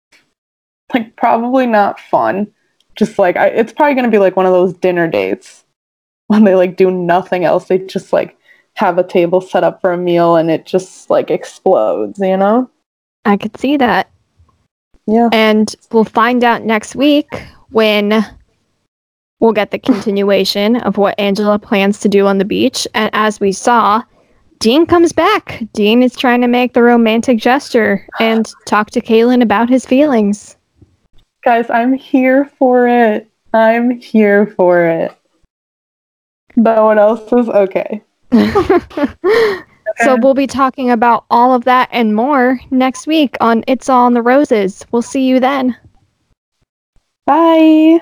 like 0.92 1.16
probably 1.16 1.66
not 1.66 1.98
fun. 1.98 2.52
Just 2.94 3.18
like 3.18 3.36
I, 3.36 3.48
it's 3.48 3.72
probably 3.72 3.94
gonna 3.94 4.10
be 4.10 4.18
like 4.18 4.36
one 4.36 4.46
of 4.46 4.52
those 4.52 4.74
dinner 4.74 5.08
dates 5.08 5.64
when 6.28 6.44
they 6.44 6.54
like 6.54 6.76
do 6.76 6.90
nothing 6.90 7.44
else. 7.44 7.66
They 7.66 7.78
just 7.78 8.12
like 8.12 8.36
have 8.74 8.98
a 8.98 9.04
table 9.04 9.40
set 9.40 9.64
up 9.64 9.80
for 9.80 9.92
a 9.92 9.98
meal 9.98 10.36
and 10.36 10.50
it 10.50 10.66
just 10.66 11.10
like 11.10 11.30
explodes. 11.30 12.18
You 12.18 12.36
know? 12.36 12.70
I 13.24 13.36
could 13.36 13.56
see 13.56 13.76
that. 13.76 14.10
Yeah. 15.06 15.28
And 15.32 15.74
we'll 15.90 16.04
find 16.04 16.44
out 16.44 16.62
next 16.62 16.94
week 16.94 17.28
when 17.70 18.24
we'll 19.40 19.52
get 19.52 19.70
the 19.70 19.78
continuation 19.90 20.76
of 20.76 20.96
what 20.96 21.18
Angela 21.18 21.58
plans 21.58 22.00
to 22.00 22.08
do 22.08 22.26
on 22.26 22.38
the 22.38 22.44
beach. 22.44 22.86
And 22.94 23.10
as 23.12 23.40
we 23.40 23.52
saw, 23.52 24.02
Dean 24.58 24.86
comes 24.86 25.12
back. 25.12 25.64
Dean 25.72 26.02
is 26.02 26.16
trying 26.16 26.40
to 26.40 26.46
make 26.46 26.72
the 26.72 26.82
romantic 26.82 27.38
gesture 27.38 28.06
and 28.20 28.50
talk 28.66 28.90
to 28.90 29.00
Caelynn 29.00 29.42
about 29.42 29.68
his 29.68 29.84
feelings. 29.84 30.56
Guys, 31.44 31.68
I'm 31.68 31.92
here 31.92 32.44
for 32.58 32.86
it. 32.86 33.28
I'm 33.52 33.98
here 33.98 34.46
for 34.56 34.86
it. 34.86 35.12
But 36.56 36.82
one 36.82 36.98
else 36.98 37.32
is 37.32 37.48
okay. 37.48 38.02
So 39.98 40.16
we'll 40.16 40.34
be 40.34 40.46
talking 40.46 40.90
about 40.90 41.24
all 41.30 41.54
of 41.54 41.64
that 41.64 41.88
and 41.92 42.14
more 42.14 42.60
next 42.70 43.06
week 43.06 43.36
on 43.40 43.64
It's 43.66 43.88
All 43.88 44.06
in 44.06 44.14
the 44.14 44.22
Roses. 44.22 44.84
We'll 44.90 45.02
see 45.02 45.26
you 45.26 45.40
then. 45.40 45.76
Bye. 47.26 48.00